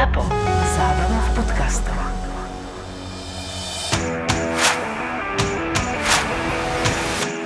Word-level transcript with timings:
ZAPO. 0.00 0.24
Zábrná 0.80 1.20
v 1.20 1.30
podcastov. 1.36 1.98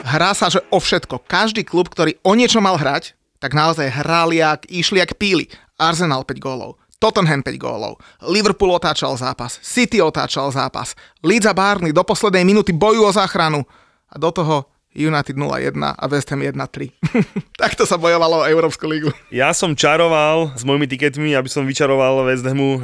hrá 0.06 0.30
sa, 0.38 0.46
že 0.46 0.62
o 0.70 0.78
všetko. 0.78 1.26
Každý 1.26 1.66
klub, 1.66 1.90
ktorý 1.90 2.14
o 2.22 2.38
niečo 2.38 2.62
mal 2.62 2.78
hrať, 2.78 3.18
tak 3.42 3.58
naozaj 3.58 3.90
hrali, 3.90 4.38
jak, 4.38 4.70
išli 4.70 5.02
jak 5.02 5.18
píli. 5.18 5.50
Arsenal 5.82 6.22
5 6.22 6.38
gólov, 6.38 6.78
Tottenham 7.02 7.42
5 7.42 7.58
gólov, 7.58 7.98
Liverpool 8.22 8.70
otáčal 8.70 9.18
zápas, 9.18 9.58
City 9.58 9.98
otáčal 9.98 10.46
zápas, 10.54 10.94
Leeds 11.26 11.50
a 11.50 11.54
Barney 11.58 11.90
do 11.90 12.06
poslednej 12.06 12.46
minúty 12.46 12.70
bojujú 12.70 13.02
o 13.02 13.16
záchranu 13.18 13.66
a 14.06 14.14
do 14.14 14.30
toho 14.30 14.70
United 14.94 15.34
0-1 15.34 15.74
a 15.82 16.04
West 16.06 16.30
Ham 16.30 16.40
1-3. 16.40 16.90
Takto 17.62 17.82
sa 17.82 17.98
bojovalo 17.98 18.42
o 18.42 18.48
Európsku 18.48 18.86
lígu. 18.86 19.10
Ja 19.34 19.50
som 19.50 19.74
čaroval 19.74 20.54
s 20.54 20.62
mojimi 20.62 20.86
tiketmi, 20.86 21.34
aby 21.34 21.50
som 21.50 21.66
vyčaroval 21.66 22.22
West 22.30 22.46
Hamu 22.46 22.78
e, 22.78 22.80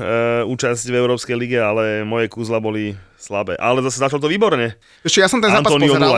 účasť 0.46 0.90
v 0.90 0.98
Európskej 0.98 1.36
lige, 1.38 1.58
ale 1.62 2.02
moje 2.02 2.26
kúzla 2.26 2.58
boli 2.58 2.98
slabé. 3.20 3.54
Ale 3.60 3.84
zase 3.84 4.00
začalo 4.00 4.24
to 4.24 4.32
výborne. 4.32 4.74
Ešte 5.04 5.20
ja 5.20 5.28
som 5.28 5.38
ten 5.38 5.52
zápas 5.52 5.70
Antonio 5.76 5.92
pozeral. 5.94 6.16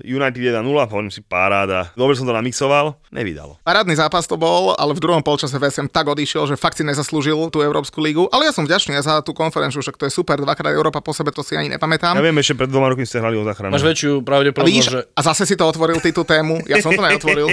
0-1, 0.00 0.08
United 0.08 0.40
1-0, 0.40 0.64
hovorím 0.64 1.12
si 1.12 1.20
paráda. 1.20 1.92
Dobre 1.92 2.16
som 2.16 2.24
to 2.24 2.32
namixoval, 2.32 2.96
nevydalo. 3.12 3.60
Parádny 3.60 3.94
zápas 3.94 4.24
to 4.24 4.40
bol, 4.40 4.72
ale 4.74 4.96
v 4.96 5.00
druhom 5.04 5.20
polčase 5.20 5.60
Ham 5.60 5.86
tak 5.86 6.08
odišiel, 6.08 6.48
že 6.48 6.56
fakt 6.56 6.80
si 6.80 6.84
nezaslúžil 6.88 7.36
tú 7.52 7.60
Európsku 7.60 8.00
lígu. 8.00 8.26
Ale 8.32 8.48
ja 8.48 8.52
som 8.56 8.64
vďačný 8.64 8.96
za 9.04 9.20
tú 9.20 9.36
konferenciu, 9.36 9.84
však 9.84 10.00
to 10.00 10.08
je 10.08 10.12
super, 10.12 10.40
dvakrát 10.40 10.72
Európa 10.72 11.04
po 11.04 11.12
sebe, 11.12 11.28
to 11.30 11.44
si 11.44 11.54
ani 11.54 11.68
nepamätám. 11.68 12.16
Ja 12.16 12.24
viem, 12.24 12.36
ešte 12.40 12.56
pred 12.56 12.72
dvoma 12.72 12.88
rokmi 12.88 13.04
ste 13.04 13.20
hrali 13.20 13.36
o 13.36 13.44
záchranu. 13.44 13.76
Máš 13.76 13.84
väčšiu 13.84 14.12
A 14.18 14.24
pravdepodobnosť, 14.24 14.68
vidíš, 14.72 14.86
že, 14.88 15.00
a 15.12 15.20
zase 15.20 15.44
si 15.44 15.54
to 15.54 15.64
otvoril, 15.68 16.00
ty 16.00 16.10
tú 16.10 16.24
tému, 16.24 16.64
ja 16.64 16.80
som 16.80 16.90
to 16.96 17.02
neotvoril. 17.06 17.52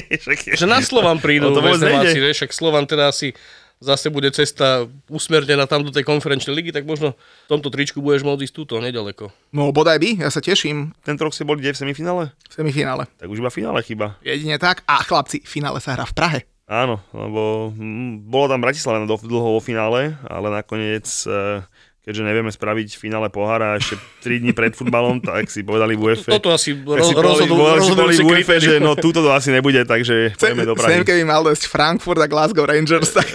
že 0.56 0.66
na 0.66 0.80
Slovan 0.80 1.20
prídu 1.20 1.52
No 1.52 1.60
to 1.60 1.62
nejde. 1.62 2.16
vieš, 2.18 2.44
však 2.44 2.52
Slovan 2.56 2.88
teda 2.88 3.12
asi 3.12 3.36
zase 3.78 4.10
bude 4.10 4.30
cesta 4.34 4.90
usmernená 5.10 5.70
tam 5.70 5.86
do 5.86 5.94
tej 5.94 6.04
konferenčnej 6.04 6.54
ligy, 6.54 6.72
tak 6.74 6.86
možno 6.86 7.14
v 7.18 7.50
tomto 7.50 7.70
tričku 7.70 8.02
budeš 8.02 8.26
môcť 8.26 8.44
ísť 8.50 8.56
túto, 8.56 8.82
nedaleko. 8.82 9.30
No 9.54 9.70
bodaj 9.70 10.02
by, 10.02 10.26
ja 10.26 10.30
sa 10.34 10.42
teším 10.42 10.94
Tento 11.06 11.24
rok 11.26 11.34
ste 11.34 11.46
boli 11.46 11.62
kde 11.62 11.78
v 11.78 11.82
semifinále? 11.86 12.24
v 12.34 12.54
semifinále. 12.54 13.04
Tak 13.22 13.30
už 13.30 13.40
iba 13.40 13.54
finále 13.54 13.80
chyba. 13.86 14.18
Jedine 14.26 14.58
tak. 14.58 14.82
A 14.90 15.06
chlapci, 15.06 15.46
finále 15.46 15.78
sa 15.78 15.94
hrá 15.94 16.06
v 16.10 16.16
Prahe. 16.18 16.40
Áno, 16.68 17.00
lebo 17.16 17.72
mm, 17.72 18.28
bolo 18.28 18.52
tam 18.52 18.60
Bratislava 18.60 19.00
do, 19.08 19.16
dlho 19.16 19.56
vo 19.56 19.62
finále, 19.64 20.20
ale 20.28 20.52
nakoniec, 20.52 21.08
e, 21.24 21.64
keďže 22.08 22.24
nevieme 22.24 22.48
spraviť 22.48 22.96
finále 22.96 23.28
pohára 23.28 23.76
ešte 23.76 24.00
3 24.24 24.40
dní 24.40 24.56
pred 24.56 24.72
futbalom, 24.72 25.20
tak 25.28 25.52
si 25.52 25.60
povedali 25.68 26.00
v 26.00 26.16
UEFA. 26.16 26.40
Toto 26.40 26.56
asi 26.56 26.72
tak 26.72 27.04
si 27.04 27.12
roz, 27.12 27.44
povedali, 27.44 27.52
rozhodu, 27.52 28.00
povedali 28.00 28.14
si 28.16 28.24
UEFA, 28.24 28.56
že 28.64 28.80
no 28.80 28.96
túto 28.96 29.20
to 29.20 29.28
asi 29.36 29.52
nebude, 29.52 29.84
takže 29.84 30.40
pojeme 30.40 30.64
do 30.64 30.80
Sem, 30.80 31.04
Prahy. 31.04 31.04
keby 31.04 31.24
mal 31.28 31.44
dosť 31.44 31.68
Frankfurt 31.68 32.24
a 32.24 32.28
Glasgow 32.32 32.64
Rangers, 32.64 33.12
tak 33.12 33.28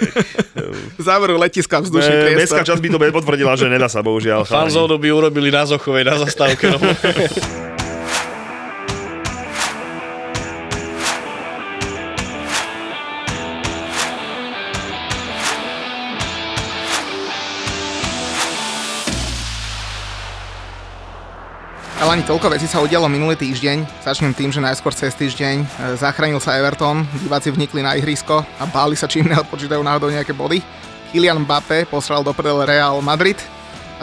záveru 1.13 1.37
letiska 1.37 1.85
vzdušný 1.85 2.33
priestor. 2.33 2.41
Mestská 2.41 2.63
časť 2.65 2.81
by 2.81 2.89
to 2.89 2.99
potvrdila, 3.13 3.53
že 3.61 3.69
nedá 3.69 3.93
sa, 3.93 4.01
bohužiaľ. 4.01 4.49
Fanzónu 4.49 4.97
by 4.97 5.09
urobili 5.13 5.53
na 5.53 5.69
Zochovej, 5.69 6.09
na 6.09 6.17
zastávke. 6.25 6.73
No. 22.03 22.11
Ale 22.11 22.19
ani 22.19 22.27
toľko 22.27 22.51
vecí 22.51 22.67
sa 22.67 22.83
udialo 22.83 23.07
minulý 23.07 23.39
týždeň. 23.39 24.03
Začnem 24.03 24.35
tým, 24.35 24.51
že 24.51 24.59
najskôr 24.59 24.91
cez 24.91 25.15
týždeň 25.15 25.63
e, 25.63 25.67
zachránil 25.95 26.43
sa 26.43 26.59
Everton, 26.59 27.07
diváci 27.23 27.55
vnikli 27.55 27.79
na 27.79 27.95
ihrisko 27.95 28.43
a 28.43 28.65
báli 28.67 28.99
sa, 28.99 29.07
či 29.07 29.23
im 29.23 29.31
neodpočítajú 29.31 29.79
náhodou 29.79 30.11
nejaké 30.11 30.35
body. 30.35 30.59
Kylian 31.15 31.47
Mbappé 31.47 31.87
posral 31.87 32.27
do 32.27 32.35
prdele 32.35 32.67
Real 32.67 32.99
Madrid 33.07 33.39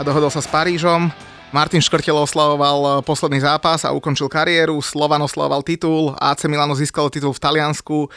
dohodol 0.00 0.32
sa 0.32 0.40
s 0.40 0.48
Parížom. 0.48 1.12
Martin 1.52 1.84
Škrtel 1.84 2.16
oslavoval 2.16 2.78
e, 2.80 2.90
posledný 3.04 3.44
zápas 3.44 3.84
a 3.84 3.92
ukončil 3.92 4.32
kariéru, 4.32 4.80
Slovan 4.80 5.20
oslavoval 5.20 5.60
titul, 5.60 6.16
AC 6.16 6.48
Milano 6.48 6.72
získalo 6.72 7.12
titul 7.12 7.36
v 7.36 7.42
Taliansku, 7.44 8.08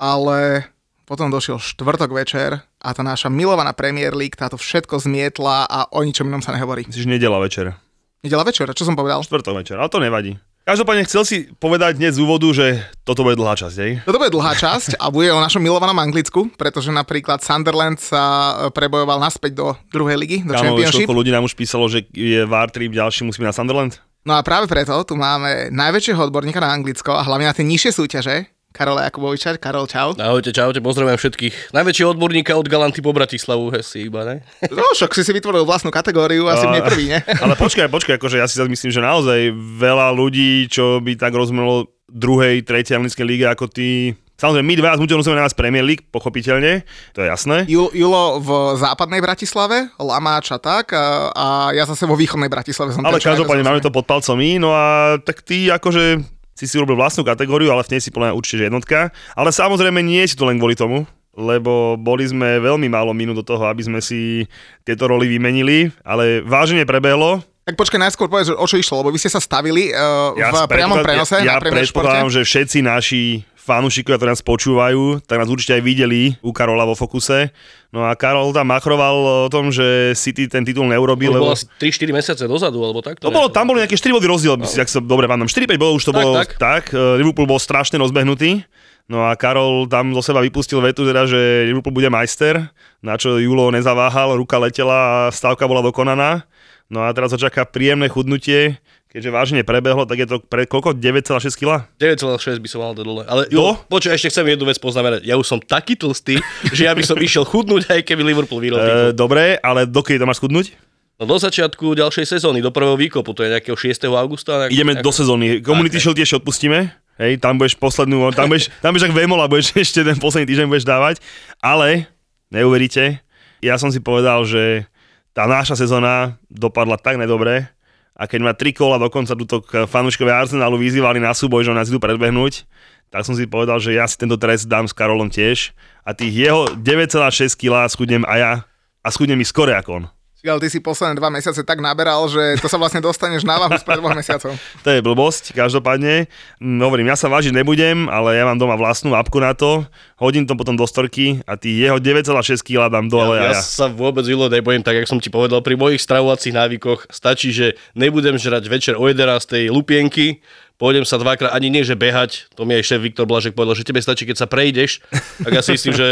ale 0.00 0.64
potom 1.04 1.28
došiel 1.28 1.60
štvrtok 1.60 2.08
večer 2.16 2.64
a 2.80 2.88
tá 2.96 3.04
naša 3.04 3.28
milovaná 3.28 3.76
Premier 3.76 4.16
League 4.16 4.40
táto 4.40 4.56
všetko 4.56 4.96
zmietla 4.96 5.68
a 5.68 5.92
o 5.92 6.00
ničom 6.00 6.24
inom 6.24 6.40
sa 6.40 6.56
nehovorí. 6.56 6.88
Myslíš, 6.88 7.04
nedela 7.04 7.36
večer. 7.36 7.76
Nedela 8.20 8.44
večer, 8.44 8.68
čo 8.76 8.84
som 8.84 8.92
povedal? 8.92 9.24
Štvrtok 9.24 9.64
večer, 9.64 9.80
ale 9.80 9.88
to 9.88 9.96
nevadí. 9.96 10.36
Každopádne 10.60 11.08
chcel 11.08 11.24
si 11.24 11.36
povedať 11.56 11.96
hneď 11.96 12.14
z 12.14 12.20
úvodu, 12.20 12.44
že 12.52 12.84
toto 13.00 13.24
bude 13.24 13.34
dlhá 13.34 13.56
časť, 13.56 13.76
hej? 13.80 13.92
Toto 14.04 14.20
bude 14.20 14.28
dlhá 14.28 14.52
časť 14.60 15.00
a 15.00 15.08
bude 15.08 15.32
o 15.32 15.40
našom 15.40 15.64
milovanom 15.64 15.96
Anglicku, 15.96 16.52
pretože 16.60 16.92
napríklad 16.92 17.40
Sunderland 17.40 17.96
sa 17.96 18.22
e, 18.22 18.52
prebojoval 18.68 19.24
naspäť 19.24 19.56
do 19.56 19.66
druhej 19.88 20.20
ligy, 20.20 20.44
do 20.44 20.52
Kámo, 20.52 20.76
Championship. 20.76 21.08
koľko 21.08 21.16
ľudí 21.16 21.32
nám 21.32 21.48
už 21.48 21.56
písalo, 21.56 21.88
že 21.88 22.04
je 22.12 22.44
VAR 22.44 22.68
trip 22.68 22.92
ďalší, 22.92 23.24
musíme 23.24 23.48
na 23.48 23.56
Sunderland? 23.56 24.04
No 24.20 24.36
a 24.36 24.44
práve 24.44 24.68
preto 24.68 24.92
tu 25.08 25.16
máme 25.16 25.72
najväčšieho 25.72 26.28
odborníka 26.28 26.60
na 26.60 26.76
Anglicko 26.76 27.16
a 27.16 27.24
hlavne 27.24 27.48
na 27.48 27.56
tie 27.56 27.64
nižšie 27.64 27.96
súťaže, 27.96 28.52
Karola 28.70 29.10
Jakuboviča. 29.10 29.58
Karol, 29.58 29.90
čau. 29.90 30.14
Ahojte, 30.14 30.54
čaute, 30.54 30.78
pozdravujem 30.78 31.18
všetkých. 31.18 31.74
Najväčšieho 31.74 32.14
odborníka 32.14 32.54
od 32.54 32.70
Galanty 32.70 33.02
po 33.02 33.10
Bratislavu, 33.10 33.74
hesi 33.74 34.06
iba, 34.06 34.22
ne? 34.22 34.36
No, 34.70 34.86
však 34.94 35.10
si 35.10 35.26
si 35.26 35.34
vytvoril 35.34 35.66
vlastnú 35.66 35.90
kategóriu, 35.90 36.46
asi 36.46 36.70
mne 36.70 36.86
prvý, 36.86 37.10
ne? 37.10 37.20
Ale 37.42 37.58
počkaj, 37.58 37.90
počkaj, 37.90 38.16
akože 38.22 38.38
ja 38.38 38.46
si 38.46 38.62
myslím, 38.62 38.90
že 38.94 39.02
naozaj 39.02 39.50
veľa 39.78 40.14
ľudí, 40.14 40.70
čo 40.70 41.02
by 41.02 41.18
tak 41.18 41.34
rozumelo 41.34 41.90
druhej, 42.06 42.62
tretej 42.62 42.98
anglickej 42.98 43.26
líge 43.26 43.46
ako 43.50 43.66
ty, 43.66 44.14
Samozrejme, 44.40 44.72
my 44.72 44.74
dva 44.80 44.96
s 44.96 45.00
Muťom 45.04 45.20
musíme 45.20 45.36
na 45.36 45.44
vás 45.44 45.52
Premier 45.52 45.84
League, 45.84 46.08
pochopiteľne, 46.08 46.80
to 47.12 47.20
je 47.20 47.28
jasné. 47.28 47.68
Ju, 47.68 47.92
Julo 47.92 48.40
v 48.40 48.72
západnej 48.80 49.20
Bratislave, 49.20 49.92
Lamáč 50.00 50.48
a 50.48 50.56
tak, 50.56 50.96
a, 50.96 51.28
a 51.28 51.46
ja 51.76 51.84
zase 51.84 52.08
vo 52.08 52.16
východnej 52.16 52.48
Bratislave 52.48 52.96
som 52.96 53.04
Ale 53.04 53.20
každopádne 53.20 53.60
máme 53.60 53.84
to 53.84 53.92
pod 53.92 54.08
palcom 54.08 54.40
my, 54.40 54.56
no 54.56 54.72
a 54.72 55.20
tak 55.20 55.44
ty 55.44 55.68
akože 55.68 56.24
si 56.60 56.68
si 56.68 56.76
urobil 56.76 57.00
vlastnú 57.00 57.24
kategóriu, 57.24 57.72
ale 57.72 57.80
v 57.88 57.96
nej 57.96 58.04
si 58.04 58.12
podľa 58.12 58.28
mňa 58.28 58.36
určite 58.36 58.62
jednotka. 58.68 59.08
Ale 59.32 59.48
samozrejme 59.48 60.04
nie 60.04 60.20
si 60.28 60.36
to 60.36 60.44
len 60.44 60.60
kvôli 60.60 60.76
tomu, 60.76 61.08
lebo 61.32 61.96
boli 61.96 62.28
sme 62.28 62.60
veľmi 62.60 62.84
málo 62.92 63.16
minút 63.16 63.40
do 63.40 63.44
toho, 63.48 63.64
aby 63.64 63.80
sme 63.80 64.04
si 64.04 64.44
tieto 64.84 65.08
roly 65.08 65.24
vymenili, 65.24 65.88
ale 66.04 66.44
vážne 66.44 66.84
prebehlo. 66.84 67.40
Tak 67.64 67.80
počkaj, 67.80 67.96
najskôr 67.96 68.28
povedz, 68.28 68.52
o 68.52 68.66
čo 68.68 68.76
išlo, 68.76 69.00
lebo 69.00 69.14
vy 69.14 69.20
ste 69.24 69.32
sa 69.32 69.40
stavili 69.40 69.88
uh, 69.88 70.36
v 70.36 70.68
priamom 70.68 71.00
prenose 71.00 71.40
ja, 71.40 71.56
ja 71.56 71.56
na 71.56 71.64
Športe. 71.64 71.76
predpokladám, 71.80 72.28
že 72.28 72.40
všetci 72.44 72.78
naši 72.84 73.22
fanúšikovia, 73.60 74.16
ktorí 74.16 74.30
nás 74.32 74.40
počúvajú, 74.40 75.20
tak 75.22 75.36
nás 75.36 75.52
určite 75.52 75.76
aj 75.76 75.82
videli 75.84 76.32
u 76.40 76.50
Karola 76.50 76.88
vo 76.88 76.96
Fokuse. 76.96 77.52
No 77.92 78.08
a 78.08 78.16
Karol 78.16 78.50
tam 78.50 78.72
machroval 78.72 79.46
o 79.46 79.50
tom, 79.52 79.68
že 79.68 80.16
City 80.16 80.48
ten 80.48 80.64
titul 80.64 80.88
neurobil, 80.88 81.28
To 81.30 81.36
lebo... 81.36 81.44
bolo 81.52 81.54
asi 81.54 81.68
3-4 81.76 82.16
mesiace 82.16 82.44
dozadu, 82.48 82.80
alebo 82.80 83.04
takto. 83.04 83.28
To 83.28 83.30
bolo, 83.30 83.52
tam 83.52 83.68
boli 83.68 83.84
nejaké 83.84 83.94
4 83.94 84.16
body 84.16 84.26
rozdiel, 84.26 84.54
no. 84.56 84.64
si, 84.64 84.80
ak 84.80 84.88
sa 84.88 84.98
dobre 84.98 85.28
pamätám. 85.28 85.52
4-5 85.52 85.76
bodov 85.76 85.94
už 86.00 86.04
to 86.08 86.12
Tak, 86.12 86.18
bolo 86.18 86.32
tak. 86.40 86.48
tak. 86.56 86.84
eh, 86.90 87.20
Liverpool 87.20 87.44
bol 87.44 87.60
strašne 87.60 88.00
rozbehnutý. 88.00 88.64
No 89.10 89.26
a 89.26 89.34
Karol 89.34 89.90
tam 89.90 90.14
zo 90.14 90.22
seba 90.22 90.38
vypustil 90.38 90.78
vetu, 90.78 91.02
teda, 91.02 91.26
že 91.26 91.66
Liverpool 91.66 91.90
bude 91.92 92.06
majster, 92.06 92.70
na 93.02 93.18
čo 93.18 93.42
Julo 93.42 93.68
nezaváhal, 93.74 94.38
ruka 94.38 94.54
letela 94.56 95.26
a 95.26 95.34
stávka 95.34 95.66
bola 95.66 95.82
dokonaná. 95.82 96.46
No 96.86 97.02
a 97.02 97.10
teraz 97.10 97.30
ho 97.30 97.38
čaká 97.38 97.66
príjemné 97.66 98.06
chudnutie, 98.06 98.78
keďže 99.10 99.30
vážne 99.34 99.60
prebehlo, 99.66 100.06
tak 100.06 100.22
je 100.22 100.26
to 100.30 100.36
pre 100.38 100.64
koľko? 100.70 100.94
9,6 100.94 101.58
kg? 101.58 101.90
9,6 101.98 102.62
by 102.62 102.68
som 102.70 102.78
mal 102.78 102.94
do 102.94 103.02
dole. 103.02 103.26
Ale 103.26 103.50
jo, 103.50 103.74
počuj, 103.90 104.14
ešte 104.14 104.30
chcem 104.30 104.54
jednu 104.54 104.64
vec 104.70 104.78
poznamenať. 104.78 105.26
Ja 105.26 105.34
už 105.34 105.46
som 105.46 105.58
taký 105.58 105.98
tlstý, 105.98 106.38
že 106.76 106.86
ja 106.86 106.94
by 106.94 107.02
som 107.02 107.18
išiel 107.18 107.42
chudnúť, 107.42 107.90
aj 107.90 108.00
keby 108.06 108.22
Liverpool 108.22 108.62
vyhral 108.62 108.78
E, 108.80 109.12
dobre, 109.12 109.58
ale 109.60 109.84
dokedy 109.84 110.22
to 110.22 110.26
máš 110.30 110.38
chudnúť? 110.38 110.72
No 111.20 111.28
do 111.28 111.36
začiatku 111.36 111.92
ďalšej 111.92 112.40
sezóny, 112.40 112.64
do 112.64 112.72
prvého 112.72 112.96
výkopu, 112.96 113.36
to 113.36 113.44
je 113.44 113.52
nejakého 113.52 113.76
6. 113.76 114.08
augusta. 114.16 114.64
Nejak, 114.64 114.72
Ideme 114.72 114.96
nejak, 114.96 115.04
do 115.04 115.12
sezóny. 115.12 115.60
Community 115.60 116.00
Shield 116.00 116.16
tiež 116.16 116.40
odpustíme. 116.40 116.88
Hej, 117.20 117.36
tam 117.44 117.60
budeš 117.60 117.76
poslednú, 117.76 118.32
tam 118.32 118.48
budeš, 118.48 118.72
tam 118.80 118.96
budeš 118.96 119.04
ak 119.04 119.12
Vemola, 119.12 119.44
budeš 119.44 119.76
ešte 119.84 120.00
ten 120.00 120.16
posledný 120.16 120.48
týždeň 120.48 120.66
budeš 120.72 120.88
dávať. 120.88 121.20
Ale, 121.60 122.08
neuveríte, 122.48 123.20
ja 123.60 123.76
som 123.76 123.92
si 123.92 124.00
povedal, 124.00 124.48
že 124.48 124.88
tá 125.36 125.44
naša 125.44 125.76
sezóna 125.76 126.40
dopadla 126.48 126.96
tak 126.96 127.20
nedobre 127.20 127.68
a 128.14 128.28
keď 128.28 128.40
ma 128.44 128.52
tri 128.52 128.76
kola 128.76 129.00
dokonca 129.00 129.32
tuto 129.34 129.62
fanúškovia 129.64 130.44
Arsenalu 130.44 130.76
vyzývali 130.76 131.18
na 131.22 131.32
súboj, 131.32 131.64
že 131.64 131.72
nás 131.72 131.88
idú 131.88 132.02
predbehnúť, 132.02 132.68
tak 133.10 133.26
som 133.26 133.34
si 133.34 133.50
povedal, 133.50 133.82
že 133.82 133.96
ja 133.96 134.06
si 134.06 134.14
tento 134.14 134.38
trest 134.38 134.70
dám 134.70 134.86
s 134.86 134.94
Karolom 134.94 135.32
tiež 135.32 135.74
a 136.06 136.14
tých 136.14 136.46
jeho 136.46 136.70
9,6 136.78 137.58
kg 137.58 137.90
schudnem 137.90 138.22
a 138.28 138.34
ja 138.38 138.52
a 139.00 139.08
schudnem 139.10 139.40
mi 139.40 139.46
skore 139.46 139.74
ako 139.74 139.90
on. 139.90 140.04
Ale 140.40 140.56
ty 140.56 140.72
si 140.72 140.80
posledné 140.80 141.20
dva 141.20 141.28
mesiace 141.28 141.60
tak 141.60 141.84
naberal, 141.84 142.24
že 142.32 142.56
to 142.64 142.68
sa 142.70 142.80
vlastne 142.80 143.04
dostaneš 143.04 143.44
na 143.44 143.60
váhu 143.60 143.76
spred 143.76 144.00
dvoch 144.00 144.16
mesiacov. 144.16 144.56
To 144.84 144.88
je 144.88 145.04
blbosť, 145.04 145.52
každopádne. 145.52 146.32
Mm, 146.56 146.80
Hovorím, 146.80 147.12
ja 147.12 147.16
sa 147.20 147.28
vážiť 147.28 147.52
nebudem, 147.52 148.08
ale 148.08 148.40
ja 148.40 148.48
mám 148.48 148.56
doma 148.56 148.80
vlastnú 148.80 149.12
apku 149.12 149.36
na 149.36 149.52
to, 149.52 149.84
hodím 150.16 150.48
to 150.48 150.56
potom 150.56 150.72
do 150.72 150.88
storky 150.88 151.44
a 151.44 151.60
tých 151.60 151.84
jeho 151.84 152.00
9,6 152.00 152.64
kg 152.64 152.88
dám 152.88 153.12
dole 153.12 153.36
ja, 153.36 153.52
a 153.52 153.52
ja 153.52 153.54
ja. 153.56 153.60
sa 153.60 153.92
vôbec 153.92 154.24
Julo 154.24 154.48
nebojím, 154.48 154.80
tak 154.80 154.96
jak 154.96 155.10
som 155.10 155.20
ti 155.20 155.28
povedal, 155.28 155.60
pri 155.60 155.76
mojich 155.76 156.00
stravovacích 156.00 156.56
návykoch 156.56 157.12
stačí, 157.12 157.52
že 157.52 157.76
nebudem 157.92 158.40
žrať 158.40 158.64
večer 158.72 158.94
o 158.96 159.04
11. 159.04 159.68
lupienky, 159.68 160.40
pôjdem 160.80 161.04
sa 161.04 161.20
dvakrát, 161.20 161.52
ani 161.52 161.68
nie, 161.68 161.84
že 161.84 161.92
behať, 161.92 162.48
to 162.56 162.64
mi 162.64 162.72
aj 162.72 162.88
šéf 162.88 163.04
Viktor 163.04 163.28
Blažek 163.28 163.52
povedal, 163.52 163.76
že 163.76 163.84
tebe 163.84 164.00
stačí, 164.00 164.24
keď 164.24 164.36
sa 164.40 164.48
prejdeš, 164.48 165.04
tak 165.44 165.52
ja 165.52 165.60
si 165.60 165.76
myslím, 165.76 165.92
že, 165.92 166.10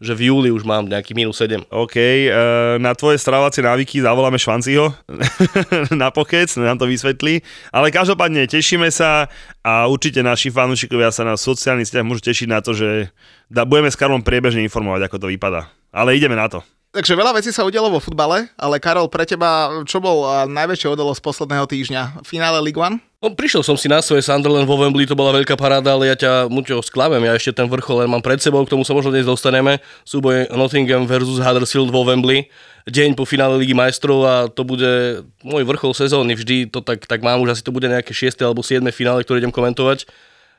že 0.00 0.12
v 0.16 0.32
júli 0.32 0.48
už 0.48 0.64
mám 0.64 0.88
nejaký 0.88 1.12
minus 1.12 1.36
7. 1.36 1.68
OK, 1.68 1.96
eh, 2.00 2.32
na 2.80 2.96
tvoje 2.96 3.20
stravovacie 3.20 3.60
návyky 3.60 4.00
zavoláme 4.00 4.40
Švanciho 4.40 4.96
na 6.00 6.08
pokec, 6.08 6.48
nám 6.56 6.80
to 6.80 6.88
vysvetlí. 6.88 7.44
Ale 7.68 7.92
každopádne 7.92 8.48
tešíme 8.48 8.88
sa 8.88 9.28
a 9.60 9.84
určite 9.84 10.24
naši 10.24 10.48
fanúšikovia 10.48 11.12
sa 11.12 11.28
na 11.28 11.36
sociálnych 11.36 11.84
sieťach 11.84 12.08
môžu 12.08 12.24
tešiť 12.24 12.48
na 12.48 12.64
to, 12.64 12.72
že 12.72 13.12
budeme 13.52 13.92
s 13.92 14.00
Karlom 14.00 14.24
priebežne 14.24 14.64
informovať, 14.64 15.12
ako 15.12 15.16
to 15.20 15.26
vypadá. 15.28 15.68
Ale 15.92 16.16
ideme 16.16 16.34
na 16.34 16.48
to. 16.48 16.64
Takže 16.96 17.12
veľa 17.12 17.36
vecí 17.36 17.52
sa 17.52 17.60
udialo 17.60 17.92
vo 17.92 18.00
futbale, 18.00 18.48
ale 18.56 18.80
Karol, 18.80 19.12
pre 19.12 19.28
teba, 19.28 19.68
čo 19.84 20.00
bol 20.00 20.48
najväčšie 20.48 20.96
odolo 20.96 21.12
z 21.12 21.20
posledného 21.20 21.68
týždňa? 21.68 22.24
Finále 22.24 22.56
League 22.64 22.80
One? 22.80 23.04
No, 23.20 23.36
prišiel 23.36 23.60
som 23.60 23.76
si 23.76 23.84
na 23.84 24.00
svoje 24.00 24.24
Sunderland 24.24 24.64
vo 24.64 24.80
Wembley, 24.80 25.04
to 25.04 25.12
bola 25.12 25.36
veľká 25.36 25.60
paráda, 25.60 25.92
ale 25.92 26.08
ja 26.08 26.16
ťa 26.16 26.48
muťo 26.48 26.80
sklamem, 26.80 27.20
ja 27.20 27.36
ešte 27.36 27.52
ten 27.52 27.68
vrchol 27.68 28.00
len 28.00 28.08
mám 28.08 28.24
pred 28.24 28.40
sebou, 28.40 28.64
k 28.64 28.72
tomu 28.72 28.80
sa 28.80 28.96
možno 28.96 29.12
dnes 29.12 29.28
dostaneme. 29.28 29.76
Súboj 30.08 30.48
Nottingham 30.56 31.04
versus 31.04 31.36
Huddersfield 31.36 31.92
vo 31.92 32.00
Wembley, 32.08 32.48
deň 32.88 33.12
po 33.12 33.28
finále 33.28 33.60
Ligy 33.60 33.76
majstrov 33.76 34.24
a 34.24 34.34
to 34.48 34.64
bude 34.64 35.20
môj 35.44 35.68
vrchol 35.68 35.92
sezóny, 35.92 36.32
vždy 36.32 36.72
to 36.72 36.80
tak, 36.80 37.04
tak 37.04 37.20
mám, 37.20 37.44
už 37.44 37.60
asi 37.60 37.62
to 37.66 37.76
bude 37.76 37.92
nejaké 37.92 38.16
6. 38.16 38.40
alebo 38.40 38.64
7. 38.64 38.80
finále, 38.88 39.20
ktoré 39.20 39.44
idem 39.44 39.52
komentovať. 39.52 40.08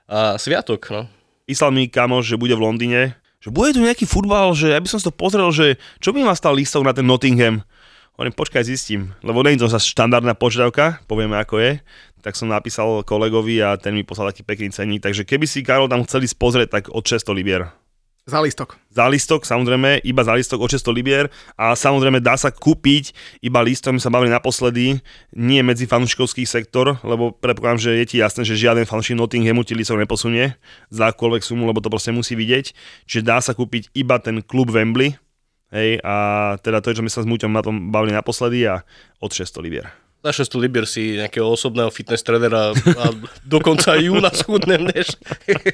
A 0.06 0.38
sviatok, 0.38 0.86
no. 0.94 1.10
Písal 1.50 1.74
mi 1.74 1.90
kamoš, 1.90 2.30
že 2.30 2.38
bude 2.38 2.54
v 2.54 2.62
Londýne, 2.62 3.18
že 3.42 3.54
bude 3.54 3.74
tu 3.74 3.82
nejaký 3.82 4.10
futbal, 4.10 4.54
že 4.58 4.74
ja 4.74 4.80
by 4.82 4.88
som 4.90 4.98
si 4.98 5.06
to 5.06 5.14
pozrel, 5.14 5.50
že 5.54 5.78
čo 6.02 6.14
by 6.14 6.26
ma 6.26 6.34
stal 6.34 6.58
listok 6.58 6.82
na 6.82 6.94
ten 6.94 7.06
Nottingham. 7.06 7.62
Hovorím, 8.18 8.34
počkaj, 8.34 8.66
zistím, 8.66 9.14
lebo 9.22 9.46
je 9.46 9.62
to 9.62 9.70
zase 9.70 9.94
štandardná 9.94 10.34
požiadavka, 10.34 11.06
povieme 11.06 11.38
ako 11.38 11.62
je, 11.62 11.72
tak 12.26 12.34
som 12.34 12.50
napísal 12.50 13.06
kolegovi 13.06 13.62
a 13.62 13.78
ten 13.78 13.94
mi 13.94 14.02
poslal 14.02 14.34
taký 14.34 14.42
pekný 14.42 14.74
ceník, 14.74 15.06
takže 15.06 15.22
keby 15.22 15.46
si 15.46 15.62
Karol 15.62 15.86
tam 15.86 16.02
chceli 16.02 16.26
spozrieť, 16.26 16.70
tak 16.74 16.84
od 16.90 17.06
600 17.06 17.30
libier. 17.38 17.70
Za 18.28 18.44
listok. 18.44 18.76
Za 18.92 19.08
listok, 19.08 19.48
samozrejme, 19.48 20.04
iba 20.04 20.20
za 20.20 20.36
listok 20.36 20.60
od 20.60 20.68
600 20.68 20.92
libier 20.92 21.26
a 21.56 21.72
samozrejme 21.72 22.20
dá 22.20 22.36
sa 22.36 22.52
kúpiť 22.52 23.16
iba 23.40 23.64
listok, 23.64 23.96
my 23.96 24.04
sa 24.04 24.12
bavili 24.12 24.36
naposledy, 24.36 25.00
nie 25.32 25.64
medzi 25.64 25.88
fanúšikovský 25.88 26.44
sektor, 26.44 27.00
lebo 27.08 27.32
predpokladám, 27.32 27.80
že 27.80 27.92
je 28.04 28.06
ti 28.12 28.16
jasné, 28.20 28.44
že 28.44 28.60
žiaden 28.60 28.84
fanúšik 28.84 29.16
Nottinghamu 29.16 29.64
ti 29.64 29.80
listok 29.80 30.04
neposunie 30.04 30.60
za 30.92 31.08
akúkoľvek 31.08 31.40
sumu, 31.40 31.72
lebo 31.72 31.80
to 31.80 31.88
proste 31.88 32.12
musí 32.12 32.36
vidieť. 32.36 32.76
Čiže 33.08 33.24
dá 33.24 33.40
sa 33.40 33.56
kúpiť 33.56 33.96
iba 33.96 34.20
ten 34.20 34.44
klub 34.44 34.76
Wembley, 34.76 35.16
hej, 35.72 36.04
a 36.04 36.16
teda 36.60 36.84
to 36.84 36.92
je, 36.92 37.00
čo 37.00 37.06
my 37.08 37.12
sa 37.14 37.24
s 37.24 37.30
Muťom 37.32 37.56
na 37.56 37.64
tom 37.64 37.96
bavili 37.96 38.12
naposledy 38.12 38.68
a 38.68 38.84
od 39.24 39.32
600 39.32 39.64
libier. 39.64 39.88
Za 40.26 40.44
600 40.44 40.64
libier 40.66 40.86
si 40.90 41.16
nejakého 41.16 41.46
osobného 41.46 41.94
fitness 41.94 42.26
tradera 42.26 42.74
a 42.74 43.06
do 43.52 43.58
konca 43.62 43.96
júna 43.96 44.34
schudneš. 44.34 45.14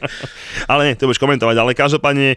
ale 0.72 0.92
nie, 0.92 1.00
to 1.00 1.08
budeš 1.08 1.24
komentovať, 1.24 1.56
ale 1.58 1.72
každopádne 1.78 2.36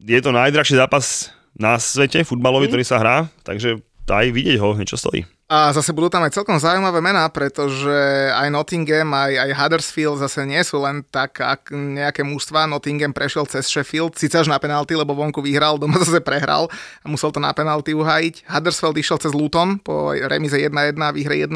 je 0.00 0.20
to 0.22 0.30
najdrahší 0.30 0.78
zápas 0.78 1.34
na 1.58 1.76
svete 1.76 2.22
futbalový, 2.22 2.70
mm. 2.70 2.72
ktorý 2.72 2.84
sa 2.86 3.02
hrá, 3.02 3.16
takže 3.42 3.82
aj 4.10 4.26
vidieť 4.34 4.58
ho, 4.58 4.74
niečo 4.74 4.98
stojí. 4.98 5.22
A 5.50 5.74
zase 5.74 5.90
budú 5.90 6.06
tam 6.06 6.22
aj 6.22 6.30
celkom 6.30 6.62
zaujímavé 6.62 7.02
mená, 7.02 7.26
pretože 7.26 7.90
aj 8.30 8.54
Nottingham, 8.54 9.10
aj, 9.10 9.34
aj 9.34 9.50
Huddersfield 9.58 10.22
zase 10.22 10.46
nie 10.46 10.62
sú 10.62 10.78
len 10.78 11.02
tak 11.10 11.42
ak 11.42 11.74
nejaké 11.74 12.22
mužstva. 12.22 12.70
Nottingham 12.70 13.10
prešiel 13.10 13.50
cez 13.50 13.66
Sheffield, 13.66 14.14
síce 14.14 14.38
až 14.38 14.46
na 14.46 14.62
penalty, 14.62 14.94
lebo 14.94 15.10
vonku 15.10 15.42
vyhral, 15.42 15.74
doma 15.74 15.98
zase 16.06 16.22
prehral 16.22 16.70
a 17.02 17.06
musel 17.10 17.34
to 17.34 17.42
na 17.42 17.50
penalty 17.50 17.98
uhajiť. 17.98 18.46
Huddersfield 18.46 18.94
išiel 18.94 19.18
cez 19.18 19.34
Luton 19.34 19.82
po 19.82 20.14
remize 20.14 20.54
1-1 20.54 20.70
a 21.02 21.10
výhre 21.10 21.42
1-0. 21.42 21.50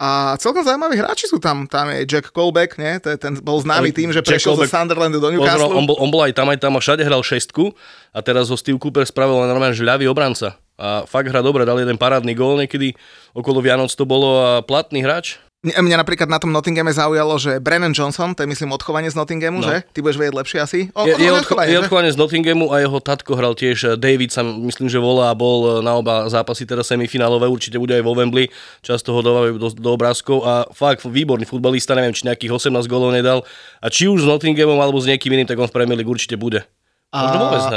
A 0.00 0.32
celkom 0.40 0.64
zaujímaví 0.64 0.96
hráči 0.96 1.28
sú 1.28 1.36
tam. 1.36 1.68
Tam 1.68 1.92
je 1.92 2.08
Jack 2.08 2.32
Colbeck, 2.32 2.80
nie? 2.80 2.96
To 3.04 3.12
je 3.12 3.20
ten 3.20 3.36
bol 3.36 3.60
známy 3.60 3.92
tým, 3.92 4.08
že 4.16 4.24
prešiel 4.24 4.56
zo 4.56 4.64
Sunderlandu 4.64 5.20
do 5.20 5.28
Newcastle. 5.28 5.68
Pozor, 5.68 5.76
on, 5.76 5.84
bol, 5.84 5.96
on 6.00 6.08
bol 6.08 6.24
aj 6.24 6.32
tam, 6.32 6.48
aj 6.48 6.56
tam 6.56 6.72
a 6.76 6.80
všade 6.80 7.04
hral 7.04 7.20
šestku 7.20 7.76
a 8.16 8.18
teraz 8.24 8.48
ho 8.48 8.56
Steve 8.56 8.80
Cooper 8.80 9.04
spravil 9.04 9.44
len 9.44 9.52
normálne 9.52 9.76
žľavý 9.76 10.08
obranca. 10.08 10.56
A 10.80 11.04
fakt 11.04 11.28
hra 11.28 11.44
dobre, 11.44 11.68
dal 11.68 11.76
jeden 11.76 12.00
parádny 12.00 12.32
gól 12.32 12.56
niekedy, 12.56 12.96
okolo 13.36 13.60
Vianoc 13.60 13.92
to 13.92 14.08
bolo 14.08 14.40
a 14.40 14.50
platný 14.64 15.04
hráč. 15.04 15.36
Mňa 15.60 16.00
napríklad 16.00 16.24
na 16.32 16.40
tom 16.40 16.56
Nottinghame 16.56 16.88
zaujalo, 16.88 17.36
že 17.36 17.60
Brennan 17.60 17.92
Johnson, 17.92 18.32
to 18.32 18.40
je 18.40 18.48
myslím 18.48 18.72
odchovanie 18.72 19.12
z 19.12 19.16
Nottinghamu, 19.20 19.60
no. 19.60 19.68
že? 19.68 19.84
Ty 19.92 19.98
budeš 20.00 20.16
vedieť 20.16 20.34
lepšie 20.40 20.58
asi? 20.64 20.80
O, 20.96 21.04
je, 21.04 21.12
je, 21.20 21.28
odcho- 21.28 21.60
je 21.60 21.76
odchovanie 21.84 22.08
z 22.08 22.16
Nottinghamu 22.16 22.72
a 22.72 22.80
jeho 22.80 22.96
tatko 22.96 23.36
hral 23.36 23.52
tiež. 23.52 24.00
David 24.00 24.32
sa 24.32 24.40
myslím, 24.40 24.88
že 24.88 24.96
volá 24.96 25.28
a 25.28 25.36
bol 25.36 25.84
na 25.84 26.00
oba 26.00 26.32
zápasy 26.32 26.64
teda 26.64 26.80
semifinálové, 26.80 27.44
určite 27.44 27.76
bude 27.76 27.92
aj 27.92 28.00
vo 28.00 28.16
Wembley. 28.16 28.48
Často 28.80 29.12
ho 29.12 29.20
dávajú 29.20 29.60
do, 29.60 29.68
do 29.76 29.90
obrázkov 29.92 30.48
a 30.48 30.64
fakt 30.72 31.04
výborný 31.04 31.44
futbalista, 31.44 31.92
neviem, 31.92 32.16
či 32.16 32.24
nejakých 32.24 32.56
18 32.56 32.80
golov 32.88 33.12
nedal. 33.12 33.44
A 33.84 33.92
či 33.92 34.08
už 34.08 34.24
s 34.24 34.26
Nottinghamom 34.32 34.80
alebo 34.80 34.96
s 34.96 35.04
niekým 35.12 35.36
iným, 35.36 35.44
tak 35.44 35.60
on 35.60 35.68
v 35.68 35.76
Premier 35.76 36.00
League 36.00 36.08
určite 36.08 36.40
bude. 36.40 36.64
Možno 37.12 37.36
a... 37.36 37.42
vôbec 37.52 37.68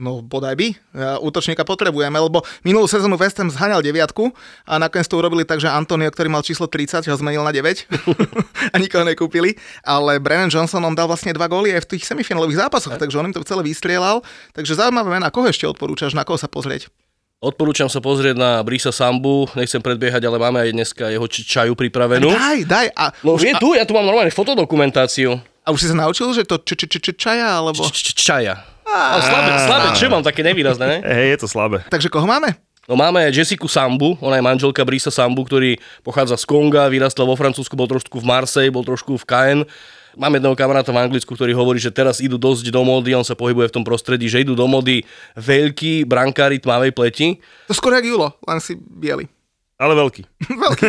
No 0.00 0.24
bodaj 0.24 0.56
by, 0.56 0.68
útočníka 1.20 1.60
potrebujeme, 1.60 2.16
lebo 2.16 2.40
minulú 2.64 2.88
sezónu 2.88 3.20
West 3.20 3.36
Ham 3.36 3.52
zhaňal 3.52 3.84
deviatku 3.84 4.32
a 4.64 4.80
nakoniec 4.80 5.04
to 5.04 5.20
urobili 5.20 5.44
tak, 5.44 5.60
že 5.60 5.68
Antonio, 5.68 6.08
ktorý 6.08 6.32
mal 6.32 6.40
číslo 6.40 6.64
30, 6.64 7.04
ho 7.04 7.16
zmenil 7.20 7.44
na 7.44 7.52
9 7.52 7.84
a 8.72 8.76
nikoho 8.80 9.04
nekúpili, 9.04 9.60
ale 9.84 10.16
Brennan 10.16 10.48
Johnson 10.48 10.80
on 10.88 10.96
dal 10.96 11.04
vlastne 11.04 11.36
dva 11.36 11.52
góly 11.52 11.76
aj 11.76 11.84
v 11.84 11.88
tých 11.94 12.08
semifinálových 12.08 12.64
zápasoch, 12.64 12.96
takže 12.96 13.20
on 13.20 13.28
im 13.28 13.36
to 13.36 13.44
celé 13.44 13.60
vystrielal, 13.60 14.24
takže 14.56 14.72
zaujímavé 14.72 15.20
na 15.20 15.28
koho 15.28 15.52
ešte 15.52 15.68
odporúčaš, 15.68 16.16
na 16.16 16.24
koho 16.24 16.40
sa 16.40 16.48
pozrieť? 16.48 16.88
Odporúčam 17.40 17.92
sa 17.92 18.00
pozrieť 18.00 18.40
na 18.40 18.60
Brisa 18.64 18.92
Sambu, 18.92 19.52
nechcem 19.52 19.84
predbiehať, 19.84 20.24
ale 20.24 20.36
máme 20.40 20.64
aj 20.64 20.70
dneska 20.76 21.04
jeho 21.12 21.28
čaju 21.28 21.72
pripravenú. 21.76 22.28
Daj, 22.32 22.68
daj. 22.68 22.88
A, 22.96 23.12
no 23.20 23.36
už 23.36 23.48
je 23.48 23.54
tu, 23.56 23.72
ja 23.76 23.84
tu 23.84 23.92
mám 23.96 24.04
normálne 24.04 24.32
fotodokumentáciu. 24.32 25.40
A 25.64 25.68
už 25.72 25.80
si 25.80 25.88
sa 25.88 25.96
naučil, 25.96 26.28
že 26.36 26.44
to 26.44 26.60
čaja, 27.16 27.60
alebo... 27.60 27.80
Čaja. 27.92 28.69
Slabé, 28.86 29.50
slabé, 29.66 29.86
čo 29.94 30.06
mám 30.10 30.24
také 30.24 30.42
nevýrazné, 30.42 30.84
ne? 30.84 30.98
Hej, 31.04 31.26
je 31.36 31.38
to 31.44 31.48
slabé. 31.48 31.84
Takže 31.86 32.10
koho 32.10 32.26
máme? 32.26 32.56
No 32.90 32.98
máme 32.98 33.22
Jessiku 33.30 33.70
Sambu, 33.70 34.18
ona 34.18 34.40
je 34.40 34.42
manželka 34.42 34.82
Brisa 34.82 35.14
Sambu, 35.14 35.46
ktorý 35.46 35.78
pochádza 36.02 36.34
z 36.34 36.42
Konga, 36.42 36.90
vyrastal 36.90 37.22
vo 37.22 37.38
Francúzsku, 37.38 37.78
bol 37.78 37.86
trošku 37.86 38.18
v 38.18 38.26
Marseille, 38.26 38.74
bol 38.74 38.82
trošku 38.82 39.14
v 39.14 39.24
Caen. 39.30 39.60
Máme 40.18 40.42
jedného 40.42 40.58
kamaráta 40.58 40.90
v 40.90 40.98
Anglicku, 40.98 41.38
ktorý 41.38 41.54
hovorí, 41.54 41.78
že 41.78 41.94
teraz 41.94 42.18
idú 42.18 42.34
dosť 42.34 42.66
do 42.74 42.82
mody, 42.82 43.14
on 43.14 43.22
sa 43.22 43.38
pohybuje 43.38 43.70
v 43.70 43.74
tom 43.78 43.86
prostredí, 43.86 44.26
že 44.26 44.42
idú 44.42 44.58
do 44.58 44.66
mody 44.66 45.06
veľkí 45.38 46.02
brankári 46.02 46.58
tmavej 46.58 46.90
pleti. 46.90 47.38
To 47.70 47.74
skoro 47.78 47.94
jak 47.94 48.10
Julo, 48.10 48.34
len 48.42 48.58
si 48.58 48.74
biely. 48.74 49.30
Ale 49.80 49.96
veľký. 49.96 50.22
veľký. 50.44 50.86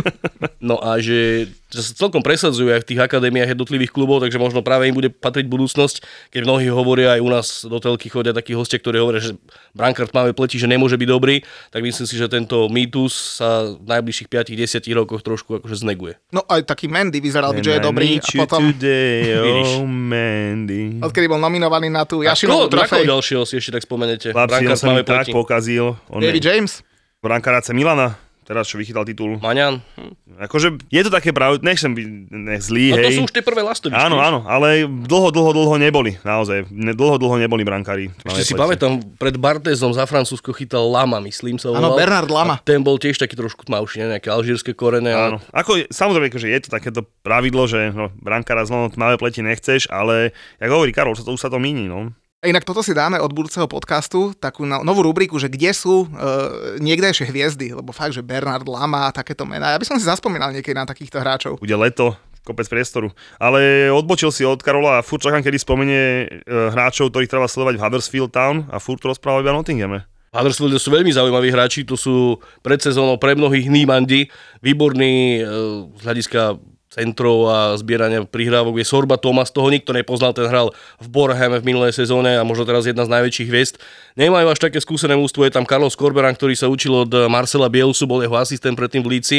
no 0.68 0.76
a 0.84 1.00
že, 1.00 1.48
že 1.72 1.80
sa 1.80 1.92
celkom 1.96 2.20
presadzujú 2.20 2.68
aj 2.68 2.84
v 2.84 2.88
tých 2.92 3.00
akadémiách 3.00 3.56
jednotlivých 3.56 3.88
klubov, 3.88 4.20
takže 4.20 4.36
možno 4.36 4.60
práve 4.60 4.84
im 4.84 4.92
bude 4.92 5.08
patriť 5.08 5.48
budúcnosť, 5.48 6.04
keď 6.36 6.44
mnohí 6.44 6.68
hovoria 6.68 7.16
aj 7.16 7.20
u 7.24 7.30
nás 7.32 7.46
do 7.64 7.80
telky 7.80 8.12
chodia 8.12 8.36
takí 8.36 8.52
hostia, 8.52 8.76
ktorí 8.76 9.00
hovoria, 9.00 9.24
že 9.24 9.32
brankár 9.72 10.12
máme 10.12 10.36
pleti, 10.36 10.60
že 10.60 10.68
nemôže 10.68 11.00
byť 11.00 11.08
dobrý, 11.08 11.40
tak 11.72 11.80
myslím 11.80 12.04
si, 12.04 12.20
že 12.20 12.28
tento 12.28 12.68
mýtus 12.68 13.40
sa 13.40 13.64
v 13.64 13.88
najbližších 13.96 14.28
5-10 14.28 14.92
rokoch 14.92 15.24
trošku 15.24 15.64
akože 15.64 15.80
zneguje. 15.80 16.20
No 16.28 16.44
aj 16.44 16.68
taký 16.68 16.84
Mandy 16.84 17.24
vyzeral 17.24 17.56
byť, 17.56 17.64
že 17.64 17.72
je 17.76 17.80
dobrý. 17.80 18.20
A 18.20 18.44
potom... 18.44 18.76
Today, 18.76 19.40
oh 19.72 19.88
Mandy. 19.88 21.00
Odkedy 21.00 21.32
bol 21.32 21.40
nominovaný 21.40 21.88
na 21.88 22.04
tú 22.04 22.20
Jašinovú 22.20 22.68
trofej. 22.68 23.08
ďalšieho 23.08 23.48
si 23.48 23.56
ešte 23.56 23.80
tak 23.80 23.88
spomenete? 23.88 24.36
Chlapci, 24.36 24.68
ja 24.68 24.76
som 24.76 24.92
tak 25.00 25.32
pokazil. 25.32 25.96
David 26.12 26.44
James? 26.44 26.84
Brankárace 27.18 27.74
Milana, 27.74 28.14
teraz 28.46 28.70
čo 28.70 28.78
vychytal 28.78 29.02
titul. 29.02 29.42
Maňan. 29.42 29.82
Hm. 29.98 30.12
Akože 30.38 30.78
je 30.88 31.02
to 31.02 31.10
také 31.10 31.34
pravda, 31.34 31.60
nechcem 31.66 31.90
byť 31.90 32.06
nech 32.30 32.62
zlý, 32.62 32.94
no 32.94 32.96
to 33.02 33.10
hej. 33.10 33.16
sú 33.18 33.22
už 33.26 33.34
tie 33.34 33.42
prvé 33.42 33.60
lastovičky. 33.66 33.98
Áno, 33.98 34.22
áno, 34.22 34.46
ale 34.46 34.86
dlho, 34.86 35.34
dlho, 35.34 35.50
dlho 35.50 35.76
neboli, 35.82 36.14
naozaj. 36.22 36.70
Dlho, 36.70 37.18
dlho 37.18 37.36
neboli 37.42 37.66
brankári. 37.66 38.08
Ešte 38.22 38.54
si 38.54 38.54
pamätám, 38.54 39.02
pred 39.18 39.34
Bartezom 39.34 39.90
za 39.90 40.06
Francúzsko 40.06 40.54
chytal 40.54 40.86
Lama, 40.86 41.18
myslím 41.26 41.58
sa. 41.58 41.74
Áno, 41.74 41.98
Bernard 41.98 42.30
Lama. 42.30 42.56
A 42.56 42.62
ten 42.62 42.80
bol 42.80 42.96
tiež 43.02 43.18
taký 43.18 43.34
trošku 43.34 43.66
tmavší, 43.66 44.06
ne? 44.06 44.16
nejaké 44.16 44.30
alžírske 44.30 44.72
korene. 44.78 45.10
Áno, 45.10 45.42
ale... 45.42 45.58
ako, 45.58 45.90
samozrejme, 45.90 46.30
že 46.38 46.48
je 46.48 46.60
to 46.62 46.68
takéto 46.70 47.02
pravidlo, 47.26 47.66
že 47.66 47.90
no, 47.90 48.14
brankára 48.22 48.62
z 48.62 48.94
tmavé 48.94 49.18
pleti 49.18 49.42
nechceš, 49.42 49.90
ale, 49.90 50.30
jak 50.62 50.70
hovorí 50.70 50.94
Karol, 50.94 51.18
to 51.18 51.34
už 51.34 51.42
sa 51.42 51.50
to 51.50 51.58
míni, 51.58 51.90
no. 51.90 52.14
Inak 52.38 52.62
toto 52.62 52.86
si 52.86 52.94
dáme 52.94 53.18
od 53.18 53.34
budúceho 53.34 53.66
podcastu, 53.66 54.30
takú 54.30 54.62
novú 54.62 55.02
rubriku, 55.02 55.42
že 55.42 55.50
kde 55.50 55.74
sú 55.74 56.06
e, 56.06 56.78
niekdejšie 56.78 57.26
hviezdy, 57.34 57.74
lebo 57.74 57.90
fakt, 57.90 58.14
že 58.14 58.22
Bernard 58.22 58.62
Lama 58.62 59.10
a 59.10 59.14
takéto 59.14 59.42
mená. 59.42 59.74
Ja 59.74 59.80
by 59.82 59.82
som 59.82 59.98
si 59.98 60.06
zaspomínal 60.06 60.54
niekedy 60.54 60.70
na 60.70 60.86
takýchto 60.86 61.18
hráčov. 61.18 61.58
Bude 61.58 61.74
leto, 61.74 62.14
kopec 62.46 62.70
priestoru. 62.70 63.10
Ale 63.42 63.90
odbočil 63.90 64.30
si 64.30 64.46
od 64.46 64.62
Karola 64.62 65.02
a 65.02 65.04
furt 65.04 65.18
čakám, 65.18 65.42
kedy 65.42 65.58
spomenie 65.58 66.30
e, 66.30 66.46
hráčov, 66.46 67.10
ktorých 67.10 67.26
treba 67.26 67.50
sledovať 67.50 67.74
v 67.74 67.82
Huddersfield 67.82 68.30
Town 68.30 68.70
a 68.70 68.78
furt 68.78 69.02
rozpráva 69.02 69.42
iba 69.42 69.50
Nottinghame. 69.50 70.06
Huddersfield 70.30 70.78
sú 70.78 70.94
veľmi 70.94 71.10
zaujímaví 71.10 71.50
hráči, 71.50 71.82
to 71.82 71.98
sú 71.98 72.38
pred 72.62 72.78
sezónou 72.78 73.18
pre 73.18 73.34
mnohých 73.34 73.66
Nýmandi, 73.66 74.30
výborní 74.62 75.42
e, 75.42 75.50
z 75.90 76.00
hľadiska 76.06 76.54
centrov 76.88 77.38
a 77.48 77.58
zbierania 77.76 78.24
prihrávok 78.24 78.80
je 78.80 78.86
Sorba 78.88 79.20
Thomas, 79.20 79.52
toho 79.52 79.68
nikto 79.68 79.92
nepoznal, 79.92 80.32
ten 80.32 80.48
hral 80.48 80.72
v 80.98 81.06
Borhame 81.12 81.60
v 81.60 81.68
minulej 81.68 81.92
sezóne 81.92 82.40
a 82.40 82.42
možno 82.42 82.64
teraz 82.64 82.88
jedna 82.88 83.04
z 83.04 83.12
najväčších 83.12 83.48
hviezd. 83.48 83.74
Nemajú 84.16 84.46
až 84.48 84.58
také 84.58 84.80
skúsené 84.80 85.12
mústvo, 85.12 85.44
je 85.44 85.52
tam 85.52 85.68
Carlos 85.68 85.92
Corberan, 85.92 86.32
ktorý 86.32 86.56
sa 86.56 86.66
učil 86.66 87.04
od 87.06 87.12
Marcela 87.28 87.68
Bielsu, 87.68 88.08
bol 88.08 88.24
jeho 88.24 88.34
asistent 88.40 88.74
predtým 88.74 89.04
v 89.04 89.20
Líci 89.20 89.38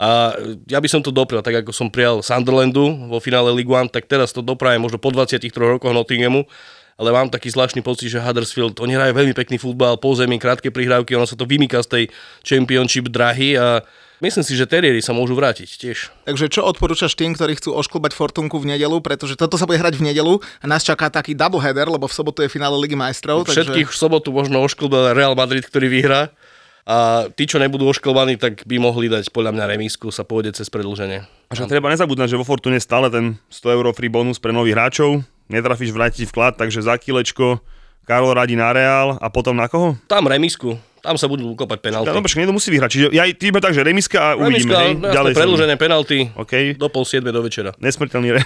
A 0.00 0.34
ja 0.66 0.80
by 0.80 0.88
som 0.90 1.04
to 1.04 1.14
doprial, 1.14 1.44
tak 1.44 1.62
ako 1.62 1.70
som 1.70 1.92
prijal 1.92 2.24
Sunderlandu 2.24 3.06
vo 3.06 3.20
finále 3.22 3.54
League 3.54 3.70
One, 3.70 3.86
tak 3.86 4.10
teraz 4.10 4.34
to 4.34 4.42
doprajem 4.42 4.82
možno 4.82 4.98
po 4.98 5.14
23 5.14 5.46
rokoch 5.56 5.94
Nottinghamu 5.94 6.48
ale 7.00 7.16
mám 7.16 7.32
taký 7.32 7.48
zvláštny 7.48 7.80
pocit, 7.80 8.12
že 8.12 8.20
Huddersfield, 8.20 8.76
oni 8.76 8.92
hrajú 8.92 9.16
veľmi 9.16 9.32
pekný 9.32 9.56
futbal, 9.56 9.96
po 9.96 10.12
zemi, 10.12 10.36
krátke 10.36 10.68
prihrávky, 10.68 11.16
ono 11.16 11.24
sa 11.24 11.32
to 11.32 11.48
vymýka 11.48 11.80
z 11.80 11.88
tej 11.88 12.04
championship 12.44 13.08
drahy 13.08 13.56
a 13.56 13.80
myslím 14.20 14.44
si, 14.44 14.54
že 14.56 14.68
Terrieri 14.68 15.00
sa 15.00 15.16
môžu 15.16 15.36
vrátiť 15.36 15.68
tiež. 15.80 16.14
Takže 16.28 16.46
čo 16.52 16.64
odporúčaš 16.64 17.16
tým, 17.18 17.34
ktorí 17.34 17.58
chcú 17.58 17.76
ošklbať 17.76 18.12
Fortunku 18.16 18.56
v 18.60 18.76
nedelu, 18.76 19.00
pretože 19.00 19.34
toto 19.36 19.58
sa 19.58 19.66
bude 19.66 19.80
hrať 19.80 20.00
v 20.00 20.12
nedelu 20.12 20.38
a 20.38 20.64
nás 20.68 20.84
čaká 20.84 21.08
taký 21.10 21.34
doubleheader, 21.34 21.88
lebo 21.88 22.06
v 22.06 22.14
sobotu 22.14 22.44
je 22.44 22.52
finále 22.52 22.76
Ligy 22.78 22.94
majstrov. 22.94 23.48
Všetkých 23.48 23.88
v 23.88 23.96
sobotu 23.96 24.30
možno 24.30 24.62
ošklbať 24.64 25.16
Real 25.16 25.34
Madrid, 25.34 25.64
ktorý 25.66 25.88
vyhrá. 25.90 26.32
A 26.88 27.28
tí, 27.36 27.44
čo 27.44 27.60
nebudú 27.60 27.86
ošklbaní, 27.86 28.40
tak 28.40 28.64
by 28.64 28.80
mohli 28.80 29.06
dať 29.06 29.30
podľa 29.30 29.52
mňa 29.52 29.64
remísku, 29.68 30.08
sa 30.10 30.24
pôjde 30.24 30.56
cez 30.56 30.72
predlženie. 30.72 31.22
A 31.48 31.52
že 31.54 31.68
treba 31.68 31.92
nezabúdať, 31.92 32.34
že 32.34 32.40
vo 32.40 32.48
Fortune 32.48 32.80
stále 32.80 33.12
ten 33.12 33.36
100 33.52 33.76
euro 33.76 33.92
free 33.92 34.10
bonus 34.10 34.40
pre 34.40 34.50
nových 34.50 34.74
hráčov, 34.74 35.22
netrafíš 35.46 35.92
vrátiť 35.92 36.26
vklad, 36.32 36.58
takže 36.58 36.82
za 36.82 36.96
kilečko 36.96 37.60
Karol 38.10 38.34
radí 38.34 38.58
na 38.58 38.74
Real 38.74 39.22
a 39.22 39.30
potom 39.30 39.54
na 39.54 39.70
koho? 39.70 39.94
Tam 40.10 40.26
remisku. 40.26 40.74
Tam 41.00 41.16
sa 41.16 41.26
budú 41.26 41.56
kopať 41.56 41.78
penalty. 41.80 42.12
No, 42.12 42.20
počkaj, 42.20 42.40
niekto 42.44 42.56
musí 42.56 42.68
vyhrať. 42.68 42.90
Čiže 42.92 43.06
ja 43.16 43.24
týme 43.32 43.58
tak, 43.60 43.72
že 43.72 43.80
remiska 43.80 44.18
a 44.20 44.28
uvidíme. 44.36 44.68
Remiska, 44.68 44.76
hej? 44.76 44.92
Ďalej 45.00 45.32
predĺžené 45.32 45.74
penalty 45.80 46.18
OK. 46.36 46.76
do 46.76 46.88
pol 46.92 47.04
siedme 47.08 47.32
do 47.32 47.40
večera. 47.40 47.72
Nesmrteľný, 47.80 48.36
re... 48.36 48.42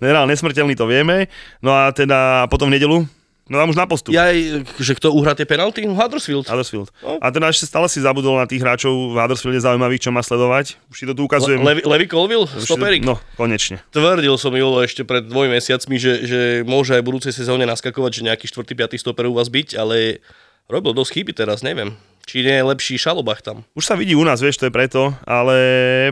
Nesmrteľný 0.30 0.78
to 0.78 0.86
vieme. 0.86 1.26
No 1.58 1.74
a 1.74 1.90
teda 1.90 2.46
potom 2.46 2.70
v 2.70 2.78
nedelu? 2.78 3.02
No 3.50 3.58
tam 3.58 3.74
už 3.74 3.78
na 3.82 3.82
postup. 3.90 4.14
Ja, 4.14 4.30
že 4.78 4.94
kto 4.94 5.10
uhrá 5.10 5.34
tie 5.34 5.42
penalty? 5.42 5.82
No, 5.82 5.98
Huddersfield. 5.98 6.46
Huddersfield. 6.46 6.94
No. 7.02 7.18
A 7.18 7.34
teda 7.34 7.50
ešte 7.50 7.66
stále 7.66 7.90
si 7.90 7.98
zabudol 7.98 8.38
na 8.38 8.46
tých 8.46 8.62
hráčov 8.62 9.10
v 9.10 9.18
Huddersfielde 9.18 9.58
zaujímavých, 9.58 10.06
čo 10.06 10.14
má 10.14 10.22
sledovať. 10.22 10.78
Už 10.86 11.02
ti 11.02 11.04
to 11.10 11.18
tu 11.18 11.26
ukazujem. 11.26 11.58
Le- 11.58 11.74
Levi, 11.74 11.82
Levi 11.82 12.06
Colville, 12.06 12.46
stoperik. 12.46 13.02
No, 13.02 13.18
konečne. 13.34 13.82
Tvrdil 13.90 14.38
som 14.38 14.54
Julo 14.54 14.86
ešte 14.86 15.02
pred 15.02 15.26
dvoj 15.26 15.50
mesiacmi, 15.50 15.98
že, 15.98 16.12
že 16.30 16.40
môže 16.62 16.94
aj 16.94 17.02
v 17.02 17.06
budúcej 17.10 17.34
sezóne 17.34 17.66
naskakovať, 17.66 18.22
že 18.22 18.26
nejaký 18.30 18.46
4. 18.46 18.70
5. 18.70 19.02
stoper 19.02 19.26
u 19.26 19.34
vás 19.34 19.50
byť, 19.50 19.74
ale 19.74 20.22
robil 20.68 20.92
dosť 20.92 21.10
chyby 21.16 21.32
teraz, 21.32 21.64
neviem. 21.64 21.96
Či 22.28 22.44
nie 22.44 22.60
je 22.60 22.68
lepší 22.68 22.94
šalobach 23.00 23.40
tam. 23.40 23.64
Už 23.72 23.88
sa 23.88 23.96
vidí 23.96 24.12
u 24.14 24.22
nás, 24.22 24.38
vieš, 24.44 24.60
to 24.60 24.68
je 24.68 24.74
preto, 24.74 25.16
ale 25.24 25.56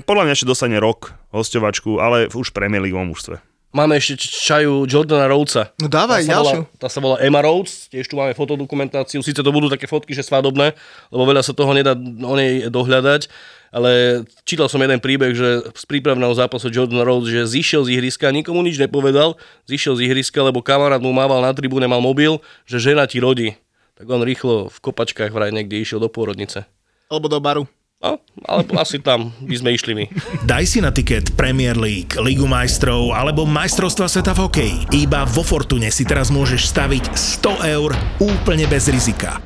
podľa 0.03 0.25
mňa 0.25 0.35
ešte 0.35 0.51
dostane 0.51 0.79
rok 0.81 1.15
hostovačku, 1.31 2.01
ale 2.01 2.33
už 2.33 2.51
Premier 2.57 2.83
League 2.83 2.97
mužstve. 2.97 3.39
Máme 3.69 4.01
ešte 4.01 4.17
čaju 4.25 4.89
Jordana 4.89 5.29
Rhodesa. 5.29 5.77
No 5.77 5.93
dávaj, 5.93 6.25
tá 6.25 6.33
sa 6.33 6.41
volá, 6.41 6.53
ďalšiu. 6.57 6.63
tá 6.81 6.89
sa 6.89 7.01
volá 7.05 7.17
Emma 7.21 7.45
Rhodes, 7.45 7.93
tiež 7.93 8.09
tu 8.09 8.17
máme 8.17 8.33
fotodokumentáciu, 8.33 9.21
síce 9.21 9.45
to 9.45 9.53
budú 9.53 9.69
také 9.69 9.85
fotky, 9.85 10.17
že 10.17 10.25
svadobné, 10.25 10.73
lebo 11.13 11.23
veľa 11.29 11.45
sa 11.45 11.53
toho 11.53 11.77
nedá 11.77 11.93
o 12.25 12.33
nej 12.33 12.73
dohľadať, 12.73 13.29
ale 13.69 14.25
čítal 14.49 14.73
som 14.73 14.81
jeden 14.81 14.97
príbeh, 15.05 15.37
že 15.37 15.69
z 15.69 15.85
prípravného 15.85 16.33
zápasu 16.33 16.73
Jordan 16.73 17.05
Rhodes, 17.05 17.29
že 17.29 17.45
zišiel 17.45 17.85
z 17.85 18.01
ihriska, 18.01 18.33
nikomu 18.33 18.65
nič 18.65 18.81
nepovedal, 18.81 19.37
zišiel 19.69 20.01
z 20.01 20.09
ihriska, 20.09 20.41
lebo 20.41 20.65
kamarát 20.65 21.05
mu 21.05 21.13
mával 21.13 21.45
na 21.45 21.53
tribúne, 21.53 21.85
mal 21.85 22.01
mobil, 22.01 22.41
že 22.65 22.81
žena 22.81 23.05
ti 23.05 23.21
rodí. 23.21 23.53
Tak 23.99 24.07
on 24.07 24.23
rýchlo 24.23 24.71
v 24.71 24.79
kopačkách 24.79 25.35
vraj 25.35 25.51
niekde 25.51 25.75
išiel 25.83 25.99
do 25.99 26.07
pôrodnice. 26.07 26.71
Alebo 27.11 27.27
do 27.27 27.43
baru. 27.43 27.67
No, 27.99 28.23
ale 28.47 28.63
asi 28.79 29.03
tam 29.03 29.35
by 29.43 29.59
sme 29.59 29.75
išli 29.75 29.91
my. 29.91 30.07
Daj 30.47 30.65
si 30.71 30.79
na 30.79 30.95
tiket 30.95 31.35
Premier 31.35 31.75
League, 31.75 32.15
Ligu 32.23 32.47
majstrov 32.47 33.11
alebo 33.11 33.43
majstrovstva 33.43 34.07
sveta 34.07 34.39
v 34.39 34.43
hokeji. 34.47 34.79
Iba 34.95 35.27
vo 35.27 35.43
Fortune 35.43 35.91
si 35.91 36.07
teraz 36.07 36.31
môžeš 36.31 36.71
staviť 36.71 37.11
100 37.43 37.75
eur 37.75 37.91
úplne 38.23 38.71
bez 38.71 38.87
rizika. 38.87 39.43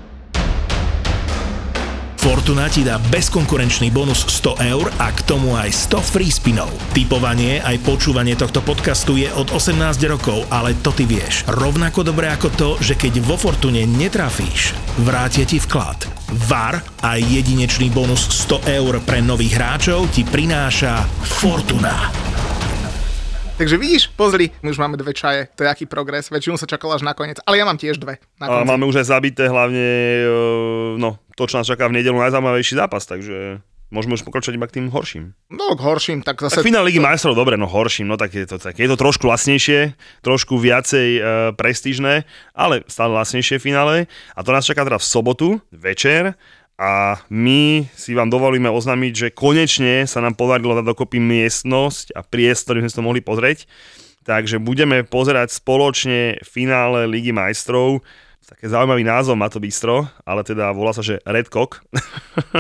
Fortuna 2.22 2.70
ti 2.70 2.86
dá 2.86 3.02
bezkonkurenčný 3.10 3.90
bonus 3.90 4.22
100 4.30 4.62
eur 4.70 4.86
a 5.02 5.10
k 5.10 5.26
tomu 5.26 5.58
aj 5.58 5.90
100 5.90 6.06
free 6.14 6.30
spinov. 6.30 6.70
Typovanie 6.94 7.58
aj 7.58 7.82
počúvanie 7.82 8.38
tohto 8.38 8.62
podcastu 8.62 9.18
je 9.18 9.26
od 9.34 9.50
18 9.50 9.74
rokov, 10.06 10.46
ale 10.46 10.78
to 10.86 10.94
ty 10.94 11.02
vieš. 11.02 11.42
Rovnako 11.50 12.06
dobre 12.06 12.30
ako 12.30 12.48
to, 12.54 12.70
že 12.78 12.94
keď 12.94 13.26
vo 13.26 13.34
Fortune 13.34 13.82
netrafíš, 13.90 14.70
vrátia 15.02 15.42
ti 15.42 15.58
vklad. 15.58 16.06
VAR 16.46 16.78
a 17.02 17.18
jedinečný 17.18 17.90
bonus 17.90 18.30
100 18.46 18.70
eur 18.70 19.02
pre 19.02 19.18
nových 19.18 19.58
hráčov 19.58 20.14
ti 20.14 20.22
prináša 20.22 21.02
Fortuna. 21.26 22.06
Takže 23.62 23.78
vidíš, 23.78 24.10
pozri, 24.18 24.50
my 24.58 24.74
už 24.74 24.78
máme 24.82 24.98
dve 24.98 25.14
čaje, 25.14 25.46
to 25.54 25.62
je 25.62 25.70
aký 25.70 25.86
progres, 25.86 26.34
väčšinu 26.34 26.58
sa 26.58 26.66
čakalo 26.66 26.98
až 26.98 27.06
nakoniec, 27.06 27.38
ale 27.46 27.62
ja 27.62 27.64
mám 27.64 27.78
tiež 27.78 27.94
dve. 27.94 28.18
Na 28.42 28.50
A 28.50 28.58
konci. 28.58 28.74
máme 28.74 28.90
už 28.90 28.98
aj 28.98 29.06
zabité 29.06 29.46
hlavne 29.46 29.86
e, 30.18 30.98
no, 30.98 31.22
to, 31.38 31.46
čo 31.46 31.62
nás 31.62 31.70
čaká 31.70 31.86
v 31.86 31.94
nedelu, 31.94 32.18
najzaujímavejší 32.18 32.74
zápas, 32.74 33.06
takže 33.06 33.62
môžeme 33.94 34.18
už 34.18 34.26
pokračovať 34.26 34.58
iba 34.58 34.66
k 34.66 34.82
tým 34.82 34.90
horším. 34.90 35.38
No 35.54 35.78
k 35.78 35.80
horším, 35.84 36.26
tak 36.26 36.42
zase... 36.42 36.58
Tak 36.58 36.66
finál 36.66 36.82
Ligy 36.90 36.98
majstrov, 36.98 37.38
dobre, 37.38 37.54
no 37.54 37.70
horším, 37.70 38.10
no 38.10 38.18
tak 38.18 38.34
je 38.34 38.50
to, 38.50 38.58
tak 38.58 38.74
je 38.74 38.88
to 38.90 38.98
trošku 38.98 39.30
lacnejšie, 39.30 39.94
trošku 40.26 40.58
viacej 40.58 41.08
e, 41.14 41.20
prestížne, 41.54 42.26
ale 42.58 42.82
stále 42.90 43.14
lacnejšie 43.14 43.62
finále. 43.62 44.10
A 44.34 44.42
to 44.42 44.50
nás 44.50 44.66
čaká 44.66 44.82
teda 44.82 44.98
v 44.98 45.06
sobotu, 45.06 45.62
večer, 45.70 46.34
a 46.82 47.22
my 47.30 47.86
si 47.94 48.10
vám 48.10 48.26
dovolíme 48.26 48.66
oznámiť, 48.66 49.12
že 49.14 49.28
konečne 49.30 50.02
sa 50.10 50.18
nám 50.18 50.34
podarilo 50.34 50.74
dať 50.74 50.82
dokopy 50.82 51.22
miestnosť 51.22 52.10
a 52.18 52.26
priestor, 52.26 52.74
kde 52.74 52.90
sme 52.90 52.90
si 52.90 52.98
to 52.98 53.06
mohli 53.06 53.22
pozrieť. 53.22 53.70
Takže 54.26 54.58
budeme 54.58 55.06
pozerať 55.06 55.54
spoločne 55.54 56.42
finále 56.42 57.06
Ligy 57.06 57.30
majstrov. 57.30 58.02
Také 58.52 58.68
zaujímavý 58.68 59.00
názov 59.00 59.32
má 59.32 59.48
to 59.48 59.56
bistro, 59.56 60.04
ale 60.28 60.44
teda 60.44 60.76
volá 60.76 60.92
sa, 60.92 61.00
že 61.00 61.16
Red 61.24 61.48
Cock. 61.48 61.80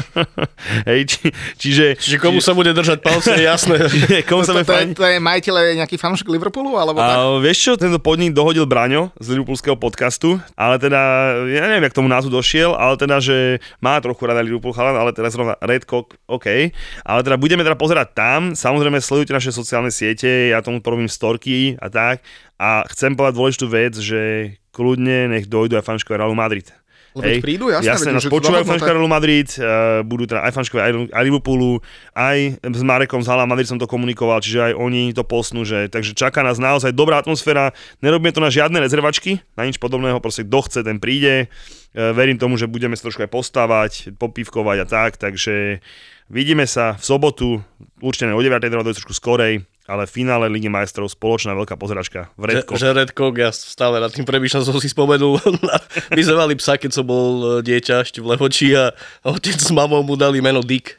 Hej, 0.88 1.04
či, 1.04 1.28
čiže... 1.60 2.00
Čiže 2.00 2.16
komu 2.16 2.40
sa 2.40 2.56
bude 2.56 2.72
držať 2.72 3.04
palce, 3.04 3.36
je 3.36 3.44
jasné. 3.44 3.76
čiže 3.92 4.24
komu 4.24 4.40
sa 4.40 4.56
to, 4.56 4.64
to, 4.64 4.72
je, 4.72 4.96
to 4.96 5.04
je 5.04 5.20
majiteľ 5.20 5.54
je 5.60 5.72
nejaký 5.84 6.00
fanúšik 6.00 6.32
Liverpoolu, 6.32 6.80
alebo 6.80 6.96
tak? 6.96 7.12
A 7.12 7.36
vieš 7.44 7.58
čo, 7.60 7.72
tento 7.76 8.00
podnik 8.00 8.32
dohodil 8.32 8.64
Braňo 8.64 9.12
z 9.20 9.36
Liverpoolského 9.36 9.76
podcastu, 9.76 10.40
ale 10.56 10.80
teda, 10.80 11.00
ja 11.44 11.68
neviem, 11.68 11.84
jak 11.84 11.92
tomu 11.92 12.08
názvu 12.08 12.32
došiel, 12.40 12.72
ale 12.72 12.96
teda, 12.96 13.20
že 13.20 13.60
má 13.84 14.00
trochu 14.00 14.24
rada 14.24 14.40
Liverpool 14.40 14.72
chalan, 14.72 14.96
ale 14.96 15.12
teda 15.12 15.28
zrovna 15.28 15.60
Red 15.60 15.84
Cock, 15.84 16.16
OK. 16.24 16.72
Ale 17.04 17.20
teda 17.20 17.36
budeme 17.36 17.68
teda 17.68 17.76
pozerať 17.76 18.16
tam, 18.16 18.56
samozrejme 18.56 18.96
sledujte 18.96 19.36
naše 19.36 19.52
sociálne 19.52 19.92
siete, 19.92 20.56
ja 20.56 20.64
tomu 20.64 20.80
porobím 20.80 21.12
storky 21.12 21.76
a 21.76 21.92
tak. 21.92 22.24
A 22.62 22.86
chcem 22.94 23.18
povedať 23.18 23.34
dôležitú 23.42 23.66
vec, 23.66 23.98
že 23.98 24.54
kľudne 24.70 25.34
nech 25.34 25.50
dojdu 25.50 25.74
aj 25.74 25.82
fanškové 25.82 26.22
Realu 26.22 26.38
Madrid. 26.38 26.70
Lebo 27.12 27.28
veď 27.28 27.44
prídu, 27.44 27.66
jasné, 27.68 27.92
jasné 27.92 28.10
nás 28.14 28.24
počúvajú 28.24 28.64
fanškové 28.64 28.92
Realu 28.96 29.10
Madrid, 29.10 29.50
uh, 29.60 30.00
budú 30.00 30.30
teda 30.30 30.48
aj 30.48 30.52
fanškové 30.56 30.80
aj, 30.80 30.92
aj 31.12 31.22
Liverpoolu, 31.28 31.84
aj 32.16 32.62
s 32.62 32.82
Marekom 32.86 33.20
z 33.20 33.28
Hala 33.28 33.44
Madrid 33.44 33.68
som 33.68 33.76
to 33.76 33.84
komunikoval, 33.84 34.40
čiže 34.40 34.72
aj 34.72 34.74
oni 34.78 35.12
to 35.12 35.20
posnú, 35.20 35.66
že, 35.66 35.92
takže 35.92 36.16
čaká 36.16 36.40
nás 36.40 36.56
naozaj 36.56 36.96
dobrá 36.96 37.20
atmosféra, 37.20 37.76
nerobíme 38.00 38.32
to 38.32 38.40
na 38.40 38.48
žiadne 38.48 38.80
rezervačky, 38.80 39.44
na 39.60 39.68
nič 39.68 39.76
podobného, 39.76 40.24
proste 40.24 40.48
kto 40.48 40.58
chce, 40.64 40.80
ten 40.88 40.96
príde, 41.02 41.52
uh, 41.52 42.16
verím 42.16 42.40
tomu, 42.40 42.56
že 42.56 42.64
budeme 42.64 42.96
sa 42.96 43.12
trošku 43.12 43.28
aj 43.28 43.30
postávať, 43.34 43.92
popívkovať 44.16 44.76
a 44.80 44.86
tak, 44.88 45.20
takže 45.20 45.84
vidíme 46.32 46.64
sa 46.64 46.96
v 46.96 47.04
sobotu, 47.04 47.60
určite 48.00 48.32
o 48.32 48.40
9. 48.40 48.56
teda 48.56 48.80
trošku 48.80 49.12
skorej, 49.12 49.68
ale 49.92 50.08
v 50.08 50.24
finále 50.24 50.48
Ligy 50.48 50.72
majstrov 50.72 51.12
spoločná 51.12 51.52
veľká 51.52 51.76
pozeračka 51.76 52.32
v 52.40 52.48
Že, 52.48 52.56
Redko. 52.56 52.72
že 52.80 52.88
Red 52.96 53.10
Cock, 53.12 53.34
ja 53.36 53.50
stále 53.52 54.00
nad 54.00 54.08
tým 54.08 54.24
premýšľam, 54.24 54.64
som 54.64 54.80
si 54.80 54.88
spomenul. 54.88 55.36
My 56.16 56.22
sme 56.24 56.36
mali 56.40 56.56
psa, 56.56 56.80
keď 56.80 56.96
som 56.96 57.04
bol 57.04 57.60
e, 57.60 57.68
dieťa 57.68 58.08
ešte 58.08 58.24
v 58.24 58.32
Lehoči 58.32 58.72
a 58.72 58.96
otec 59.28 59.60
s 59.60 59.68
mamou 59.68 60.00
mu 60.00 60.16
dali 60.16 60.40
meno 60.40 60.64
Dick. 60.64 60.96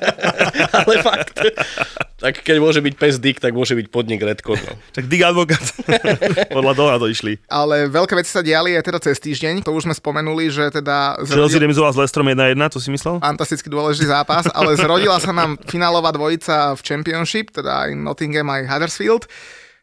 Ale 0.80 1.04
fakt. 1.04 1.44
Tak 2.22 2.46
keď 2.46 2.56
môže 2.62 2.78
byť 2.78 2.94
pes 2.94 3.18
Dick, 3.18 3.42
tak 3.42 3.50
môže 3.52 3.74
byť 3.74 3.90
podnik 3.90 4.22
Red 4.22 4.46
Cock. 4.46 4.62
No. 4.62 4.78
Tak 4.94 5.10
Dick 5.10 5.26
Advocát, 5.26 5.60
podľa 6.56 6.72
toho 6.78 6.88
na 6.88 6.98
to 7.02 7.10
išli. 7.10 7.36
Ale 7.50 7.90
veľké 7.90 8.14
veci 8.14 8.30
sa 8.30 8.40
diali 8.40 8.78
aj 8.78 8.86
teda 8.86 9.02
cez 9.02 9.18
týždeň, 9.18 9.66
to 9.66 9.74
už 9.74 9.90
sme 9.90 9.94
spomenuli, 9.94 10.46
že 10.48 10.70
teda... 10.70 11.18
Chelsea 11.26 11.58
remizoval 11.58 11.90
s 11.90 11.98
Leicesterom 11.98 12.30
1-1, 12.30 12.56
to 12.70 12.78
si 12.78 12.88
myslel? 12.94 13.18
fantasticky 13.18 13.66
dôležitý 13.66 14.06
zápas, 14.06 14.46
ale 14.54 14.78
zrodila 14.78 15.18
sa 15.18 15.34
nám 15.34 15.58
finálová 15.66 16.14
dvojica 16.14 16.78
v 16.78 16.80
Championship, 16.86 17.50
teda 17.50 17.90
aj 17.90 17.90
Nottingham, 18.22 18.54
aj 18.54 18.70
Huddersfield. 18.70 19.26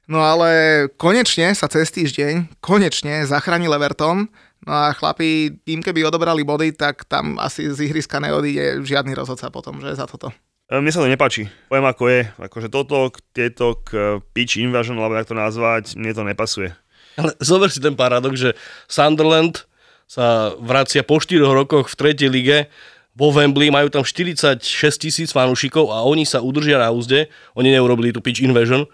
No 0.08 0.24
ale 0.24 0.88
konečne 0.96 1.52
sa 1.52 1.68
cez 1.68 1.92
týždeň, 1.92 2.64
konečne 2.64 3.28
zachránil 3.28 3.76
Everton. 3.76 4.32
No 4.64 4.72
a 4.72 4.96
chlapi, 4.96 5.60
tým 5.68 5.84
keby 5.84 6.08
odobrali 6.08 6.48
body, 6.48 6.72
tak 6.72 7.04
tam 7.04 7.36
asi 7.36 7.68
z 7.68 7.92
ihriska 7.92 8.24
neodíde 8.24 8.80
žiadny 8.88 9.12
rozhodca 9.12 9.52
potom, 9.52 9.84
že 9.84 9.92
za 9.92 10.08
toto. 10.08 10.32
E, 10.72 10.80
Mne 10.80 10.88
sa 10.88 11.04
to 11.04 11.12
nepáči. 11.12 11.52
Poviem 11.68 11.92
ako 11.92 12.04
je. 12.08 12.22
Akože 12.40 12.72
toto, 12.72 13.12
tieto 13.36 13.84
k 13.84 13.88
e, 13.92 14.00
pitch 14.32 14.64
invasion, 14.64 14.96
alebo 14.96 15.20
jak 15.20 15.28
to 15.28 15.36
nazvať, 15.36 16.00
mne 16.00 16.16
to 16.16 16.24
nepasuje. 16.24 16.72
Ale 17.20 17.36
zober 17.44 17.68
si 17.68 17.84
ten 17.84 18.00
paradox, 18.00 18.40
že 18.40 18.56
Sunderland 18.88 19.68
sa 20.08 20.56
vracia 20.64 21.04
po 21.04 21.20
4 21.20 21.44
rokoch 21.44 21.92
v 21.92 21.96
tretej 22.00 22.32
lige 22.32 22.72
vo 23.18 23.30
Wembley, 23.34 23.74
majú 23.74 23.90
tam 23.92 24.06
46 24.06 24.62
tisíc 24.98 25.30
fanúšikov 25.34 25.92
a 25.92 26.06
oni 26.06 26.24
sa 26.24 26.40
udržia 26.40 26.80
na 26.80 26.94
úzde, 26.94 27.28
oni 27.58 27.74
neurobili 27.74 28.14
tú 28.16 28.22
pitch 28.24 28.42
invasion 28.46 28.88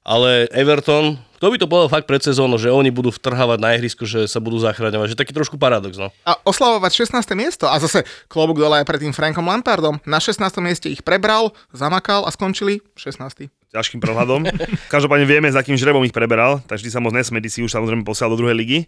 Ale 0.00 0.48
Everton, 0.56 1.20
kto 1.36 1.52
by 1.52 1.56
to 1.60 1.68
povedal 1.68 1.92
fakt 1.92 2.08
pred 2.08 2.24
sezónou, 2.24 2.56
že 2.56 2.72
oni 2.72 2.88
budú 2.88 3.12
vtrhávať 3.12 3.58
na 3.60 3.76
ihrisko, 3.76 4.08
že 4.08 4.24
sa 4.24 4.40
budú 4.40 4.56
zachraňovať, 4.56 5.12
že 5.12 5.20
taký 5.20 5.36
trošku 5.36 5.60
paradox, 5.60 6.00
no. 6.00 6.08
A 6.24 6.40
oslavovať 6.48 7.04
16. 7.04 7.20
miesto. 7.36 7.68
A 7.68 7.76
zase 7.76 8.08
klobúk 8.32 8.56
dole 8.56 8.80
aj 8.80 8.88
pred 8.88 9.00
tým 9.04 9.12
Frankom 9.12 9.44
Lampardom. 9.44 10.00
Na 10.08 10.16
16. 10.16 10.40
mieste 10.64 10.88
ich 10.88 11.04
prebral, 11.04 11.52
zamakal 11.76 12.24
a 12.24 12.32
skončili 12.32 12.80
16. 12.96 13.52
ťažkým 13.70 14.02
prehľadom. 14.02 14.50
Každopádne 14.90 15.26
vieme, 15.30 15.46
s 15.46 15.56
akým 15.56 15.78
žrebom 15.78 16.02
ich 16.02 16.14
preberal, 16.14 16.58
takže 16.66 16.86
ty 16.86 16.90
sa 16.90 16.98
moc 16.98 17.14
nesmedi, 17.14 17.46
si 17.46 17.62
už 17.62 17.70
samozrejme 17.70 18.02
posiel 18.02 18.26
do 18.30 18.38
druhej 18.38 18.58
ligy. 18.58 18.78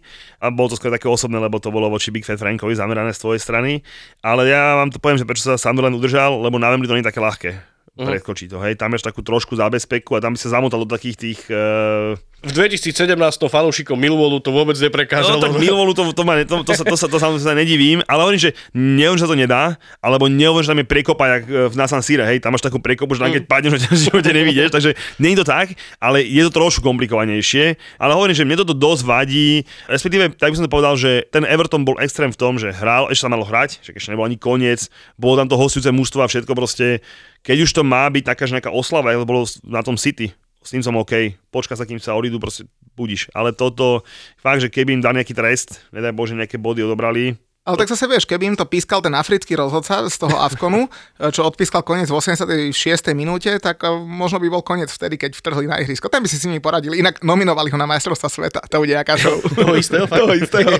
A 0.43 0.51
bolo 0.51 0.71
to 0.71 0.75
skôr 0.75 0.91
také 0.91 1.07
osobné, 1.07 1.39
lebo 1.39 1.57
to 1.63 1.71
bolo 1.71 1.87
voči 1.87 2.11
Big 2.11 2.27
Fat 2.27 2.39
Frankovi 2.39 2.75
zamerané 2.75 3.15
z 3.15 3.23
tvojej 3.23 3.41
strany. 3.41 3.79
Ale 4.19 4.45
ja 4.51 4.75
vám 4.77 4.91
to 4.91 4.99
poviem, 4.99 5.19
že 5.19 5.27
prečo 5.27 5.47
sa 5.47 5.55
Sunderland 5.55 5.95
udržal, 5.95 6.35
lebo 6.35 6.59
na 6.59 6.69
to 6.75 6.95
nie 6.95 7.01
je 7.01 7.09
také 7.09 7.23
ľahké 7.23 7.72
predkočiť 7.93 8.49
to, 8.49 8.57
hej. 8.65 8.73
Tam 8.73 8.89
máš 8.89 9.05
takú 9.05 9.21
trošku 9.21 9.53
zábezpeku 9.53 10.17
a 10.17 10.19
tam 10.23 10.33
by 10.33 10.39
sa 10.41 10.49
zamotalo 10.49 10.81
do 10.89 10.97
takých 10.97 11.17
tých... 11.17 11.39
Uh... 11.53 12.17
V 12.43 12.51
2017 12.51 13.15
fanúšikom 13.39 13.95
Millwallu 13.95 14.43
to 14.43 14.51
vôbec 14.51 14.75
neprekážalo. 14.75 15.39
No 15.39 15.43
tak 15.45 15.55
Millwallu 15.61 15.95
to, 15.95 16.11
to, 16.11 16.23
ma, 16.27 16.41
to, 16.43 16.65
to, 16.65 16.73
sa, 16.73 16.83
to, 16.83 16.97
sa, 16.97 17.07
to, 17.07 17.15
sa, 17.21 17.31
to 17.31 17.39
sa 17.39 17.53
nedivím, 17.55 18.03
ale 18.09 18.19
hovorím, 18.25 18.41
že 18.41 18.51
nehovorím, 18.75 19.19
že 19.21 19.23
sa 19.23 19.31
to 19.31 19.39
nedá, 19.39 19.63
alebo 20.03 20.25
nehovorím, 20.27 20.65
že 20.65 20.71
tam 20.73 20.81
je 20.81 20.89
prekopa, 20.89 21.23
jak 21.37 21.43
v 21.47 21.75
Nasan 21.77 22.01
Sire, 22.03 22.25
hej, 22.27 22.41
tam 22.43 22.57
máš 22.57 22.65
takú 22.65 22.83
prekopu, 22.83 23.15
že 23.15 23.23
tam 23.23 23.31
keď 23.31 23.45
padneš, 23.47 23.87
že 23.87 23.89
v 23.95 24.01
živote 24.09 24.31
nevidíš, 24.35 24.75
takže 24.75 24.91
nie 25.23 25.37
je 25.37 25.39
to 25.39 25.47
tak, 25.47 25.77
ale 26.03 26.19
je 26.25 26.41
to 26.43 26.51
trošku 26.51 26.83
komplikovanejšie, 26.83 27.79
ale 28.01 28.11
hovorím, 28.11 28.35
že 28.35 28.43
mne 28.43 28.59
toto 28.59 28.75
dosť 28.75 29.01
vadí, 29.07 29.63
respektíve, 29.87 30.35
tak 30.35 30.51
by 30.51 30.55
som 30.59 30.65
to 30.67 30.73
povedal, 30.73 30.99
že 30.99 31.23
ten 31.31 31.47
Everton 31.47 31.87
bol 31.87 31.95
extrém 32.03 32.33
v 32.33 32.41
tom, 32.41 32.59
že 32.59 32.75
hral, 32.75 33.07
ešte 33.07 33.23
sa 33.23 33.31
malo 33.31 33.47
hrať, 33.47 33.79
že 33.79 33.95
ešte 33.95 34.11
nebol 34.11 34.27
ani 34.27 34.35
koniec, 34.35 34.91
bolo 35.15 35.39
tam 35.39 35.47
to 35.47 35.55
hostujúce 35.55 35.95
mužstvo 35.95 36.19
a 36.19 36.27
všetko 36.27 36.51
proste, 36.59 36.99
keď 37.43 37.67
už 37.67 37.71
to 37.75 37.83
má 37.83 38.07
byť 38.07 38.23
taká 38.23 38.47
nejaká 38.47 38.71
oslava, 38.71 39.11
ako 39.11 39.27
bolo 39.27 39.43
na 39.67 39.83
tom 39.83 39.99
City, 39.99 40.31
s 40.63 40.71
tým 40.71 40.79
som 40.79 40.95
OK, 40.95 41.35
počka 41.51 41.75
sa, 41.75 41.83
kým 41.83 41.99
sa 41.99 42.15
odídu, 42.15 42.39
proste 42.39 42.63
budíš. 42.95 43.27
Ale 43.35 43.51
toto, 43.51 44.07
fakt, 44.39 44.63
že 44.63 44.71
keby 44.71 44.95
im 44.95 45.03
dal 45.03 45.11
nejaký 45.11 45.35
trest, 45.35 45.83
nedaj 45.91 46.15
Bože, 46.15 46.39
nejaké 46.39 46.55
body 46.55 46.87
odobrali, 46.87 47.35
ale 47.63 47.79
tak 47.79 47.87
zase 47.87 48.11
vieš, 48.11 48.27
keby 48.27 48.51
im 48.51 48.57
to 48.59 48.67
pískal 48.67 48.99
ten 48.99 49.15
africký 49.15 49.55
rozhodca 49.55 50.03
z 50.11 50.15
toho 50.19 50.35
Avkonu, 50.35 50.91
čo 51.35 51.47
odpískal 51.47 51.79
koniec 51.79 52.11
v 52.11 52.19
86. 52.19 52.75
minúte, 53.15 53.55
tak 53.63 53.79
eh, 53.87 53.95
možno 54.03 54.43
by 54.43 54.51
bol 54.51 54.59
koniec 54.59 54.91
vtedy, 54.91 55.15
keď 55.15 55.31
vtrhli 55.39 55.71
na 55.71 55.79
ihrisko. 55.79 56.11
Tam 56.11 56.19
by 56.19 56.27
si 56.27 56.35
s 56.35 56.43
nimi 56.43 56.59
poradili, 56.59 56.99
inak 56.99 57.23
nominovali 57.23 57.71
ho 57.71 57.79
na 57.79 57.87
majstrovstva 57.87 58.27
sveta. 58.27 58.59
To 58.67 58.83
bude 58.83 58.91
aká 58.91 59.15
show. 59.15 59.39
Toho 59.63 59.79
istého, 59.79 60.03
fakt. 60.11 60.19
Toho 60.19 60.35
istého. 60.35 60.75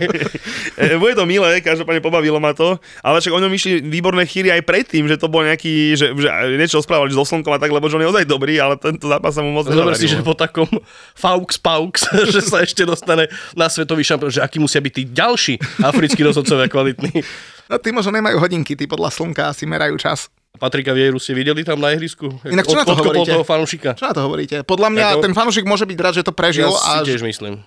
E, 0.75 0.99
Bude 0.99 1.15
to 1.15 1.23
milé, 1.23 1.63
každopádne 1.63 2.03
pobavilo 2.03 2.43
ma 2.43 2.51
to, 2.51 2.75
ale 2.99 3.23
však 3.23 3.31
o 3.31 3.39
ňom 3.39 3.51
išli 3.55 3.79
výborné 3.79 4.27
chýry 4.27 4.51
aj 4.51 4.67
predtým, 4.67 5.07
že 5.07 5.15
to 5.15 5.31
bol 5.31 5.39
nejaký, 5.39 5.95
že, 5.95 6.11
že 6.11 6.27
niečo 6.59 6.83
správali 6.83 7.15
so 7.15 7.23
slnkom 7.23 7.55
a 7.55 7.63
tak, 7.63 7.71
lebo 7.71 7.87
že 7.87 7.95
on 7.95 8.03
je 8.03 8.11
ozaj 8.11 8.25
dobrý, 8.27 8.59
ale 8.59 8.75
tento 8.75 9.07
zápas 9.07 9.31
sa 9.31 9.39
mu 9.39 9.55
moc 9.55 9.71
Zober 9.71 9.95
si, 9.95 10.11
že 10.11 10.19
po 10.19 10.35
takom 10.35 10.67
Faux 11.15 11.55
Paux, 11.55 11.95
že 12.27 12.43
sa 12.43 12.59
ešte 12.59 12.83
dostane 12.83 13.31
na 13.55 13.71
svetový 13.71 14.03
šampión, 14.03 14.35
že 14.35 14.43
akí 14.43 14.59
musia 14.59 14.83
byť 14.83 14.91
tí 14.91 15.03
ďalší 15.07 15.53
africkí 15.79 16.19
rozhodcovia 16.27 16.72
kvalitní. 16.73 17.21
No 17.69 17.77
tí 17.77 17.93
možno 17.93 18.11
nemajú 18.11 18.41
hodinky, 18.41 18.73
tí 18.73 18.89
podľa 18.89 19.13
slnka 19.13 19.53
asi 19.53 19.63
merajú 19.63 19.95
čas. 19.95 20.27
Patrika 20.57 20.93
Vieru 20.93 21.17
ste 21.17 21.33
videli 21.33 21.65
tam 21.65 21.81
na 21.81 21.93
ihrisku? 21.93 22.29
Inak 22.45 22.69
čo 22.69 22.77
na 22.77 22.85
to 22.85 22.93
hovoríte? 22.93 23.33
toho 23.33 23.45
fanúšika. 23.45 23.97
Čo 23.97 24.05
na 24.09 24.13
to 24.13 24.21
hovoríte? 24.21 24.61
Podľa 24.61 24.89
mňa 24.93 25.05
Ako- 25.17 25.23
ten 25.25 25.33
fanúšik 25.33 25.65
môže 25.65 25.85
byť 25.85 25.97
rád, 25.97 26.13
že 26.21 26.23
to 26.25 26.33
prežil 26.33 26.69
Ja 26.69 26.77
a 26.77 26.91
si 27.01 27.09
tiež 27.09 27.25
myslím. 27.25 27.61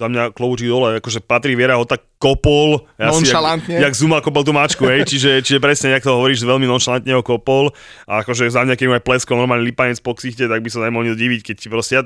Za 0.00 0.08
mňa 0.08 0.32
klobúčik 0.32 0.72
dole, 0.72 0.96
akože 0.96 1.20
Patrik 1.20 1.60
Viera 1.60 1.76
ho 1.76 1.84
tak 1.84 2.00
kopol. 2.20 2.84
si 3.00 3.24
Nonšalantne. 3.24 3.80
Jak, 3.80 3.92
jak 3.92 3.94
Zuma 3.96 4.20
kopol 4.20 4.44
tú 4.44 4.52
mačku, 4.52 4.84
hej, 4.88 5.08
čiže, 5.08 5.40
čiže 5.40 5.56
presne, 5.56 5.96
jak 5.96 6.04
to 6.04 6.12
hovoríš, 6.12 6.44
veľmi 6.44 6.68
nonšalantne 6.68 7.16
ho 7.16 7.24
kopol. 7.24 7.72
A 8.04 8.20
akože 8.20 8.44
za 8.52 8.60
mňa, 8.64 8.76
keď 8.76 8.86
mu 8.88 8.94
aj 9.00 9.04
pleskol 9.04 9.40
normálny 9.40 9.64
lipanec 9.72 9.96
po 10.04 10.12
ksichte, 10.12 10.44
tak 10.44 10.60
by 10.60 10.68
sa 10.68 10.84
nemohol 10.84 11.16
diviť, 11.16 11.40
keď 11.40 11.56
ti 11.56 11.68
proste, 11.72 11.92
ja, 11.96 12.02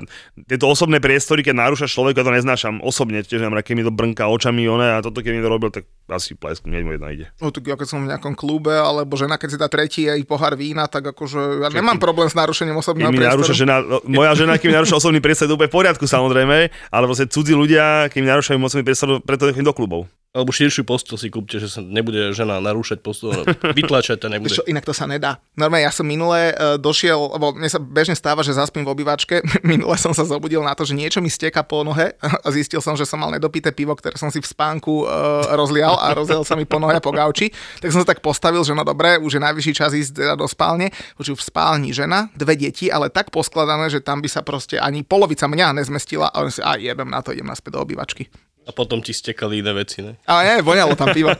tieto 0.47 0.71
osobné 0.71 1.03
priestory, 1.03 1.43
keď 1.43 1.67
narúšaš 1.67 1.91
človeka, 1.91 2.23
to 2.23 2.31
neznášam 2.31 2.79
osobne, 2.79 3.27
tiež 3.27 3.43
neviem, 3.43 3.59
keď 3.59 3.75
mi 3.75 3.83
to 3.83 3.91
brnká 3.91 4.31
očami, 4.31 4.63
one, 4.71 4.87
a 4.87 5.03
toto 5.03 5.19
keď 5.19 5.31
mi 5.35 5.41
to 5.43 5.51
robil, 5.51 5.67
tak 5.67 5.83
asi 6.07 6.31
plesk, 6.39 6.63
mne 6.63 6.87
mu 6.87 6.95
jedna 6.95 7.11
ide. 7.11 7.25
No 7.43 7.51
tak 7.51 7.67
ja 7.67 7.75
keď 7.75 7.87
som 7.91 7.99
v 8.07 8.15
nejakom 8.15 8.39
klube, 8.39 8.71
alebo 8.71 9.19
žena 9.19 9.35
keď 9.35 9.49
si 9.51 9.57
dá 9.59 9.67
tretí 9.67 10.07
aj 10.07 10.23
pohár 10.23 10.55
vína, 10.55 10.87
tak 10.87 11.11
akože 11.11 11.67
ja 11.67 11.67
nemám 11.75 11.99
problém 11.99 12.31
s 12.31 12.35
narušením 12.39 12.79
osobného 12.79 13.11
narúša 13.11 13.51
priestoru. 13.51 13.61
žena, 13.67 13.75
moja 14.07 14.31
žena, 14.31 14.55
keď 14.55 14.67
mi 14.71 14.75
narúša 14.79 14.95
osobný 14.95 15.19
priestor, 15.19 15.51
to 15.51 15.59
úplne 15.59 15.67
v 15.67 15.75
poriadku 15.75 16.05
samozrejme, 16.07 16.57
ale 16.71 17.03
proste 17.03 17.27
cudzí 17.27 17.51
ľudia, 17.51 17.84
keď 18.11 18.19
mi 18.21 18.27
narúšajú 18.29 18.57
osobný 18.61 18.85
priestor, 18.85 19.21
preto 19.21 19.49
chodím 19.49 19.67
do 19.67 19.75
klubov. 19.75 20.01
Alebo 20.35 20.51
širšiu 20.51 20.83
postel 20.83 21.15
si 21.15 21.31
kúpte, 21.31 21.63
že 21.63 21.71
sa 21.71 21.79
nebude 21.79 22.35
žena 22.35 22.59
narúšať 22.59 22.99
postel, 22.99 23.47
vytlačať 23.71 24.19
to 24.19 24.27
nebude. 24.27 24.51
Čo, 24.59 24.67
inak 24.67 24.83
to 24.83 24.91
sa 24.91 25.07
nedá. 25.07 25.39
Normálne, 25.55 25.87
ja 25.87 25.95
som 25.95 26.03
minule 26.03 26.51
uh, 26.51 26.75
došiel, 26.75 27.15
lebo 27.15 27.55
mne 27.55 27.71
sa 27.71 27.79
bežne 27.79 28.19
stáva, 28.19 28.43
že 28.43 28.51
zaspím 28.51 28.83
v 28.83 28.91
obývačke. 28.91 29.39
minule 29.63 29.95
som 29.95 30.11
sa 30.11 30.27
zobudil 30.27 30.59
na 30.59 30.75
to, 30.75 30.83
že 30.83 30.91
niečo 30.91 31.23
mi 31.23 31.31
steka 31.31 31.63
po 31.63 31.87
nohe 31.87 32.19
a 32.19 32.47
zistil 32.51 32.83
som, 32.83 32.99
že 32.99 33.07
som 33.07 33.23
mal 33.23 33.31
nedopité 33.31 33.71
pivo, 33.71 33.95
ktoré 33.95 34.19
som 34.19 34.27
si 34.27 34.43
v 34.43 34.47
spánku 34.51 35.07
uh, 35.07 35.55
rozlial 35.55 35.95
a 35.95 36.11
rozlial 36.11 36.43
sa 36.43 36.59
mi 36.59 36.67
po 36.67 36.83
nohe 36.83 36.99
po 36.99 37.15
gauči. 37.15 37.55
Tak 37.79 37.95
som 37.95 38.03
sa 38.03 38.11
tak 38.11 38.19
postavil, 38.19 38.59
že 38.67 38.75
no 38.75 38.83
dobre, 38.83 39.15
už 39.15 39.39
je 39.39 39.41
najvyšší 39.41 39.71
čas 39.71 39.95
ísť 39.95 40.19
teda 40.19 40.35
do 40.35 40.51
spálne. 40.51 40.91
Už 41.15 41.31
v 41.31 41.39
spálni 41.39 41.95
žena, 41.95 42.27
dve 42.35 42.59
deti, 42.59 42.91
ale 42.91 43.07
tak 43.07 43.31
poskladané, 43.31 43.87
že 43.87 44.03
tam 44.03 44.19
by 44.19 44.27
sa 44.27 44.43
proste 44.43 44.75
ani 44.75 45.07
polovica 45.07 45.47
mňa 45.47 45.79
nezmestila 45.79 46.27
a 46.27 46.43
on 46.43 46.51
si, 46.51 46.59
a 46.59 46.75
jebem 46.75 47.07
na 47.07 47.23
to, 47.23 47.31
idem 47.31 47.47
naspäť 47.47 47.79
do 47.79 47.87
obývačky. 47.87 48.27
A 48.65 48.73
potom 48.73 48.97
ti 48.99 49.13
stekali 49.13 49.61
iné 49.61 49.71
veci, 49.71 50.01
ne? 50.01 50.17
Ale 50.25 50.41
nie, 50.45 50.55
voňalo 50.65 50.97
tam 50.97 51.13
pivo. 51.13 51.29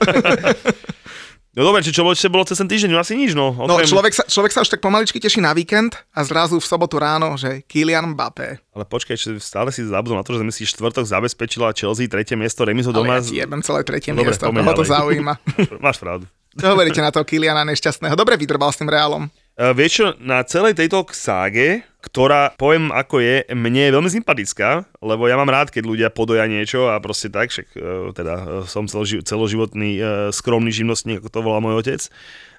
No 1.56 1.64
dobre, 1.64 1.80
či 1.80 1.96
čo 1.96 2.04
čo 2.04 2.28
bolo 2.28 2.44
cez 2.44 2.60
ten 2.60 2.68
týždeň, 2.68 2.92
no 2.92 3.00
asi 3.00 3.16
nič, 3.16 3.32
no. 3.32 3.56
No, 3.56 3.80
Okrem- 3.80 3.88
človek 3.88 4.12
sa, 4.12 4.28
človek 4.28 4.52
sa 4.52 4.60
už 4.60 4.76
tak 4.76 4.84
pomaličky 4.84 5.24
teší 5.24 5.40
na 5.40 5.56
víkend 5.56 5.96
a 6.12 6.20
zrazu 6.28 6.60
v 6.60 6.68
sobotu 6.68 7.00
ráno, 7.00 7.40
že 7.40 7.64
Kylian 7.64 8.12
Mbappé. 8.12 8.60
Ale 8.76 8.84
počkaj, 8.84 9.16
ešte 9.16 9.40
stále 9.40 9.72
si 9.72 9.88
zabudol 9.88 10.20
na 10.20 10.28
to, 10.28 10.36
že 10.36 10.44
sme 10.44 10.52
si 10.52 10.68
štvrtok 10.68 11.08
zabezpečila 11.08 11.72
Chelsea 11.72 12.12
tretie 12.12 12.36
miesto 12.36 12.68
remizu 12.68 12.92
Ale 12.92 13.08
doma. 13.08 13.16
ja 13.16 13.20
ti 13.24 13.40
jebem 13.40 13.64
celé 13.64 13.88
tretie 13.88 14.12
Dobre, 14.12 14.36
miesto, 14.36 14.52
koho 14.52 14.74
to 14.76 14.84
zaujíma. 14.84 15.34
Máš 15.88 16.04
pravdu. 16.04 16.28
Čo 16.60 16.76
hovoríte 16.76 17.00
na 17.00 17.16
toho 17.16 17.24
Kyliana 17.24 17.64
nešťastného? 17.72 18.20
Dobre 18.20 18.36
vytrbal 18.36 18.76
s 18.76 18.84
tým 18.84 18.92
Reálom. 18.92 19.32
Uh, 19.56 19.72
vieš 19.72 19.92
čo, 20.04 20.08
na 20.20 20.44
celej 20.44 20.76
tejto 20.76 21.08
ságe, 21.16 21.88
ktorá, 22.04 22.52
poviem 22.60 22.92
ako 22.92 23.24
je, 23.24 23.48
mne 23.56 23.88
je 23.88 23.96
veľmi 23.96 24.12
sympatická, 24.12 24.84
lebo 25.00 25.32
ja 25.32 25.40
mám 25.40 25.48
rád, 25.48 25.72
keď 25.72 25.84
ľudia 25.88 26.10
podoja 26.12 26.44
niečo 26.44 26.92
a 26.92 27.00
proste 27.00 27.32
tak, 27.32 27.56
však 27.56 27.72
uh, 27.80 28.12
teda 28.12 28.36
uh, 28.36 28.48
som 28.68 28.84
celoži- 28.84 29.24
celoživotný 29.24 30.04
skromný 30.36 30.76
živnostník, 30.76 31.24
ako 31.24 31.32
to 31.32 31.40
volá 31.40 31.64
môj 31.64 31.80
otec, 31.80 32.04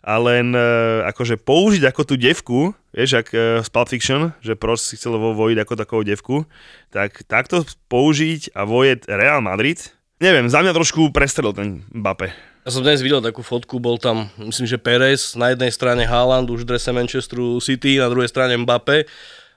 a 0.06 0.22
len 0.22 0.54
akože 1.02 1.34
použiť 1.34 1.82
ako 1.90 2.02
tú 2.06 2.14
devku, 2.14 2.70
vieš, 2.94 3.26
ak 3.26 3.28
z 3.66 3.68
Pulp 3.74 3.88
Fiction, 3.90 4.30
že 4.38 4.54
proč 4.54 4.86
si 4.86 4.94
chcel 4.94 5.18
vo 5.18 5.34
vojiť 5.34 5.58
ako 5.66 5.74
takovou 5.74 6.02
devku, 6.06 6.36
tak 6.94 7.26
takto 7.26 7.66
použiť 7.90 8.54
a 8.54 8.62
vojeť 8.62 9.10
Real 9.10 9.42
Madrid, 9.42 9.82
neviem, 10.22 10.46
za 10.46 10.62
mňa 10.62 10.78
trošku 10.78 11.10
prestrelil 11.10 11.58
ten 11.58 11.68
Mbappe. 11.90 12.55
Ja 12.66 12.74
som 12.74 12.82
dnes 12.82 12.98
videl 12.98 13.22
takú 13.22 13.46
fotku, 13.46 13.78
bol 13.78 13.94
tam, 13.94 14.26
myslím, 14.42 14.66
že 14.66 14.74
Perez, 14.74 15.38
na 15.38 15.54
jednej 15.54 15.70
strane 15.70 16.02
Haaland 16.02 16.50
už 16.50 16.66
v 16.66 16.74
drese 16.74 16.90
Manchesteru 16.90 17.62
City, 17.62 18.02
na 18.02 18.10
druhej 18.10 18.26
strane 18.26 18.58
Mbappé. 18.58 19.06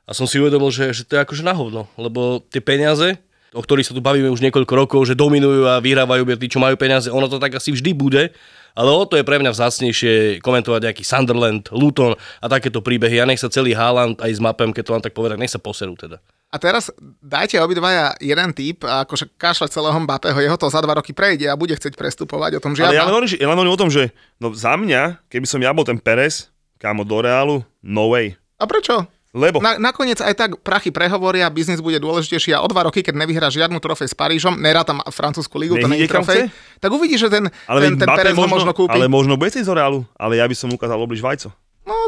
A 0.06 0.14
som 0.14 0.30
si 0.30 0.38
uvedomil, 0.38 0.70
že, 0.70 0.94
že 0.94 1.10
to 1.10 1.18
je 1.18 1.26
akože 1.26 1.42
na 1.42 1.58
lebo 1.98 2.46
tie 2.54 2.62
peniaze, 2.62 3.18
o 3.50 3.66
ktorých 3.66 3.90
sa 3.90 3.98
tu 3.98 4.02
bavíme 4.06 4.30
už 4.30 4.46
niekoľko 4.46 4.74
rokov, 4.78 5.10
že 5.10 5.18
dominujú 5.18 5.66
a 5.66 5.82
vyhrávajú 5.82 6.22
tí, 6.38 6.54
čo 6.54 6.62
majú 6.62 6.78
peniaze, 6.78 7.10
ono 7.10 7.26
to 7.26 7.42
tak 7.42 7.58
asi 7.58 7.74
vždy 7.74 7.98
bude, 7.98 8.30
ale 8.78 8.90
o 8.94 9.02
to 9.10 9.18
je 9.18 9.26
pre 9.26 9.42
mňa 9.42 9.58
vzácnejšie 9.58 10.46
komentovať 10.46 10.94
nejaký 10.94 11.02
Sunderland, 11.02 11.66
Luton 11.74 12.14
a 12.14 12.46
takéto 12.46 12.86
príbehy. 12.86 13.18
A 13.18 13.26
nech 13.26 13.42
sa 13.42 13.50
celý 13.50 13.74
Haaland 13.74 14.22
aj 14.22 14.38
s 14.38 14.40
mapem, 14.40 14.70
keď 14.70 14.84
to 14.86 14.94
mám 14.94 15.02
tak 15.02 15.18
povedať, 15.18 15.42
nech 15.42 15.50
sa 15.50 15.58
poserú 15.58 15.98
teda. 15.98 16.22
A 16.50 16.58
teraz 16.58 16.90
dajte 17.22 17.62
obidvaja 17.62 18.18
jeden 18.18 18.50
typ 18.58 18.82
akože 18.82 19.30
kašľať 19.38 19.70
celého 19.70 19.98
Mbappého, 20.02 20.42
jeho 20.42 20.58
to 20.58 20.66
za 20.66 20.82
dva 20.82 20.98
roky 20.98 21.14
prejde 21.14 21.46
a 21.46 21.54
bude 21.54 21.78
chcieť 21.78 21.94
prestupovať 21.94 22.58
o 22.58 22.62
tom 22.62 22.74
Ale 22.74 22.90
ja 22.90 22.90
len 22.90 22.98
žiadna. 22.98 23.14
hovorím, 23.14 23.30
ja 23.38 23.48
len 23.54 23.58
hovorím 23.62 23.76
o 23.78 23.82
tom, 23.86 23.92
že 23.94 24.10
no 24.42 24.50
za 24.58 24.74
mňa, 24.74 25.22
keby 25.30 25.46
som 25.46 25.62
ja 25.62 25.70
bol 25.78 25.86
ten 25.86 26.02
Perez, 26.02 26.50
kámo 26.82 27.06
do 27.06 27.22
Reálu, 27.22 27.62
no 27.86 28.10
way. 28.10 28.34
A 28.58 28.66
prečo? 28.66 29.06
Lebo 29.30 29.62
Na, 29.62 29.78
nakoniec 29.78 30.18
aj 30.26 30.34
tak 30.34 30.50
prachy 30.66 30.90
prehovoria, 30.90 31.54
biznis 31.54 31.86
bude 31.86 32.02
dôležitejší 32.02 32.50
a 32.58 32.66
o 32.66 32.68
dva 32.68 32.90
roky, 32.90 33.06
keď 33.06 33.14
nevyhrá 33.14 33.54
žiadnu 33.54 33.78
trofej 33.78 34.10
s 34.10 34.18
Parížom, 34.18 34.58
nerátam 34.58 35.06
francúzsku 35.06 35.54
ligu, 35.62 35.78
to 35.78 35.86
nie 35.86 36.02
je 36.02 36.10
trofej, 36.10 36.50
tak 36.82 36.90
uvidíš, 36.90 37.30
že 37.30 37.38
ten, 37.38 37.46
ale 37.70 37.80
ten, 37.86 37.94
ten 37.94 38.10
Perez 38.10 38.34
ho 38.34 38.50
možno 38.50 38.74
kúpi. 38.74 38.98
ale 38.98 39.06
možno 39.06 39.38
bude 39.38 39.54
chcieť 39.54 39.70
do 39.70 39.78
Reálu, 39.78 40.00
ale 40.18 40.42
ja 40.42 40.50
by 40.50 40.56
som 40.58 40.74
ukázal 40.74 40.98
obliž 40.98 41.22
vajco. 41.22 41.54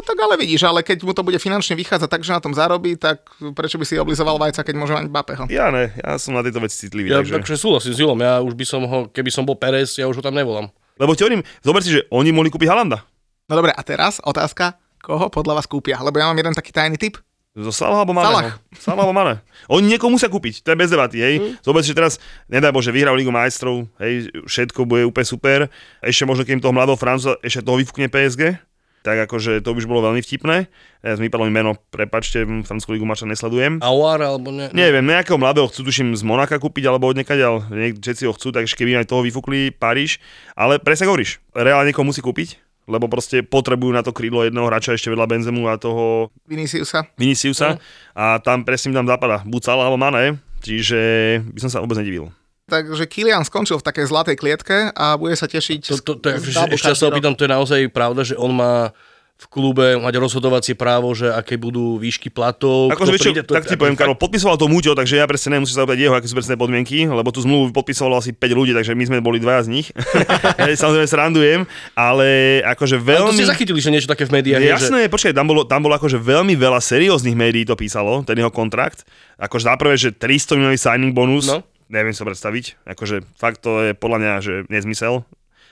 Tak 0.02 0.18
ale 0.18 0.34
vidíš, 0.34 0.66
ale 0.66 0.82
keď 0.82 1.06
mu 1.06 1.14
to 1.14 1.22
bude 1.22 1.38
finančne 1.38 1.78
vychádzať 1.78 2.10
tak, 2.10 2.22
že 2.26 2.34
na 2.34 2.42
tom 2.42 2.52
zarobí, 2.52 2.98
tak 2.98 3.22
prečo 3.54 3.78
by 3.78 3.86
si 3.86 3.94
oblizoval 3.96 4.34
vajca, 4.36 4.66
keď 4.66 4.74
môže 4.74 4.92
mať 4.98 5.06
Mbappého? 5.08 5.46
Ja 5.46 5.70
ne, 5.70 5.94
ja 5.94 6.18
som 6.18 6.34
na 6.34 6.42
tieto 6.42 6.58
veci 6.58 6.86
citlivý. 6.86 7.14
Ja 7.14 7.22
takže... 7.22 7.38
takže 7.38 7.54
súhlasím 7.54 7.92
s 7.94 7.98
Julom, 8.02 8.18
ja 8.18 8.42
už 8.42 8.58
by 8.58 8.64
som 8.66 8.82
ho, 8.82 8.98
keby 9.08 9.30
som 9.30 9.46
bol 9.46 9.54
Perez, 9.54 9.94
ja 9.94 10.10
už 10.10 10.18
ho 10.18 10.24
tam 10.24 10.34
nevolám. 10.34 10.68
Lebo 10.98 11.14
ti 11.14 11.22
hovorím, 11.22 11.46
zober 11.62 11.80
si, 11.86 11.94
že 11.94 12.04
oni 12.10 12.34
mohli 12.34 12.50
kúpiť 12.50 12.68
Halanda. 12.68 13.06
No 13.46 13.54
dobre, 13.54 13.70
a 13.70 13.82
teraz 13.86 14.18
otázka, 14.22 14.78
koho 15.02 15.30
podľa 15.30 15.62
vás 15.62 15.66
kúpia? 15.70 15.98
Lebo 16.02 16.18
ja 16.18 16.26
mám 16.30 16.38
jeden 16.38 16.54
taký 16.54 16.74
tajný 16.74 16.98
tip. 16.98 17.18
Zo 17.52 17.68
Salah 17.68 18.00
alebo 18.00 18.16
Maného. 18.16 18.32
Salah. 18.32 18.54
Salah 18.72 19.02
alebo 19.04 19.12
Mane. 19.12 19.34
Oni 19.68 19.84
niekoho 19.84 20.08
musia 20.08 20.32
kúpiť, 20.32 20.64
to 20.64 20.72
je 20.72 20.80
bez 20.80 20.88
debaty, 20.88 21.20
hej. 21.20 21.34
Mm. 21.36 21.60
Zober 21.60 21.84
si, 21.84 21.92
že 21.92 21.98
teraz, 22.00 22.16
nedaj 22.48 22.72
Bože, 22.72 22.88
vyhral 22.88 23.12
Ligu 23.12 23.28
majstrov, 23.28 23.84
hej, 24.00 24.32
všetko 24.48 24.88
bude 24.88 25.04
úplne 25.04 25.28
super. 25.28 25.58
Ešte 26.00 26.24
možno, 26.24 26.48
keď 26.48 26.52
im 26.56 26.62
toho 26.64 26.72
mladého 26.72 26.96
Francúza 26.96 27.36
ešte 27.44 27.60
toho 27.60 27.76
vyfúkne 27.76 28.08
PSG. 28.08 28.56
Tak 29.02 29.26
akože 29.26 29.58
to 29.60 29.74
by 29.74 29.78
už 29.82 29.90
bolo 29.90 30.06
veľmi 30.10 30.22
vtipné. 30.22 30.70
Ja 31.02 31.18
mi 31.18 31.26
vypadlo 31.26 31.50
mi 31.50 31.54
meno, 31.54 31.74
prepačte, 31.90 32.46
francúzsku 32.46 32.94
ligu 32.94 33.02
mača 33.02 33.26
nesledujem. 33.26 33.82
Auar 33.82 34.22
alebo 34.22 34.54
ne? 34.54 34.70
Neviem, 34.70 35.02
nejakého 35.02 35.34
mladého 35.36 35.66
chcú 35.66 35.90
tuším 35.90 36.14
z 36.14 36.22
Monaka 36.22 36.62
kúpiť 36.62 36.86
alebo 36.86 37.10
od 37.10 37.18
ale 37.18 37.58
niek- 37.74 37.98
všetci 37.98 38.30
ho 38.30 38.32
chcú, 38.32 38.54
takže 38.54 38.78
keby 38.78 39.02
aj 39.02 39.10
toho 39.10 39.26
vyfúkli 39.26 39.74
Paríž. 39.74 40.22
Ale 40.54 40.78
presne 40.78 41.10
hovoríš, 41.10 41.42
reálne 41.50 41.90
niekoho 41.90 42.06
musí 42.06 42.22
kúpiť, 42.22 42.62
lebo 42.86 43.10
proste 43.10 43.42
potrebujú 43.42 43.90
na 43.90 44.06
to 44.06 44.14
krídlo 44.14 44.46
jedného 44.46 44.66
hráča 44.70 44.94
ešte 44.94 45.10
vedľa 45.10 45.26
Benzemu 45.26 45.66
a 45.66 45.78
toho 45.78 46.30
Viniciusa. 46.46 47.06
Viniciusa 47.18 47.82
a 48.14 48.38
tam 48.38 48.62
presne 48.62 48.90
mi 48.90 48.98
tam 48.98 49.10
zapadá 49.10 49.42
buď 49.42 49.60
Salah 49.66 49.90
alebo 49.90 49.98
Mane, 49.98 50.38
čiže 50.62 50.98
by 51.42 51.58
som 51.58 51.70
sa 51.70 51.78
vôbec 51.82 51.98
nedivil. 51.98 52.30
Takže 52.72 53.04
Kilian 53.04 53.44
skončil 53.44 53.76
v 53.76 53.84
takej 53.84 54.08
zlatej 54.08 54.36
klietke 54.36 54.88
a 54.88 55.14
bude 55.14 55.36
sa 55.36 55.44
tešiť... 55.44 55.80
To, 55.84 55.96
to, 56.00 56.12
to, 56.16 56.28
to, 56.32 56.40
z 56.40 56.72
ešte 56.72 56.96
sa 56.96 57.12
opýtam, 57.12 57.36
to 57.36 57.44
je 57.44 57.52
naozaj 57.52 57.80
pravda, 57.92 58.24
že 58.24 58.32
on 58.32 58.48
má 58.48 58.96
v 59.42 59.50
klube 59.50 59.98
mať 59.98 60.14
rozhodovacie 60.22 60.78
právo, 60.78 61.10
že 61.10 61.26
aké 61.26 61.58
budú 61.58 61.98
výšky 61.98 62.30
platov. 62.30 62.94
Vieš 62.94 63.18
čo, 63.18 63.34
príde, 63.34 63.42
to- 63.42 63.58
tak 63.58 63.66
ti 63.66 63.74
poviem, 63.74 63.98
Karol, 63.98 64.14
podpisoval 64.14 64.54
to 64.54 64.70
Múťo, 64.70 64.94
takže 64.94 65.18
ja 65.18 65.26
presne 65.26 65.58
nemusím 65.58 65.74
sa 65.74 65.82
opýtať 65.82 65.98
jeho, 65.98 66.14
aké 66.14 66.30
sú 66.30 66.38
presné 66.38 66.54
podmienky, 66.54 67.10
lebo 67.10 67.34
tú 67.34 67.42
zmluvu 67.42 67.74
podpisovalo 67.74 68.22
asi 68.22 68.30
5 68.30 68.38
ľudí, 68.54 68.70
takže 68.70 68.94
my 68.94 69.02
sme 69.02 69.18
boli 69.18 69.42
dvaja 69.42 69.66
z 69.66 69.74
nich. 69.74 69.86
Samozrejme 70.78 71.08
srandujem, 71.10 71.60
ale 71.92 72.28
akože 72.62 72.96
Ale 72.96 73.02
to 73.02 73.10
veľmi... 73.10 73.34
ste 73.34 73.50
zachytili, 73.50 73.78
že 73.82 73.90
niečo 73.90 74.06
také 74.06 74.30
v 74.30 74.38
médiách 74.38 74.62
je, 74.62 74.68
že... 74.68 74.74
Jasné, 74.86 75.10
počkaj, 75.10 75.34
tam 75.34 75.50
bolo, 75.50 75.66
tam 75.66 75.82
bolo 75.82 75.98
akože 75.98 76.22
veľmi 76.22 76.54
veľa 76.54 76.78
serióznych 76.78 77.34
médií 77.34 77.66
to 77.66 77.74
písalo, 77.74 78.22
ten 78.22 78.38
jeho 78.38 78.54
kontrakt. 78.54 79.02
Akože 79.42 79.66
za 79.66 79.74
prvé, 79.74 79.98
že 79.98 80.14
300 80.14 80.54
miliónový 80.54 80.78
signing 80.78 81.10
bonus, 81.10 81.50
No. 81.50 81.66
Neviem 81.92 82.16
sa 82.16 82.24
predstaviť. 82.24 82.88
Akože 82.88 83.22
fakt 83.36 83.60
to 83.60 83.84
je 83.84 83.92
podľa 83.92 84.18
mňa, 84.18 84.32
že 84.40 84.54
nezmysel. 84.72 85.28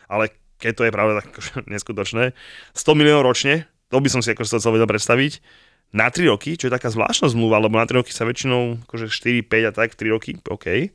Ale 0.06 0.28
keď 0.60 0.72
to 0.76 0.82
je 0.86 0.92
pravda, 0.92 1.12
tak 1.24 1.32
akože 1.32 1.52
neskutočné. 1.72 2.36
100 2.76 3.00
miliónov 3.00 3.24
ročne, 3.24 3.64
to 3.88 3.98
by 3.98 4.12
som 4.12 4.20
si 4.20 4.36
akože 4.36 4.60
chcel 4.60 4.76
vedel 4.76 4.86
predstaviť. 4.86 5.40
Na 5.90 6.06
3 6.06 6.30
roky, 6.30 6.54
čo 6.54 6.70
je 6.70 6.76
taká 6.76 6.86
zvláštna 6.86 7.34
zmluva, 7.34 7.58
lebo 7.58 7.74
na 7.74 7.88
3 7.88 7.98
roky 8.04 8.14
sa 8.14 8.22
väčšinou 8.22 8.86
akože 8.86 9.10
4, 9.10 9.42
5 9.42 9.70
a 9.70 9.72
tak, 9.74 9.98
3 9.98 10.14
roky, 10.14 10.38
OK. 10.46 10.94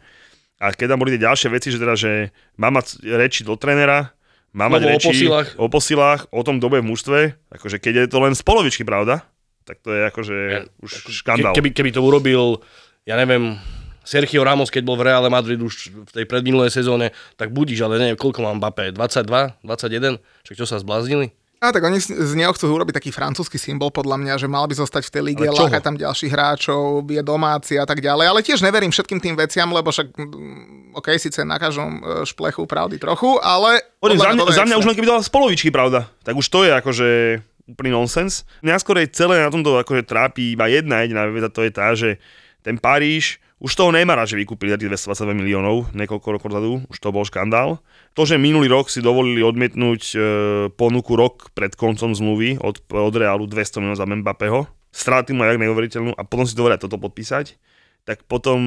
A 0.55 0.71
keď 0.71 0.95
tam 0.95 1.03
boli 1.03 1.11
tie 1.19 1.25
ďalšie 1.27 1.51
veci, 1.51 1.67
že 1.67 1.83
teda, 1.83 1.99
že 1.99 2.31
má 2.55 2.71
mať 2.71 3.03
reči 3.03 3.43
do 3.43 3.59
trénera, 3.59 4.15
má 4.55 4.71
mať 4.71 4.87
Alebo 4.87 4.87
o 4.87 4.95
reči 4.95 5.11
posilách. 5.11 5.49
o 5.59 5.65
posilách, 5.67 6.21
o 6.31 6.41
tom, 6.47 6.63
bude 6.63 6.79
v 6.79 6.87
mužstve, 6.95 7.19
akože 7.51 7.83
keď 7.83 8.07
je 8.07 8.11
to 8.15 8.23
len 8.23 8.31
z 8.31 8.39
polovičky, 8.39 8.87
pravda, 8.87 9.27
tak 9.67 9.83
to 9.83 9.91
je 9.91 10.01
akože 10.07 10.37
už 10.79 10.91
škandál. 11.11 11.51
Ke, 11.51 11.59
keby, 11.59 11.75
keby 11.75 11.91
to 11.91 11.99
urobil, 11.99 12.63
ja 13.03 13.19
neviem, 13.19 13.59
Sergio 14.05 14.45
Ramos, 14.45 14.69
keď 14.69 14.85
bol 14.85 14.95
v 14.95 15.11
Reále 15.11 15.27
Madrid 15.33 15.57
už 15.57 15.91
v 15.91 16.11
tej 16.13 16.25
predminulej 16.29 16.71
sezóne, 16.71 17.11
tak 17.35 17.51
budíš, 17.51 17.81
ale 17.83 17.97
neviem, 17.97 18.15
koľko 18.15 18.45
mám 18.45 18.61
Mbappé, 18.61 18.93
22, 18.93 19.65
21? 19.65 20.21
Však 20.45 20.55
čo 20.55 20.65
sa 20.69 20.77
zbláznili? 20.77 21.33
A 21.65 21.73
tak 21.73 21.81
oni 21.81 21.97
z 21.97 22.33
neho 22.37 22.53
chcú 22.53 22.69
urobiť 22.69 23.01
taký 23.01 23.09
francúzsky 23.09 23.57
symbol, 23.57 23.89
podľa 23.89 24.21
mňa, 24.21 24.33
že 24.37 24.45
mal 24.45 24.69
by 24.69 24.75
zostať 24.75 25.07
v 25.07 25.11
tej 25.11 25.23
lige, 25.23 25.45
lákať 25.49 25.81
tam 25.81 25.95
ďalších 25.97 26.29
hráčov, 26.29 27.01
je 27.07 27.23
domáci 27.25 27.79
a 27.79 27.87
tak 27.87 28.03
ďalej. 28.05 28.25
Ale 28.29 28.45
tiež 28.45 28.61
neverím 28.61 28.93
všetkým 28.93 29.17
tým 29.17 29.33
veciam, 29.33 29.71
lebo 29.73 29.89
však, 29.89 30.13
mm, 30.13 30.93
OK, 30.99 31.15
síce 31.17 31.41
na 31.47 31.57
každom 31.57 32.03
e, 32.03 32.27
šplechu 32.27 32.67
pravdy 32.69 33.01
trochu, 33.01 33.39
ale... 33.41 33.81
Podľa 33.97 34.19
za, 34.19 34.29
mňa, 34.35 34.43
za 34.51 34.65
mňa 34.67 34.77
už 34.77 34.85
len 34.91 34.95
keby 34.99 35.09
dala 35.09 35.25
z 35.25 35.31
polovičky, 35.31 35.69
pravda. 35.73 36.05
Tak 36.21 36.37
už 36.37 36.45
to 36.51 36.67
je 36.67 36.71
akože 36.75 37.07
úplný 37.65 37.89
nonsens. 37.89 38.45
Mňa 38.61 38.83
skorej 38.83 39.09
celé 39.15 39.41
na 39.41 39.49
tomto 39.49 39.79
akože 39.81 40.05
trápi 40.05 40.53
iba 40.53 40.69
jedna 40.69 41.01
jediná 41.01 41.25
vec 41.25 41.49
a 41.49 41.49
to 41.49 41.65
je 41.65 41.71
tá, 41.73 41.97
že 41.97 42.21
ten 42.61 42.77
Paríž, 42.77 43.41
už 43.55 43.71
toho 43.71 43.95
Neymara, 43.95 44.27
že 44.27 44.35
vykúpili 44.35 44.75
za 44.75 44.77
tých 44.77 44.91
222 44.91 45.31
miliónov, 45.31 45.95
niekoľko 45.95 46.27
rokov 46.27 46.47
dozadu, 46.51 46.83
už 46.91 46.97
to 46.99 47.15
bol 47.15 47.23
škandál. 47.23 47.79
To, 48.19 48.27
že 48.27 48.35
minulý 48.35 48.67
rok 48.67 48.91
si 48.91 48.99
dovolili 48.99 49.39
odmietnúť 49.39 50.01
e, 50.11 50.17
ponuku 50.75 51.15
rok 51.15 51.55
pred 51.55 51.71
koncom 51.71 52.11
zmluvy 52.11 52.59
od, 52.59 52.83
od 52.91 53.13
Realu 53.15 53.47
200 53.47 53.79
miliónov 53.79 53.99
za 53.99 54.07
Mbappého, 54.07 54.59
strátili 54.91 55.39
mu 55.39 55.47
jak 55.47 55.59
neuveriteľnú 55.59 56.11
a 56.19 56.21
potom 56.27 56.43
si 56.43 56.51
dovolia 56.51 56.75
toto 56.75 56.99
podpísať, 56.99 57.55
tak 58.03 58.27
potom, 58.27 58.59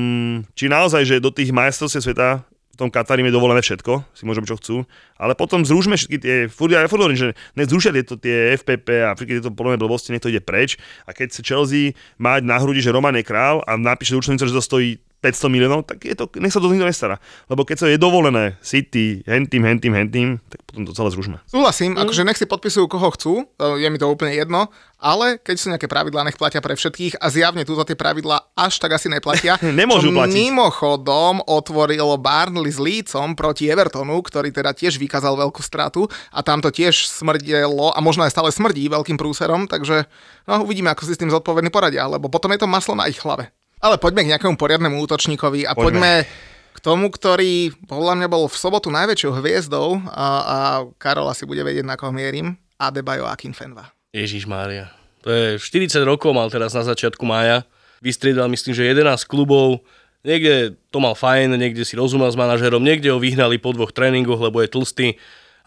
či 0.57 0.73
naozaj, 0.73 1.05
že 1.05 1.23
do 1.23 1.31
tých 1.31 1.53
majstrovstiev 1.53 2.03
sveta 2.03 2.48
tom 2.79 2.95
Katarim 2.95 3.27
je 3.27 3.35
dovolené 3.35 3.59
všetko, 3.59 4.07
si 4.15 4.23
môžeme 4.23 4.47
čo 4.47 4.55
chcú, 4.55 4.77
ale 5.19 5.35
potom 5.35 5.67
zrušme 5.67 5.99
všetky 5.99 6.19
tie, 6.23 6.37
furt, 6.47 6.71
ja 6.71 6.87
furt 6.87 7.03
hovorím, 7.03 7.19
že 7.19 7.29
nech 7.59 7.67
zrušia 7.67 7.91
tieto 7.91 8.15
tie 8.15 8.55
FPP 8.55 8.89
a 9.03 9.19
všetky 9.19 9.43
tieto 9.43 9.51
podobné 9.51 9.75
blbosti, 9.75 10.15
nech 10.15 10.23
to 10.23 10.31
ide 10.31 10.39
preč. 10.39 10.79
A 11.03 11.11
keď 11.11 11.35
sa 11.35 11.43
Chelsea 11.43 11.99
mať 12.23 12.47
na 12.47 12.63
hrudi, 12.63 12.79
že 12.79 12.95
Roman 12.95 13.19
je 13.19 13.27
král 13.27 13.67
a 13.67 13.75
napíše 13.75 14.15
do 14.15 14.23
že 14.23 14.55
to 14.55 14.63
stojí 14.63 15.03
500 15.19 15.51
miliónov, 15.51 15.83
tak 15.83 16.07
je 16.07 16.15
to, 16.15 16.31
nech 16.39 16.55
sa 16.55 16.63
to 16.63 16.71
nikto 16.71 16.87
nestará. 16.87 17.19
Lebo 17.51 17.67
keď 17.67 17.77
sa 17.83 17.87
je 17.91 17.99
dovolené 17.99 18.55
City, 18.63 19.27
hentým, 19.27 19.67
hentým, 19.67 19.91
hentým, 19.91 20.29
tak 20.47 20.63
potom 20.63 20.87
to 20.87 20.95
celé 20.95 21.11
zrušme. 21.11 21.37
Súhlasím, 21.51 21.99
akože 21.99 22.23
nech 22.23 22.39
si 22.39 22.47
podpisujú 22.47 22.87
koho 22.87 23.11
chcú, 23.11 23.33
e, 23.43 23.83
je 23.83 23.89
mi 23.91 23.99
to 23.99 24.07
úplne 24.07 24.31
jedno, 24.31 24.71
ale 24.99 25.43
keď 25.43 25.57
sú 25.59 25.67
nejaké 25.75 25.91
pravidlá, 25.91 26.23
nech 26.23 26.39
platia 26.39 26.63
pre 26.63 26.79
všetkých 26.79 27.19
a 27.19 27.27
zjavne 27.35 27.67
túto 27.67 27.83
tie 27.83 27.99
pravidlá 27.99 28.55
až 28.55 28.79
tak 28.79 28.95
asi 28.95 29.11
neplatia. 29.11 29.59
Nemôžu 29.83 30.15
platiť. 30.15 30.39
Mimochodom 30.39 31.43
otvorilo 31.51 32.15
Barnley 32.15 32.71
s 32.71 32.79
Lícom 32.79 33.35
proti 33.35 33.67
Evertonu, 33.67 34.23
ktorý 34.23 34.55
teda 34.55 34.71
tiež 34.71 35.03
vykázal 35.03 35.35
veľkú 35.35 35.63
stratu 35.67 36.07
a 36.31 36.47
tam 36.47 36.63
to 36.63 36.71
tiež 36.71 37.11
smrdelo 37.11 37.91
a 37.91 37.99
možno 37.99 38.23
aj 38.23 38.39
stále 38.39 38.55
smrdí 38.55 38.87
veľkým 38.87 39.19
prúserom, 39.19 39.67
takže 39.67 40.07
no, 40.47 40.63
uvidíme, 40.63 40.95
ako 40.95 41.11
si 41.11 41.19
s 41.19 41.21
tým 41.21 41.35
zodpovední 41.35 41.75
poradia, 41.75 42.07
lebo 42.07 42.31
potom 42.31 42.55
je 42.55 42.63
to 42.63 42.71
maslo 42.71 42.95
na 42.95 43.11
ich 43.11 43.19
hlave. 43.19 43.51
Ale 43.79 43.97
poďme 43.97 44.27
k 44.27 44.31
nejakému 44.35 44.59
poriadnemu 44.59 44.99
útočníkovi 44.99 45.63
a 45.63 45.73
Poďme. 45.75 45.83
poďme 45.83 46.13
k 46.75 46.79
tomu, 46.83 47.11
ktorý 47.11 47.75
podľa 47.91 48.15
mňa 48.23 48.29
bol 48.31 48.47
v 48.47 48.55
sobotu 48.55 48.91
najväčšou 48.91 49.35
hviezdou 49.39 49.99
a, 50.11 50.27
a 50.27 50.57
Karol 50.99 51.27
asi 51.27 51.43
bude 51.43 51.63
vedieť, 51.67 51.87
na 51.87 51.99
koho 51.99 52.15
mierim. 52.15 52.55
Adebayo 52.79 53.27
Akinfenva. 53.27 53.91
Ježiš 54.15 54.47
Mária. 54.47 54.95
To 55.27 55.31
je 55.35 55.59
40 55.59 56.07
rokov 56.07 56.31
mal 56.31 56.47
teraz 56.47 56.71
na 56.79 56.87
začiatku 56.87 57.27
mája. 57.27 57.67
Vystriedal 57.99 58.47
myslím, 58.47 58.79
že 58.79 58.87
11 58.87 59.27
klubov. 59.27 59.83
Niekde 60.23 60.79
to 60.95 61.03
mal 61.03 61.19
fajn, 61.19 61.59
niekde 61.59 61.83
si 61.83 61.99
rozumel 61.99 62.31
s 62.31 62.39
manažerom, 62.39 62.83
niekde 62.83 63.11
ho 63.11 63.19
vyhnali 63.19 63.59
po 63.59 63.75
dvoch 63.75 63.91
tréningoch, 63.91 64.39
lebo 64.39 64.63
je 64.63 64.71
tlstý. 64.71 65.09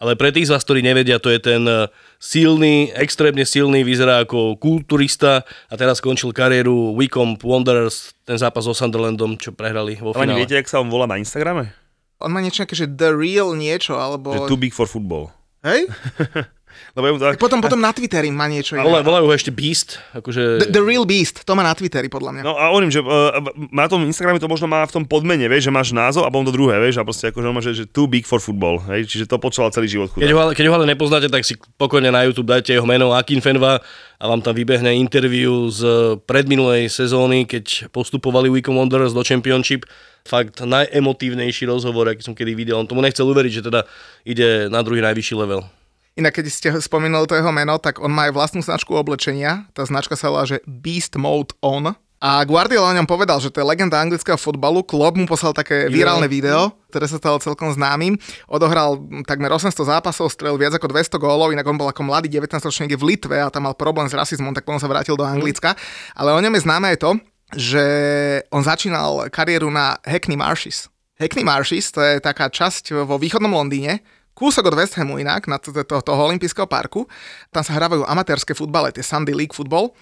Ale 0.02 0.18
pre 0.18 0.34
tých 0.34 0.50
z 0.50 0.58
vás, 0.58 0.66
ktorí 0.66 0.82
nevedia, 0.82 1.22
to 1.22 1.30
je 1.30 1.38
ten 1.38 1.62
eh, 1.62 1.86
silný, 2.18 2.90
extrémne 2.90 3.46
silný, 3.46 3.86
vyzerá 3.86 4.26
ako 4.26 4.58
kulturista 4.58 5.46
a 5.70 5.74
teraz 5.78 6.02
skončil 6.02 6.34
kariéru 6.34 6.98
Wycombe 6.98 7.38
Wanderers, 7.38 8.10
ten 8.26 8.34
zápas 8.34 8.66
so 8.66 8.74
Sunderlandom, 8.74 9.38
čo 9.38 9.54
prehrali 9.54 10.02
vo 10.02 10.10
Ale 10.10 10.26
finále. 10.26 10.38
viete, 10.42 10.58
jak 10.58 10.66
sa 10.66 10.82
on 10.82 10.90
volá 10.90 11.06
na 11.06 11.22
Instagrame? 11.22 11.70
On 12.18 12.34
má 12.34 12.42
niečo 12.42 12.66
také, 12.66 12.74
že 12.74 12.90
The 12.90 13.14
Real 13.14 13.54
niečo, 13.54 13.94
alebo... 13.94 14.34
Že 14.34 14.50
too 14.50 14.58
big 14.58 14.74
for 14.74 14.90
football. 14.90 15.30
Hej? 15.62 15.86
Lebo 16.92 17.04
mu 17.14 17.18
tak, 17.20 17.38
potom, 17.38 17.58
potom 17.62 17.80
na 17.80 17.90
Twitteri 17.90 18.28
má 18.28 18.48
niečo 18.50 18.76
iné. 18.76 18.84
Volajú, 18.84 19.04
volajú 19.04 19.24
ho 19.28 19.34
ešte 19.34 19.52
Beast, 19.54 20.02
akože... 20.12 20.66
The, 20.66 20.68
the 20.74 20.82
Real 20.82 21.06
Beast, 21.08 21.46
to 21.46 21.52
má 21.52 21.62
na 21.62 21.72
Twitteri, 21.72 22.12
podľa 22.12 22.30
mňa. 22.38 22.42
No 22.42 22.58
a 22.58 22.70
hovorím, 22.72 22.90
že 22.92 23.00
uh, 23.00 23.38
na 23.72 23.86
tom 23.88 24.04
Instagrame 24.04 24.42
to 24.42 24.50
možno 24.50 24.68
má 24.68 24.84
v 24.84 24.92
tom 24.92 25.04
podmene, 25.06 25.48
vieš, 25.48 25.68
že 25.68 25.72
máš 25.72 25.90
názov 25.94 26.24
a 26.24 26.32
potom 26.32 26.48
to 26.48 26.54
druhé, 26.54 26.80
vieš, 26.82 27.00
a 27.00 27.06
proste 27.06 27.32
akože 27.32 27.46
on 27.48 27.54
má, 27.54 27.62
že, 27.62 27.72
že 27.72 27.84
too 27.88 28.06
big 28.10 28.24
for 28.28 28.42
football, 28.42 28.82
hej, 28.92 29.06
čiže 29.08 29.24
to 29.30 29.40
počúval 29.40 29.72
celý 29.72 29.88
život 29.88 30.12
chudák. 30.12 30.24
Keď 30.24 30.32
ho, 30.32 30.38
ale- 30.42 30.54
keď 30.56 30.64
ho 30.68 30.74
ale 30.76 30.86
nepoznáte, 30.88 31.28
tak 31.32 31.42
si 31.46 31.56
pokojne 31.80 32.12
na 32.12 32.24
YouTube 32.28 32.48
dajte 32.50 32.76
jeho 32.76 32.84
meno 32.84 33.14
Akin 33.16 33.40
Fenva 33.42 33.80
a 34.18 34.24
vám 34.30 34.38
tam 34.38 34.54
vybehne 34.54 34.94
interview 34.94 35.66
z 35.66 35.82
predminulej 36.28 36.86
sezóny, 36.86 37.42
keď 37.42 37.90
postupovali 37.90 38.46
Wycombe 38.46 38.78
Wanderers 38.86 39.10
do 39.10 39.26
Championship. 39.26 39.82
Fakt 40.22 40.62
najemotívnejší 40.62 41.66
rozhovor, 41.66 42.06
aký 42.06 42.22
som 42.22 42.30
kedy 42.30 42.54
videl. 42.54 42.78
On 42.78 42.86
tomu 42.86 43.02
nechcel 43.02 43.26
uveriť, 43.26 43.52
že 43.58 43.62
teda 43.66 43.82
ide 44.22 44.70
na 44.70 44.78
druhý 44.86 45.02
najvyšší 45.02 45.34
level. 45.34 45.66
Inak 46.12 46.36
keď 46.36 46.44
ste 46.52 46.68
spomínali 46.76 47.24
to 47.24 47.32
jeho 47.32 47.48
meno, 47.48 47.80
tak 47.80 47.96
on 47.96 48.12
má 48.12 48.28
aj 48.28 48.36
vlastnú 48.36 48.60
značku 48.60 48.92
oblečenia. 48.92 49.64
Tá 49.72 49.88
značka 49.88 50.12
sa 50.12 50.28
volá, 50.28 50.44
že 50.44 50.60
Beast 50.68 51.16
Mode 51.16 51.56
On. 51.64 51.96
A 52.22 52.46
Guardiola 52.46 52.94
o 52.94 52.96
ňom 53.02 53.08
povedal, 53.08 53.42
že 53.42 53.50
to 53.50 53.58
je 53.58 53.66
legenda 53.66 53.98
anglického 53.98 54.38
fotbalu. 54.38 54.86
Klopp 54.86 55.18
mu 55.18 55.26
poslal 55.26 55.50
také 55.50 55.90
virálne 55.90 56.30
video, 56.30 56.70
ktoré 56.86 57.10
sa 57.10 57.18
stalo 57.18 57.42
celkom 57.42 57.74
známym. 57.74 58.14
Odohral 58.46 58.94
takmer 59.26 59.50
800 59.50 59.74
zápasov, 59.74 60.30
strelil 60.30 60.54
viac 60.54 60.78
ako 60.78 60.86
200 60.86 61.18
gólov, 61.18 61.50
inak 61.50 61.66
on 61.66 61.74
bol 61.74 61.90
ako 61.90 62.06
mladý 62.06 62.30
19-ročný 62.30 62.94
v 62.94 63.02
Litve 63.02 63.42
a 63.42 63.50
tam 63.50 63.66
mal 63.66 63.74
problém 63.74 64.06
s 64.06 64.14
rasizmom, 64.14 64.54
tak 64.54 64.62
potom 64.62 64.78
sa 64.78 64.86
vrátil 64.86 65.18
do 65.18 65.26
Anglicka. 65.26 65.74
Ale 66.14 66.30
o 66.30 66.38
ňom 66.38 66.54
je 66.54 66.62
známe 66.62 66.94
aj 66.94 66.98
to, 67.02 67.10
že 67.58 67.84
on 68.54 68.62
začínal 68.62 69.26
kariéru 69.26 69.66
na 69.74 69.98
Hackney 70.06 70.38
Marshes. 70.38 70.86
Hackney 71.18 71.42
Marshes, 71.42 71.90
to 71.90 71.98
je 71.98 72.22
taká 72.22 72.46
časť 72.46 73.02
vo 73.02 73.18
východnom 73.18 73.50
Londýne, 73.50 73.98
kúsok 74.32 74.72
od 74.72 74.78
West 74.78 74.96
Hamu 74.96 75.20
inak, 75.20 75.48
na 75.48 75.58
to, 75.60 75.72
to, 75.72 76.00
toho 76.00 76.20
olympijského 76.28 76.66
parku. 76.68 77.08
Tam 77.52 77.64
sa 77.64 77.72
hrávajú 77.76 78.04
amatérske 78.04 78.54
futbale, 78.56 78.92
tie 78.92 79.04
Sunday 79.04 79.34
League 79.36 79.54
football. 79.54 79.92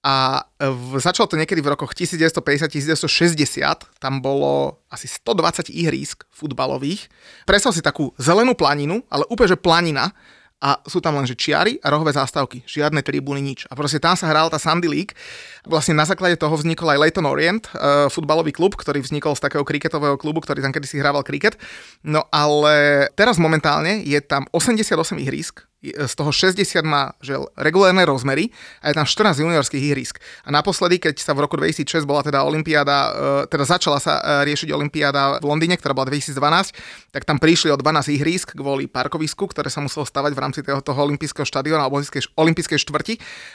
A 0.00 0.48
v, 0.56 0.96
začalo 0.96 1.28
to 1.28 1.36
niekedy 1.36 1.60
v 1.60 1.76
rokoch 1.76 1.92
1950-1960, 1.92 4.00
tam 4.00 4.24
bolo 4.24 4.80
asi 4.88 5.04
120 5.04 5.68
ihrísk 5.68 6.24
futbalových. 6.32 7.12
Presol 7.44 7.76
si 7.76 7.84
takú 7.84 8.08
zelenú 8.16 8.56
planinu, 8.56 9.04
ale 9.12 9.28
úplne 9.28 9.52
že 9.52 9.60
planina, 9.60 10.16
a 10.60 10.76
sú 10.84 11.00
tam 11.00 11.16
len 11.16 11.24
že 11.24 11.32
čiary 11.32 11.80
a 11.80 11.88
rohové 11.88 12.12
zástavky, 12.12 12.60
žiadne 12.68 13.00
tribúny, 13.00 13.40
nič. 13.40 13.64
A 13.72 13.72
proste 13.72 13.96
tam 13.96 14.12
sa 14.12 14.28
hral 14.28 14.52
tá 14.52 14.60
Sandy 14.60 14.92
League. 14.92 15.16
Vlastne 15.64 15.96
na 15.96 16.04
základe 16.04 16.36
toho 16.36 16.52
vznikol 16.52 16.92
aj 16.92 17.00
Leighton 17.00 17.24
Orient, 17.24 17.64
uh, 17.72 18.12
futbalový 18.12 18.52
klub, 18.52 18.76
ktorý 18.76 19.00
vznikol 19.00 19.32
z 19.32 19.48
takého 19.48 19.64
kriketového 19.64 20.20
klubu, 20.20 20.44
ktorý 20.44 20.60
tam 20.60 20.76
kedysi 20.76 21.00
hrával 21.00 21.24
kriket. 21.24 21.56
No 22.04 22.28
ale 22.28 23.08
teraz 23.16 23.40
momentálne 23.40 24.04
je 24.04 24.20
tam 24.20 24.44
88 24.52 25.16
ihrísk, 25.16 25.64
z 25.80 26.12
toho 26.12 26.28
60 26.28 26.60
má 26.84 27.16
že 27.24 27.40
regulárne 27.56 28.04
rozmery 28.04 28.52
a 28.84 28.92
je 28.92 28.94
tam 29.00 29.08
14 29.08 29.40
juniorských 29.40 29.82
ihrisk. 29.92 30.20
A 30.44 30.52
naposledy, 30.52 31.00
keď 31.00 31.16
sa 31.16 31.32
v 31.32 31.48
roku 31.48 31.56
2006 31.56 32.04
bola 32.04 32.20
teda 32.20 32.44
Olympiáda, 32.44 32.96
e, 32.96 33.10
teda 33.48 33.64
začala 33.64 33.96
sa 33.96 34.20
e, 34.20 34.52
riešiť 34.52 34.68
Olympiáda 34.76 35.40
v 35.40 35.48
Londýne, 35.48 35.80
ktorá 35.80 35.96
bola 35.96 36.12
2012, 36.12 37.16
tak 37.16 37.24
tam 37.24 37.40
prišli 37.40 37.72
o 37.72 37.80
12 37.80 38.12
ihrisk 38.12 38.52
kvôli 38.52 38.92
parkovisku, 38.92 39.48
ktoré 39.48 39.72
sa 39.72 39.80
muselo 39.80 40.04
stavať 40.04 40.32
v 40.36 40.40
rámci 40.40 40.60
toho, 40.60 41.00
olympijského 41.00 41.48
štadióna 41.48 41.88
alebo 41.88 42.04
olympijskej 42.36 42.78
štvrti. 42.84 43.14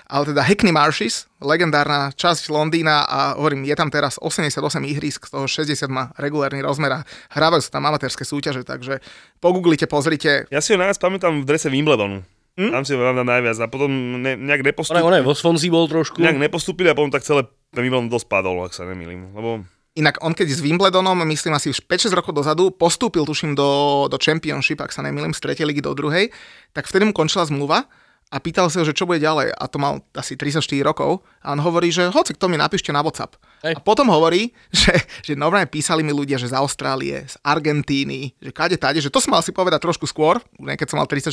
Ale 0.10 0.34
teda 0.34 0.42
Hackney 0.42 0.74
Marshes, 0.74 1.30
legendárna 1.43 2.15
časť 2.15 2.48
Londýna 2.48 3.04
a 3.04 3.19
hovorím, 3.36 3.67
je 3.67 3.76
tam 3.76 3.91
teraz 3.91 4.15
88 4.21 4.62
ihrisk, 4.88 5.28
z 5.28 5.32
toho 5.32 5.45
60 5.48 5.88
má 5.91 6.15
regulárny 6.15 6.63
rozmer 6.63 6.91
a 6.91 7.06
hrávajú 7.34 7.62
sa 7.63 7.80
tam 7.80 7.88
amatérske 7.91 8.24
súťaže, 8.24 8.63
takže 8.63 9.04
pogooglite, 9.43 9.89
pozrite. 9.89 10.48
Ja 10.48 10.63
si 10.63 10.71
ho 10.71 10.80
najviac 10.80 11.00
pamätám 11.00 11.43
v 11.43 11.45
drese 11.48 11.67
Wimbledonu. 11.67 12.24
Hm? 12.56 12.71
Tam 12.71 12.84
si 12.88 12.95
ho 12.95 13.00
pamätám 13.04 13.28
najviac 13.28 13.58
a 13.60 13.67
potom 13.67 13.91
ne, 14.24 14.39
nejak 14.39 14.63
Ona, 14.63 14.69
nepostúpili. 14.71 15.04
ona 15.04 15.17
vo 15.28 15.36
Swansea 15.36 15.67
bol 15.67 15.91
trošku. 15.91 16.24
Nejak 16.24 16.39
nepostúpili 16.39 16.88
a 16.88 16.95
potom 16.95 17.12
tak 17.12 17.28
celé 17.28 17.43
ten 17.76 17.84
Wimbledon 17.84 18.08
dosť 18.08 18.28
padol, 18.32 18.63
ak 18.63 18.71
sa 18.71 18.88
nemýlim. 18.88 19.36
Lebo 19.36 19.67
Inak 19.95 20.19
on 20.19 20.36
keď 20.36 20.52
s 20.52 20.60
Wimbledonom, 20.60 21.24
myslím 21.24 21.56
asi 21.56 21.71
už 21.71 21.88
5-6 21.88 22.12
rokov 22.19 22.36
dozadu, 22.36 22.67
postúpil 22.67 23.24
tuším 23.24 23.56
do, 23.56 24.04
do 24.12 24.19
Championship, 24.19 24.84
ak 24.84 24.91
sa 24.91 25.00
nemýlim, 25.00 25.32
z 25.32 25.39
3. 25.39 25.63
ligy 25.63 25.80
do 25.80 25.95
druhej, 25.95 26.36
tak 26.76 26.84
vtedy 26.84 27.08
mu 27.08 27.15
končila 27.15 27.48
zmluva 27.48 27.88
a 28.34 28.42
pýtal 28.42 28.74
sa 28.74 28.82
ho, 28.82 28.86
že 28.86 28.98
čo 28.98 29.06
bude 29.06 29.22
ďalej. 29.22 29.54
A 29.54 29.64
to 29.70 29.78
mal 29.78 30.02
asi 30.18 30.34
34 30.34 30.66
rokov. 30.82 31.22
A 31.46 31.54
on 31.54 31.62
hovorí, 31.62 31.94
že 31.94 32.10
hoci 32.10 32.34
kto 32.34 32.50
mi 32.50 32.58
napíšte 32.58 32.90
na 32.90 33.06
WhatsApp. 33.06 33.38
Hej. 33.62 33.78
A 33.78 33.80
potom 33.80 34.10
hovorí, 34.10 34.50
že, 34.74 34.98
že 35.22 35.38
normálne 35.38 35.70
písali 35.70 36.02
mi 36.02 36.10
ľudia, 36.10 36.42
že 36.42 36.50
z 36.50 36.58
Austrálie, 36.58 37.30
z 37.30 37.36
Argentíny, 37.46 38.34
že 38.42 38.50
kade 38.50 38.82
tade, 38.82 38.98
že 38.98 39.14
to 39.14 39.22
som 39.22 39.38
mal 39.38 39.46
si 39.46 39.54
povedať 39.54 39.78
trošku 39.78 40.10
skôr, 40.10 40.42
keď 40.58 40.88
som 40.90 40.98
mal 40.98 41.08
34, 41.08 41.30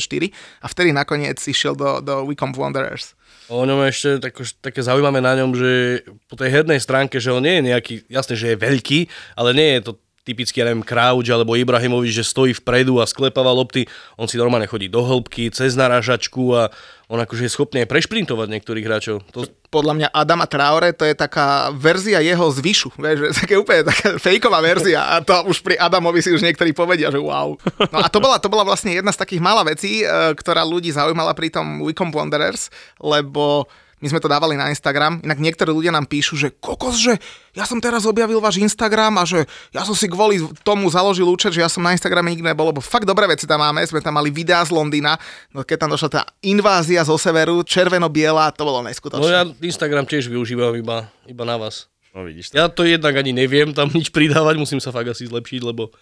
a 0.61 0.65
vtedy 0.69 0.93
nakoniec 0.93 1.41
išiel 1.41 1.73
do, 1.73 1.97
do 1.99 2.29
Wycombe 2.29 2.61
Wanderers. 2.61 3.17
O 3.49 3.65
ňom 3.65 3.83
ešte 3.89 4.23
tak, 4.23 4.37
také 4.61 4.85
zaujímavé 4.85 5.19
na 5.19 5.33
ňom, 5.33 5.51
že 5.57 6.05
po 6.29 6.37
tej 6.37 6.61
hernej 6.61 6.79
stránke, 6.79 7.17
že 7.17 7.33
on 7.33 7.43
nie 7.43 7.59
je 7.59 7.63
nejaký, 7.73 7.95
jasne, 8.07 8.37
že 8.37 8.53
je 8.53 8.61
veľký, 8.61 8.99
ale 9.35 9.51
nie 9.51 9.69
je 9.77 9.91
to 9.91 9.93
typický, 10.23 10.63
ja 10.63 10.71
neviem, 10.71 10.87
Crouch 10.87 11.27
alebo 11.27 11.59
Ibrahimovič, 11.59 12.15
že 12.15 12.23
stojí 12.23 12.55
vpredu 12.55 13.03
a 13.03 13.05
sklepáva 13.05 13.51
lopty. 13.51 13.85
On 14.15 14.25
si 14.25 14.39
normálne 14.39 14.67
chodí 14.71 14.87
do 14.87 15.03
hĺbky, 15.03 15.51
cez 15.51 15.75
narážačku 15.75 16.55
a 16.55 16.71
on 17.11 17.19
akože 17.19 17.45
je 17.45 17.51
schopný 17.51 17.83
aj 17.83 17.91
prešprintovať 17.91 18.47
niektorých 18.47 18.87
hráčov. 18.87 19.15
To, 19.35 19.43
podľa 19.67 19.93
mňa 19.99 20.07
Adama 20.15 20.47
Traore 20.47 20.95
to 20.95 21.03
je 21.03 21.13
taká 21.13 21.69
verzia 21.75 22.23
jeho 22.23 22.47
zvyšu, 22.47 22.95
vieš, 22.95 23.35
také 23.43 23.59
úplne 23.59 23.83
taká 23.91 24.15
fejková 24.17 24.63
verzia 24.63 25.03
a 25.03 25.19
to 25.19 25.35
už 25.45 25.59
pri 25.61 25.75
Adamovi 25.77 26.23
si 26.23 26.31
už 26.31 26.41
niektorí 26.41 26.71
povedia, 26.71 27.11
že 27.11 27.19
wow. 27.19 27.59
No 27.91 27.97
a 27.99 28.07
to 28.07 28.23
bola, 28.23 28.39
to 28.39 28.47
bola 28.47 28.63
vlastne 28.63 28.95
jedna 28.95 29.11
z 29.11 29.19
takých 29.19 29.43
malá 29.43 29.67
vecí, 29.67 30.01
e, 30.01 30.07
ktorá 30.33 30.63
ľudí 30.63 30.89
zaujímala 30.95 31.35
pri 31.35 31.51
tom 31.51 31.83
Wycombe 31.83 32.15
Wanderers, 32.15 32.71
lebo 33.03 33.67
my 34.03 34.11
sme 34.11 34.19
to 34.19 34.27
dávali 34.27 34.59
na 34.59 34.67
Instagram, 34.67 35.23
inak 35.23 35.39
niektorí 35.39 35.71
ľudia 35.71 35.95
nám 35.95 36.11
píšu, 36.11 36.35
že 36.35 36.51
kokos, 36.51 36.99
že 36.99 37.15
ja 37.55 37.63
som 37.63 37.79
teraz 37.79 38.03
objavil 38.03 38.43
váš 38.43 38.59
Instagram 38.59 39.15
a 39.15 39.23
že 39.23 39.47
ja 39.71 39.87
som 39.87 39.95
si 39.95 40.11
kvôli 40.11 40.43
tomu 40.67 40.91
založil 40.91 41.23
účet, 41.23 41.55
že 41.55 41.63
ja 41.63 41.71
som 41.71 41.79
na 41.79 41.95
Instagrame 41.95 42.35
nikdy 42.35 42.43
nebol, 42.43 42.67
lebo 42.67 42.83
fakt 42.83 43.07
dobré 43.07 43.23
veci 43.31 43.47
tam 43.47 43.63
máme, 43.63 43.79
sme 43.87 44.03
tam 44.03 44.19
mali 44.19 44.27
videá 44.27 44.59
z 44.67 44.75
Londýna, 44.75 45.15
no 45.55 45.63
keď 45.63 45.87
tam 45.87 45.89
došla 45.95 46.09
tá 46.11 46.21
invázia 46.43 46.99
zo 47.07 47.15
severu, 47.15 47.63
červeno-biela, 47.63 48.51
to 48.51 48.67
bolo 48.67 48.83
neskutočné. 48.83 49.23
no 49.23 49.31
ja 49.31 49.47
Instagram 49.47 50.03
tiež 50.03 50.27
využívam 50.27 50.75
iba, 50.75 51.07
iba 51.23 51.43
na 51.47 51.55
vás. 51.55 51.87
no 52.11 52.27
vidíš 52.27 52.51
to. 52.51 52.59
Ja 52.59 52.67
to 52.67 52.83
jednak 52.83 53.15
ani 53.15 53.31
neviem 53.31 53.71
tam 53.71 53.87
nič 53.87 54.11
pridávať, 54.11 54.59
musím 54.59 54.83
sa 54.83 54.91
fakt 54.91 55.07
asi 55.07 55.31
zlepšiť, 55.31 55.63
lebo 55.63 55.95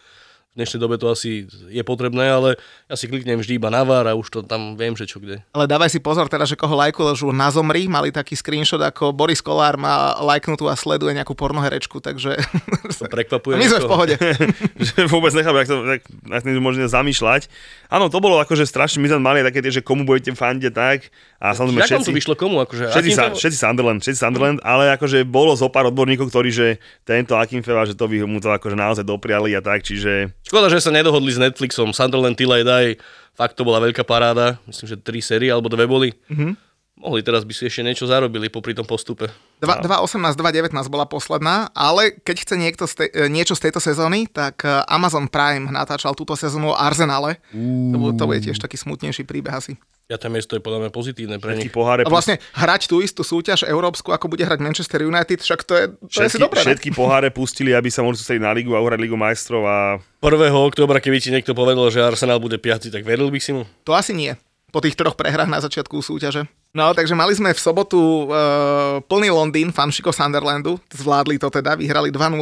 v 0.51 0.59
dnešnej 0.59 0.83
dobe 0.83 0.99
to 0.99 1.07
asi 1.07 1.47
je 1.71 1.79
potrebné, 1.79 2.27
ale 2.27 2.59
ja 2.91 2.99
si 2.99 3.07
kliknem 3.07 3.39
vždy 3.39 3.55
iba 3.55 3.71
na 3.71 3.87
VAR 3.87 4.03
a 4.03 4.19
už 4.19 4.27
to 4.27 4.39
tam 4.43 4.75
viem, 4.75 4.91
že 4.99 5.07
čo 5.07 5.23
kde. 5.23 5.39
Ale 5.55 5.63
dávaj 5.63 5.95
si 5.95 6.03
pozor 6.03 6.27
teda, 6.27 6.43
že 6.43 6.59
koho 6.59 6.75
lajkujú 6.75 7.31
na 7.31 7.47
Zomri, 7.47 7.87
mali 7.87 8.11
taký 8.11 8.35
screenshot, 8.35 8.83
ako 8.83 9.15
Boris 9.15 9.39
Kolár 9.39 9.79
má 9.79 10.19
lajknutú 10.19 10.67
a 10.67 10.75
sleduje 10.75 11.15
nejakú 11.15 11.39
pornoherečku, 11.39 12.03
takže 12.03 12.35
To 12.99 13.07
prekvapuje. 13.07 13.55
my 13.63 13.67
sme 13.71 13.79
v 13.79 13.87
pohode. 13.87 14.15
že 14.91 15.07
vôbec 15.07 15.31
nechápem, 15.31 15.63
jak 15.63 15.71
to 15.71 15.75
jak 15.87 16.43
tým 16.43 16.59
môžeme 16.59 16.87
zamýšľať. 16.91 17.47
Áno, 17.87 18.11
to 18.11 18.19
bolo 18.19 18.35
akože 18.43 18.67
strašne, 18.67 18.99
my 18.99 19.07
sme 19.07 19.23
mali 19.23 19.47
také 19.47 19.63
tie, 19.63 19.79
že 19.79 19.79
komu 19.79 20.03
budete 20.03 20.35
fandiť 20.35 20.73
tak. 20.75 21.07
A 21.41 21.57
samozrejme 21.57 21.89
všetci, 21.89 22.13
to 22.13 22.13
vyšlo 22.13 22.35
komu? 22.37 22.61
Akože, 22.61 22.93
všetci, 22.93 23.11
sa, 23.17 23.33
všetci 23.33 23.57
Sunderland, 23.57 23.99
všetci 24.05 24.19
Sunderland, 24.21 24.59
ale 24.61 24.93
akože 24.93 25.25
bolo 25.25 25.57
zo 25.57 25.73
pár 25.73 25.89
odborníkov, 25.89 26.29
ktorí, 26.29 26.53
že 26.53 26.67
tento 27.01 27.33
Akinfeva, 27.33 27.89
že 27.89 27.97
to 27.97 28.05
by 28.05 28.21
mu 28.29 28.37
to 28.37 28.53
akože 28.53 28.77
naozaj 28.77 29.01
dopriali 29.01 29.57
a 29.57 29.61
tak, 29.65 29.81
čiže 29.81 30.29
Škoda, 30.45 30.69
že 30.69 30.77
sa 30.77 30.93
nedohodli 30.93 31.33
s 31.33 31.41
Netflixom. 31.41 31.97
Sunderland 31.97 32.37
Till 32.37 32.53
I 32.53 32.61
Die, 32.61 33.01
fakt 33.33 33.57
to 33.57 33.65
bola 33.65 33.81
veľká 33.81 34.05
paráda. 34.05 34.61
Myslím, 34.69 34.93
že 34.93 34.97
tri 35.01 35.17
série 35.17 35.49
alebo 35.49 35.65
dve 35.65 35.89
boli. 35.89 36.13
Mm-hmm. 36.29 36.69
Mohli 37.01 37.25
teraz 37.25 37.41
by 37.41 37.53
si 37.57 37.65
ešte 37.65 37.81
niečo 37.81 38.05
zarobili 38.05 38.45
popri 38.45 38.77
tom 38.77 38.85
postupe. 38.85 39.25
2.18, 39.65 40.37
2.19 40.37 40.69
bola 40.93 41.09
posledná, 41.09 41.73
ale 41.73 42.13
keď 42.21 42.45
chce 42.45 42.55
niekto 42.61 42.85
z 42.85 42.93
te, 42.93 43.05
e, 43.09 43.25
niečo 43.25 43.57
z 43.57 43.65
tejto 43.65 43.81
sezóny, 43.81 44.29
tak 44.29 44.61
e, 44.61 44.85
Amazon 44.85 45.25
Prime 45.25 45.73
natáčal 45.73 46.13
túto 46.13 46.37
sezónu 46.37 46.69
o 46.69 46.77
Arsenale. 46.77 47.41
To, 47.49 47.97
bu- 47.97 48.13
to 48.13 48.29
bude 48.29 48.45
tiež 48.45 48.61
taký 48.61 48.77
smutnejší 48.77 49.25
príbeh 49.25 49.49
asi. 49.49 49.81
Ja 50.11 50.19
tam 50.19 50.35
miesto 50.35 50.59
je 50.59 50.61
podľa 50.61 50.83
mňa 50.83 50.91
pozitívne 50.91 51.39
pre 51.39 51.55
všetky 51.55 51.71
nich. 51.71 51.71
poháre, 51.71 52.03
A 52.03 52.11
vlastne 52.11 52.35
hrať 52.51 52.91
tú 52.91 52.99
istú 52.99 53.23
súťaž 53.23 53.63
európsku, 53.63 54.11
ako 54.11 54.27
bude 54.27 54.43
hrať 54.43 54.59
Manchester 54.59 55.07
United, 55.07 55.39
však 55.39 55.63
to 55.63 55.73
je, 55.79 55.83
to 56.03 56.19
je 56.19 56.27
si 56.27 56.35
všetky, 56.35 56.43
dobré. 56.43 56.59
ne? 56.59 56.65
všetky 56.67 56.89
poháre 56.91 57.29
pustili, 57.31 57.71
aby 57.71 57.87
sa 57.87 58.03
mohli 58.03 58.19
sústrediť 58.19 58.43
na 58.43 58.51
ligu 58.51 58.75
a 58.75 58.83
uhrať 58.83 58.99
ligu 58.99 59.15
majstrov 59.15 59.63
a 59.63 60.03
1. 60.19 60.51
októbra, 60.51 60.99
keby 60.99 61.23
ti 61.23 61.31
niekto 61.31 61.55
povedal, 61.55 61.87
že 61.87 62.03
Arsenal 62.03 62.43
bude 62.43 62.59
5, 62.59 62.91
tak 62.91 63.07
veril 63.07 63.31
by 63.31 63.39
si 63.39 63.55
mu? 63.55 63.63
To 63.87 63.95
asi 63.95 64.11
nie. 64.11 64.35
Po 64.71 64.83
tých 64.83 64.99
troch 64.99 65.15
prehrách 65.15 65.47
na 65.47 65.63
začiatku 65.63 66.03
súťaže. 66.03 66.43
No, 66.71 66.91
takže 66.91 67.15
mali 67.15 67.31
sme 67.31 67.51
v 67.51 67.59
sobotu 67.59 68.27
uh, 68.27 68.99
plný 69.03 69.31
Londýn, 69.31 69.71
fanšiko 69.71 70.11
Sunderlandu. 70.11 70.79
Zvládli 70.91 71.39
to 71.39 71.51
teda, 71.51 71.75
vyhrali 71.75 72.11
2-0. 72.11 72.35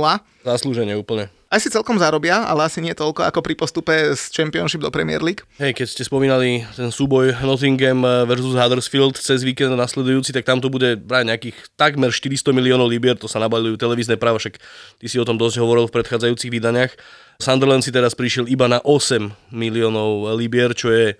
Zaslúženie 0.46 0.94
úplne. 0.94 1.30
Aj 1.50 1.58
si 1.58 1.74
celkom 1.74 1.98
zarobia, 1.98 2.46
ale 2.46 2.70
asi 2.70 2.78
nie 2.78 2.94
toľko 2.94 3.26
ako 3.26 3.42
pri 3.42 3.58
postupe 3.58 3.90
z 4.14 4.22
Championship 4.30 4.86
do 4.86 4.94
Premier 4.94 5.18
League. 5.18 5.42
Hej, 5.58 5.82
keď 5.82 5.88
ste 5.90 6.06
spomínali 6.06 6.62
ten 6.78 6.94
súboj 6.94 7.42
Nottingham 7.42 8.06
versus 8.30 8.54
Huddersfield 8.54 9.18
cez 9.18 9.42
víkend 9.42 9.74
nasledujúci, 9.74 10.30
tak 10.30 10.46
tam 10.46 10.62
to 10.62 10.70
bude 10.70 11.02
brať 11.02 11.26
nejakých 11.26 11.58
takmer 11.74 12.14
400 12.14 12.54
miliónov 12.54 12.86
libier, 12.86 13.18
to 13.18 13.26
sa 13.26 13.42
nabalujú 13.42 13.82
televízne 13.82 14.14
práva, 14.22 14.38
však 14.38 14.62
ty 15.02 15.10
si 15.10 15.18
o 15.18 15.26
tom 15.26 15.42
dosť 15.42 15.58
hovoril 15.58 15.90
v 15.90 15.98
predchádzajúcich 15.98 16.54
vydaniach. 16.54 16.94
Sunderland 17.42 17.82
si 17.82 17.90
teraz 17.90 18.14
prišiel 18.14 18.46
iba 18.46 18.70
na 18.70 18.78
8 18.86 19.50
miliónov 19.50 20.30
libier, 20.38 20.78
čo 20.78 20.94
je 20.94 21.18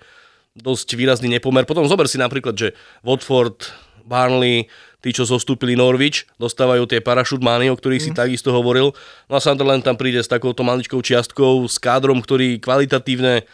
dosť 0.54 0.94
výrazný 0.94 1.26
nepomer. 1.26 1.66
Potom 1.66 1.82
zober 1.90 2.06
si 2.06 2.22
napríklad, 2.22 2.54
že 2.54 2.70
Watford, 3.02 3.66
Barnley, 4.06 4.70
tí, 5.00 5.10
čo 5.12 5.24
zostúpili 5.24 5.76
Norwich, 5.76 6.28
dostávajú 6.36 6.88
tie 6.88 7.00
parachute 7.00 7.44
money, 7.44 7.72
o 7.72 7.76
ktorých 7.76 8.04
si 8.04 8.10
takisto 8.12 8.52
hovoril. 8.52 8.92
No 9.28 9.34
a 9.36 9.40
Sunderland 9.40 9.84
tam 9.84 9.96
príde 9.96 10.20
s 10.20 10.28
takouto 10.28 10.60
maličkou 10.60 11.00
čiastkou, 11.00 11.64
s 11.68 11.80
kádrom, 11.80 12.20
ktorý 12.20 12.60
kvalitatívne 12.60 13.48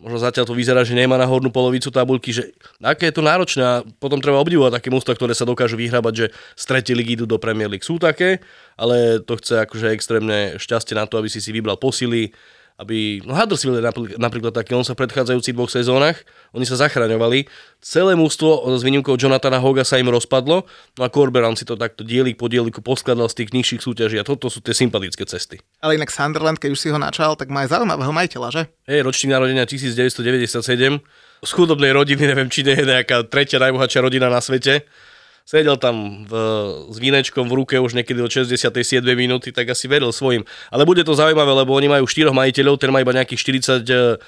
možno 0.00 0.16
zatiaľ 0.16 0.48
to 0.48 0.56
vyzerá, 0.56 0.80
že 0.80 0.96
nemá 0.96 1.20
na 1.20 1.28
hornú 1.28 1.52
polovicu 1.52 1.92
tabuľky, 1.92 2.32
že 2.32 2.56
aké 2.80 3.12
je 3.12 3.20
to 3.20 3.22
náročné 3.22 3.62
a 3.62 3.84
potom 4.00 4.16
treba 4.16 4.40
obdivovať 4.40 4.80
také 4.80 4.88
mústva, 4.88 5.12
ktoré 5.12 5.36
sa 5.36 5.44
dokážu 5.44 5.76
vyhrabať, 5.76 6.14
že 6.16 6.26
z 6.56 6.64
tretej 6.64 6.96
ligy 6.96 7.20
idú 7.20 7.28
do 7.28 7.36
Premier 7.36 7.68
League. 7.68 7.84
Sú 7.84 8.00
také, 8.00 8.40
ale 8.80 9.20
to 9.20 9.36
chce 9.36 9.60
akože 9.60 9.92
extrémne 9.92 10.56
šťastie 10.56 10.96
na 10.96 11.04
to, 11.04 11.20
aby 11.20 11.28
si 11.28 11.44
si 11.44 11.52
vybral 11.52 11.76
posily, 11.76 12.32
aby, 12.80 13.20
no 13.28 13.36
Huddersfield 13.36 13.76
je 13.76 13.84
napríklad, 13.84 14.16
napríklad 14.16 14.52
taký, 14.56 14.72
on 14.72 14.88
sa 14.88 14.96
v 14.96 15.04
predchádzajúcich 15.04 15.52
dvoch 15.52 15.68
sezónach, 15.68 16.16
oni 16.56 16.64
sa 16.64 16.80
zachraňovali, 16.80 17.44
celé 17.84 18.16
mústvo 18.16 18.64
s 18.72 18.80
výnimkou 18.80 19.20
Jonathana 19.20 19.60
Hoga 19.60 19.84
sa 19.84 20.00
im 20.00 20.08
rozpadlo, 20.08 20.64
no 20.96 21.02
a 21.04 21.12
Corberan 21.12 21.60
si 21.60 21.68
to 21.68 21.76
takto 21.76 22.00
dielik 22.00 22.40
po 22.40 22.48
dieliku 22.48 22.80
poskladal 22.80 23.28
z 23.28 23.44
tých 23.44 23.52
nižších 23.52 23.84
súťaží 23.84 24.16
a 24.16 24.24
toto 24.24 24.48
sú 24.48 24.64
tie 24.64 24.72
sympatické 24.72 25.28
cesty. 25.28 25.60
Ale 25.84 26.00
inak 26.00 26.08
Sunderland, 26.08 26.56
keď 26.56 26.70
už 26.72 26.80
si 26.80 26.88
ho 26.88 26.96
načal, 26.96 27.36
tak 27.36 27.52
má 27.52 27.68
aj 27.68 27.76
zaujímavého 27.76 28.16
majiteľa, 28.16 28.48
že? 28.48 28.62
Hej, 28.88 29.04
ročník 29.04 29.36
narodenia 29.36 29.68
1997, 29.68 31.04
z 31.40 31.50
chudobnej 31.52 31.92
rodiny, 31.92 32.24
neviem, 32.24 32.48
či 32.48 32.64
nie 32.64 32.80
je 32.80 32.84
nejaká 32.88 33.28
tretia 33.28 33.60
najbohatšia 33.60 34.00
rodina 34.00 34.32
na 34.32 34.40
svete. 34.40 34.88
Sedel 35.50 35.74
tam 35.82 36.22
v, 36.30 36.32
s 36.94 36.96
vínečkom 37.02 37.50
v 37.50 37.58
ruke 37.58 37.74
už 37.74 37.98
niekedy 37.98 38.22
od 38.22 38.30
67. 38.30 38.70
minúty, 39.18 39.50
tak 39.50 39.66
asi 39.74 39.90
veril 39.90 40.14
svojim. 40.14 40.46
Ale 40.70 40.86
bude 40.86 41.02
to 41.02 41.10
zaujímavé, 41.10 41.50
lebo 41.50 41.74
oni 41.74 41.90
majú 41.90 42.06
štyroch 42.06 42.30
majiteľov, 42.30 42.78
ten 42.78 42.94
má 42.94 43.02
iba 43.02 43.10
nejakých 43.10 43.66
41% 43.66 44.22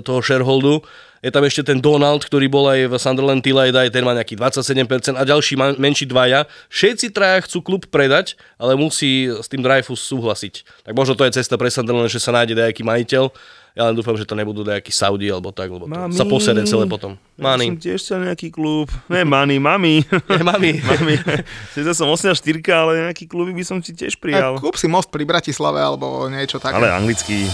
toho 0.00 0.20
shareholdu. 0.24 0.80
Je 1.20 1.28
tam 1.28 1.44
ešte 1.44 1.68
ten 1.68 1.84
Donald, 1.84 2.24
ktorý 2.24 2.48
bol 2.48 2.64
aj 2.64 2.88
v 2.88 2.94
Sunderland 2.96 3.44
Till 3.44 3.60
I 3.60 3.68
Die, 3.76 3.92
ten 3.92 4.08
má 4.08 4.16
nejaký 4.16 4.40
27% 4.40 5.20
a 5.20 5.22
ďalší 5.28 5.60
ma- 5.60 5.76
menší 5.76 6.08
dvaja. 6.08 6.48
Všetci 6.72 7.12
traja 7.12 7.44
chcú 7.44 7.60
klub 7.60 7.92
predať, 7.92 8.40
ale 8.56 8.72
musí 8.72 9.28
s 9.28 9.52
tým 9.52 9.60
Dreyfus 9.60 10.00
súhlasiť. 10.00 10.64
Tak 10.88 10.96
možno 10.96 11.12
to 11.12 11.28
je 11.28 11.36
cesta 11.36 11.60
pre 11.60 11.68
Sunderland, 11.68 12.08
že 12.08 12.24
sa 12.24 12.32
nájde 12.32 12.56
nejaký 12.56 12.80
majiteľ. 12.88 13.28
Ja 13.76 13.86
len 13.86 13.94
dúfam, 13.94 14.16
že 14.16 14.24
to 14.24 14.32
nebudú 14.32 14.64
nejaký 14.64 14.88
Saudi 14.88 15.28
alebo 15.28 15.52
tak, 15.52 15.68
lebo 15.68 15.84
to 15.84 15.92
Mami. 15.92 16.16
sa 16.16 16.24
posede 16.24 16.64
celé 16.64 16.88
potom. 16.88 17.12
Ja 17.36 17.52
Mani. 17.52 17.68
som 17.68 17.76
tiež 17.76 18.00
chcel 18.00 18.24
nejaký 18.24 18.48
klub. 18.48 18.88
Ne, 19.12 19.20
Mani, 19.20 19.60
mami. 19.60 20.00
Ne, 20.00 20.40
mami. 20.40 20.80
mami. 20.88 21.20
Sice 21.76 21.92
som 21.92 22.08
84, 22.08 22.40
ale 22.72 23.12
nejaký 23.12 23.28
klub 23.28 23.52
by 23.52 23.64
som 23.68 23.84
si 23.84 23.92
tiež 23.92 24.16
A 24.16 24.20
prijal. 24.20 24.52
kúp 24.56 24.80
si 24.80 24.88
most 24.88 25.12
pri 25.12 25.28
Bratislave 25.28 25.76
alebo 25.76 26.24
niečo 26.32 26.56
také. 26.56 26.80
Ale 26.80 26.88
anglický. 26.88 27.44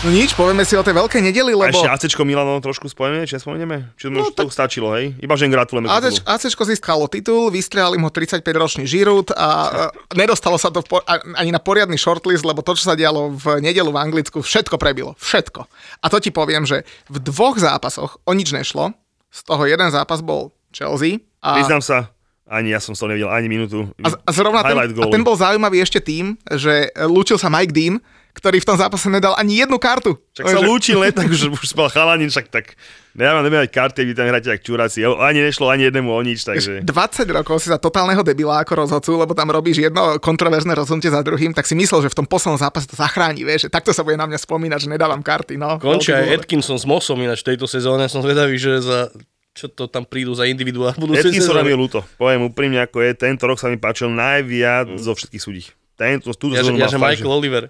No 0.00 0.08
nič, 0.08 0.32
povieme 0.32 0.64
si 0.64 0.72
o 0.72 0.80
tej 0.80 0.96
veľkej 0.96 1.20
nedeli, 1.20 1.52
A 1.52 1.68
lebo 1.68 1.76
ešte 1.76 1.92
ACčko 1.92 2.24
Milano 2.24 2.56
trošku 2.64 2.88
spomenieme, 2.88 3.28
či 3.28 3.36
nespomenieme? 3.36 3.92
Či 4.00 4.08
no, 4.08 4.32
to 4.32 4.48
stačilo, 4.48 4.96
hej? 4.96 5.12
Iba, 5.20 5.36
že 5.36 5.44
im 5.44 5.52
gratulujeme. 5.52 5.92
k 5.92 5.92
AC, 5.92 6.24
titulu. 6.24 6.24
ACčko 6.24 6.62
získalo 6.64 7.04
titul, 7.04 7.52
vystrelali 7.52 8.00
mu 8.00 8.08
35-ročný 8.08 8.88
žirút 8.88 9.28
a 9.36 9.48
e, 9.92 10.16
nedostalo 10.16 10.56
sa 10.56 10.72
to 10.72 10.80
a- 11.04 11.20
ani 11.36 11.52
na 11.52 11.60
poriadny 11.60 12.00
shortlist, 12.00 12.48
lebo 12.48 12.64
to, 12.64 12.80
čo 12.80 12.88
sa 12.88 12.96
dialo 12.96 13.36
v 13.36 13.60
nedelu 13.60 13.92
v 13.92 14.00
Anglicku, 14.00 14.40
všetko 14.40 14.80
prebilo. 14.80 15.20
Všetko. 15.20 15.68
A 16.00 16.06
to 16.08 16.16
ti 16.16 16.32
poviem, 16.32 16.64
že 16.64 16.88
v 17.12 17.20
dvoch 17.20 17.60
zápasoch 17.60 18.24
o 18.24 18.32
nič 18.32 18.56
nešlo. 18.56 18.96
Z 19.28 19.52
toho 19.52 19.68
jeden 19.68 19.92
zápas 19.92 20.24
bol 20.24 20.56
Chelsea. 20.72 21.20
A, 21.44 21.60
Priznám 21.60 21.84
sa, 21.84 22.08
ani 22.48 22.72
ja 22.72 22.80
som 22.80 22.96
toho 22.96 23.12
nevidel 23.12 23.28
ani 23.28 23.52
minútu. 23.52 23.84
a, 24.00 24.16
a 24.16 24.30
zrovna 24.32 24.64
ten, 24.64 24.80
a 24.80 25.06
ten 25.12 25.20
bol 25.20 25.36
zaujímavý 25.36 25.84
ešte 25.84 26.00
tým, 26.00 26.40
že 26.56 26.88
lúčil 27.04 27.36
sa 27.36 27.52
Mike 27.52 27.76
Dean, 27.76 28.00
ktorý 28.32 28.62
v 28.62 28.68
tom 28.68 28.76
zápase 28.78 29.10
nedal 29.10 29.34
ani 29.34 29.62
jednu 29.62 29.76
kartu. 29.76 30.16
Však 30.34 30.46
sa 30.46 30.60
lúčil, 30.62 30.98
ne, 31.02 31.10
tak 31.10 31.26
už, 31.28 31.50
už 31.50 31.66
spal 31.66 31.90
chalanin, 31.90 32.30
však 32.30 32.46
tak 32.48 32.78
nemám 33.14 33.42
nebudem 33.42 33.66
mať 33.66 33.72
karty, 33.74 34.00
vy 34.06 34.12
tam 34.14 34.26
hráte 34.30 34.48
jak 34.54 34.62
čuráci. 34.62 35.02
Ani 35.02 35.42
nešlo 35.42 35.66
ani 35.66 35.90
jednému 35.90 36.10
o 36.10 36.20
nič, 36.22 36.46
takže... 36.46 36.86
20 36.86 37.36
rokov 37.36 37.62
si 37.62 37.68
za 37.68 37.78
totálneho 37.78 38.22
debila 38.22 38.62
ako 38.62 38.86
rozhodcu, 38.86 39.10
lebo 39.18 39.32
tam 39.34 39.50
robíš 39.50 39.82
jedno 39.82 40.16
kontroverzné 40.22 40.72
rozhodnutie 40.78 41.10
za 41.10 41.22
druhým, 41.26 41.50
tak 41.52 41.66
si 41.66 41.74
myslel, 41.74 42.06
že 42.06 42.12
v 42.14 42.18
tom 42.22 42.26
poslednom 42.30 42.58
zápase 42.58 42.86
to 42.86 42.94
zachráni, 42.94 43.42
vieš, 43.42 43.66
že 43.66 43.70
takto 43.74 43.90
sa 43.90 44.06
bude 44.06 44.14
na 44.14 44.30
mňa 44.30 44.38
spomínať, 44.38 44.78
že 44.86 44.88
nedávam 44.88 45.20
karty, 45.20 45.58
no. 45.58 45.82
Končí 45.82 46.14
aj. 46.14 46.46
Atkinson 46.46 46.78
s 46.78 46.86
Mosom 46.86 47.18
ináč 47.18 47.42
v 47.42 47.54
tejto 47.54 47.66
sezóne. 47.66 48.06
Som 48.06 48.22
zvedavý, 48.22 48.54
že 48.56 48.78
za 48.80 49.10
čo 49.50 49.66
to 49.66 49.90
tam 49.90 50.06
prídu 50.06 50.30
za 50.30 50.46
individuál 50.46 50.94
v 50.94 51.10
budúcej 51.10 51.34
Atkinson 51.34 51.58
mi 51.66 51.74
je 51.74 51.78
ľúto. 51.78 51.98
Poviem 52.16 52.46
úprimne, 52.46 52.86
ako 52.86 53.02
je. 53.02 53.10
Tento 53.18 53.44
rok 53.50 53.58
sa 53.58 53.66
mi 53.66 53.76
páčil 53.76 54.06
najviac 54.08 54.94
zo 54.94 55.12
všetkých 55.18 55.42
súdí. 55.42 55.66
Tento, 55.98 56.32
túto 56.32 56.56
Ja, 56.56 56.64
že, 56.64 56.72
ja, 56.78 56.88
že 56.88 56.96
fakt, 56.96 57.18
Michael 57.18 57.34
Oliver. 57.34 57.64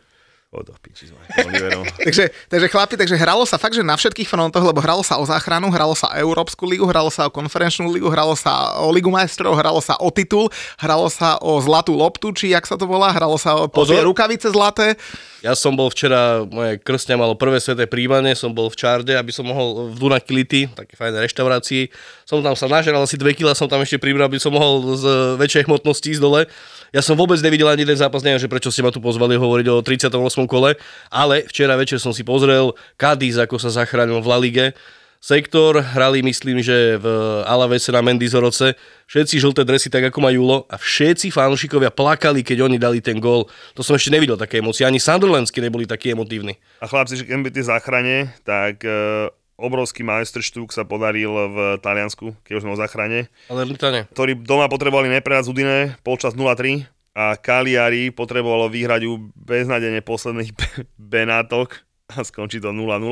O, 0.51 0.67
do 0.67 0.75
piči 0.83 1.07
s 1.07 1.15
Michael 1.15 1.47
Oliverom. 1.47 1.87
Takže, 2.03 2.27
takže 2.51 2.67
chlapi, 2.75 2.99
takže 2.99 3.15
hralo 3.15 3.47
sa 3.47 3.55
fakt, 3.55 3.79
že 3.79 3.87
na 3.87 3.95
všetkých 3.95 4.27
frontoch, 4.27 4.67
lebo 4.67 4.83
hralo 4.83 4.99
sa 5.07 5.23
o 5.23 5.25
záchranu, 5.25 5.71
hralo 5.71 5.95
sa 5.95 6.11
o 6.11 6.19
Európsku 6.19 6.67
ligu, 6.67 6.83
hralo 6.91 7.07
sa 7.07 7.27
o 7.27 7.31
konferenčnú 7.31 7.87
ligu, 7.87 8.11
hralo 8.11 8.35
sa 8.35 8.83
o 8.83 8.91
Ligu 8.91 9.15
majstrov, 9.15 9.55
hralo 9.55 9.79
sa 9.79 9.95
o 10.03 10.11
titul, 10.11 10.51
hralo 10.75 11.07
sa 11.07 11.39
o 11.39 11.63
zlatú 11.63 11.95
loptu, 11.95 12.35
či 12.35 12.51
jak 12.51 12.67
sa 12.67 12.75
to 12.75 12.83
volá, 12.91 13.15
hralo 13.15 13.39
sa 13.39 13.55
o, 13.55 13.71
Pozor. 13.71 14.03
rukavice 14.03 14.51
zlaté. 14.51 14.99
Ja 15.39 15.55
som 15.55 15.79
bol 15.79 15.87
včera, 15.87 16.43
moje 16.43 16.83
krstňa 16.83 17.15
malo 17.15 17.39
prvé 17.39 17.63
sveté 17.63 17.87
príjmanie, 17.87 18.35
som 18.35 18.51
bol 18.51 18.67
v 18.67 18.75
Čarde, 18.75 19.15
aby 19.15 19.31
som 19.31 19.47
mohol 19.47 19.95
v 19.95 20.03
Dunakility, 20.03 20.67
také 20.67 20.99
fajné 20.99 21.31
reštaurácii. 21.31 21.95
Som 22.27 22.43
tam 22.43 22.59
sa 22.59 22.67
nažeral 22.67 23.07
asi 23.07 23.15
2 23.15 23.39
kg, 23.39 23.55
som 23.55 23.71
tam 23.71 23.87
ešte 23.87 24.03
pribral, 24.03 24.27
aby 24.27 24.43
som 24.43 24.51
mohol 24.51 24.99
z 24.99 25.07
väčšej 25.39 25.71
hmotnosti 25.71 26.11
ísť 26.11 26.23
dole. 26.27 26.51
Ja 26.91 27.01
som 27.07 27.15
vôbec 27.15 27.39
nevidel 27.39 27.71
ani 27.71 27.87
jeden 27.87 27.95
zápas, 27.95 28.27
neviem, 28.27 28.43
že 28.43 28.51
prečo 28.51 28.75
ste 28.75 28.83
ma 28.83 28.91
tu 28.91 28.99
pozvali 28.99 29.39
hovoriť 29.39 29.67
o 29.71 29.79
38. 29.79 30.11
kole, 30.51 30.75
ale 31.07 31.47
včera 31.47 31.79
večer 31.79 32.03
som 32.03 32.11
si 32.11 32.27
pozrel 32.27 32.75
Cadiz, 32.99 33.39
ako 33.39 33.63
sa 33.63 33.71
zachránil 33.71 34.19
v 34.19 34.27
La 34.27 34.39
Lige. 34.43 34.67
Sektor 35.21 35.85
hrali, 35.85 36.25
myslím, 36.25 36.65
že 36.65 36.97
v 36.97 37.05
Alavese 37.45 37.93
na 37.93 38.01
Mendizoroce. 38.01 38.73
Všetci 39.05 39.37
žlté 39.37 39.69
dresy, 39.69 39.93
tak 39.93 40.09
ako 40.09 40.19
má 40.25 40.33
Julo. 40.33 40.65
A 40.73 40.81
všetci 40.81 41.29
fanúšikovia 41.29 41.93
plakali, 41.93 42.41
keď 42.41 42.65
oni 42.65 42.81
dali 42.81 43.05
ten 43.05 43.21
gól. 43.21 43.45
To 43.77 43.85
som 43.85 44.01
ešte 44.01 44.09
nevidel 44.09 44.41
také 44.41 44.65
emócie. 44.65 44.89
Ani 44.89 44.97
Sunderlandsky 44.97 45.61
neboli 45.61 45.85
takí 45.85 46.17
emotívni. 46.17 46.57
A 46.81 46.89
chlapci, 46.89 47.21
že 47.21 47.29
keď 47.29 47.53
tie 47.53 47.69
záchrane, 47.69 48.33
tak 48.49 48.81
e, 48.81 49.29
obrovský 49.61 50.01
majsterštúk 50.01 50.71
sa 50.71 50.83
podaril 50.83 51.29
v 51.29 51.57
Taliansku, 51.79 52.33
keď 52.41 52.53
už 52.53 52.63
sme 52.65 52.73
o 52.73 52.81
záchrane, 52.81 53.29
Ale 53.47 53.63
Litane. 53.63 54.09
ktorí 54.09 54.35
doma 54.37 54.67
potrebovali 54.67 55.13
neprehať 55.13 55.45
z 55.45 55.51
Udine, 55.51 55.77
polčas 56.01 56.33
0-3 56.33 56.89
a 57.13 57.37
Cagliari 57.37 58.09
potrebovalo 58.09 58.67
vyhrať 58.67 59.05
u 59.05 59.19
beznadene 59.35 60.01
posledných 60.01 60.51
be- 60.59 60.73
Benátok 60.97 61.85
a 62.09 62.23
skončí 62.23 62.59
to 62.59 62.71
0-0. 62.71 63.07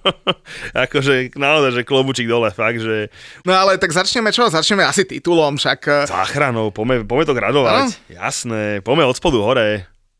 akože 0.86 1.34
naozaj, 1.34 1.70
že 1.72 1.82
klobučík 1.82 2.24
dole, 2.24 2.48
fakt, 2.48 2.78
že 2.78 3.12
No 3.42 3.52
ale 3.52 3.76
tak 3.76 3.90
začneme 3.90 4.30
čo? 4.30 4.48
Začneme 4.48 4.80
asi 4.80 5.04
titulom, 5.04 5.56
však 5.56 5.80
eh, 5.84 5.96
záchranou, 6.06 6.70
poďme, 6.70 7.02
poďme 7.02 7.24
to 7.26 7.34
gradovať. 7.34 7.84
Jasné, 8.08 8.80
poďme 8.80 9.04
od 9.04 9.16
spodu 9.16 9.38
hore. 9.38 9.68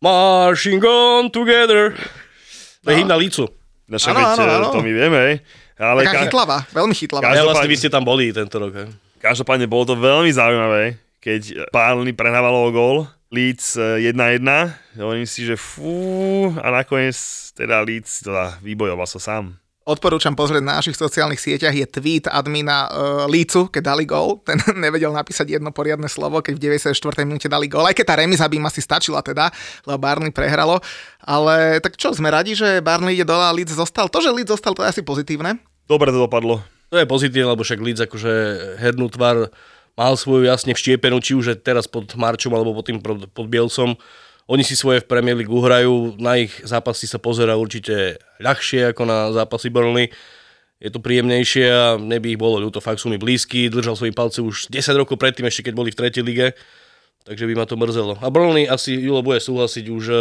Marching 0.01 0.85
on 0.85 1.29
together. 1.29 1.97
To 2.85 2.93
je 2.93 2.97
hymna 2.99 3.17
Lícu. 3.17 3.49
No, 3.85 3.95
však 3.95 4.11
Áno, 4.11 4.19
veď, 4.19 4.29
áno, 4.35 4.45
áno. 4.51 4.69
to 4.71 4.81
my 4.81 4.91
vieme, 4.91 5.19
hej. 5.21 5.35
Ale 5.75 6.01
taká 6.03 6.13
ka- 6.15 6.23
chytlavá, 6.25 6.59
veľmi 6.71 6.95
chytlavá. 6.95 7.23
Každopádne- 7.23 7.37
Ja 7.37 7.45
vlastne 7.45 7.69
vy 7.69 7.77
ste 7.77 7.91
tam 7.91 8.03
boli 8.03 8.25
tento 8.31 8.57
rok. 8.57 8.73
He? 8.73 8.87
Každopádne 9.19 9.67
bolo 9.67 9.85
to 9.85 9.95
veľmi 9.95 10.31
zaujímavé, 10.31 10.83
keď 11.19 11.69
Pálny 11.69 12.13
prehrávalo 12.13 12.63
o 12.63 12.71
gól, 12.71 12.97
Leeds 13.29 13.75
eh, 13.75 14.07
1-1, 14.07 14.47
hovorím 14.95 15.25
si, 15.25 15.43
že 15.43 15.55
fú, 15.55 15.91
a 16.55 16.71
nakoniec 16.71 17.17
teda 17.53 17.81
Leeds 17.81 18.23
teda 18.23 18.57
vybojoval 18.61 19.05
sa 19.05 19.19
sám. 19.19 19.59
Odporúčam 19.85 20.33
pozrieť 20.33 20.65
na 20.65 20.81
našich 20.81 20.97
sociálnych 20.97 21.37
sieťach, 21.37 21.77
je 21.77 21.85
tweet 21.85 22.25
admina 22.33 22.89
uh, 22.89 23.29
Lícu, 23.29 23.69
keď 23.69 23.93
dali 23.93 24.09
gól. 24.09 24.41
Ten 24.49 24.57
nevedel 24.81 25.13
napísať 25.13 25.61
jedno 25.61 25.77
poriadne 25.77 26.09
slovo, 26.09 26.41
keď 26.41 26.57
v 26.57 26.81
94. 26.81 26.97
minúte 27.29 27.53
dali 27.53 27.69
gól. 27.69 27.85
Aj 27.85 27.93
keď 27.93 28.07
tá 28.09 28.15
remiza 28.17 28.49
by 28.49 28.57
im 28.57 28.65
asi 28.65 28.81
stačila 28.81 29.21
teda, 29.21 29.53
lebo 29.85 30.01
Barney 30.01 30.33
prehralo. 30.33 30.81
Ale 31.21 31.85
tak 31.85 32.01
čo, 32.01 32.17
sme 32.17 32.33
radi, 32.33 32.57
že 32.57 32.81
Barney 32.81 33.13
ide 33.13 33.29
dole 33.29 33.45
a 33.45 33.53
Leeds 33.53 33.77
zostal. 33.77 34.09
To, 34.09 34.25
že 34.25 34.33
Leeds 34.33 34.57
zostal, 34.57 34.73
to 34.73 34.81
je 34.81 34.89
asi 34.89 35.03
pozitívne. 35.05 35.61
Dobre 35.85 36.09
to 36.09 36.17
dopadlo. 36.17 36.65
To 36.89 36.97
je 36.97 37.05
pozitívne, 37.05 37.53
lebo 37.53 37.61
však 37.61 37.85
Leeds 37.85 38.09
akože 38.09 38.33
hernú 38.81 39.13
tvar 39.13 39.53
mal 40.01 40.17
svoju 40.17 40.49
jasne 40.49 40.73
vštiepenú, 40.73 41.21
či 41.21 41.37
už 41.37 41.45
je 41.53 41.57
teraz 41.61 41.85
pod 41.85 42.09
Marčom 42.17 42.57
alebo 42.57 42.73
pod 42.73 42.89
tým 42.89 43.05
pod 43.05 43.29
pod 43.31 43.47
Bielcom. 43.53 44.01
Oni 44.45 44.61
si 44.61 44.77
svoje 44.77 45.01
v 45.01 45.09
Premier 45.09 45.37
League 45.41 45.49
uhrajú, 45.49 46.21
na 46.21 46.37
ich 46.37 46.53
zápasy 46.61 47.09
sa 47.09 47.17
pozera 47.17 47.57
určite 47.57 48.21
ľahšie 48.45 48.93
ako 48.93 49.03
na 49.09 49.19
zápasy 49.33 49.73
Burnley. 49.73 50.13
Je 50.85 50.93
to 50.93 51.01
príjemnejšie 51.01 51.65
a 51.73 51.97
neby 51.97 52.37
ich 52.37 52.41
bolo 52.41 52.61
ľúto, 52.61 52.85
fakt 52.85 53.01
sú 53.01 53.09
mi 53.09 53.17
blízky, 53.17 53.73
držal 53.73 53.97
svoji 53.97 54.13
palce 54.13 54.45
už 54.45 54.69
10 54.69 55.01
rokov 55.01 55.17
predtým, 55.17 55.49
ešte 55.49 55.65
keď 55.65 55.75
boli 55.81 55.89
v 55.89 55.97
tretej 55.97 56.21
lige, 56.21 56.53
takže 57.25 57.49
by 57.49 57.55
ma 57.57 57.65
to 57.65 57.81
mrzelo. 57.81 58.21
A 58.21 58.29
Burnley 58.29 58.69
asi, 58.69 58.93
Julo 58.93 59.25
bude 59.25 59.41
súhlasiť, 59.41 59.85
už 59.89 60.05
eh, 60.13 60.21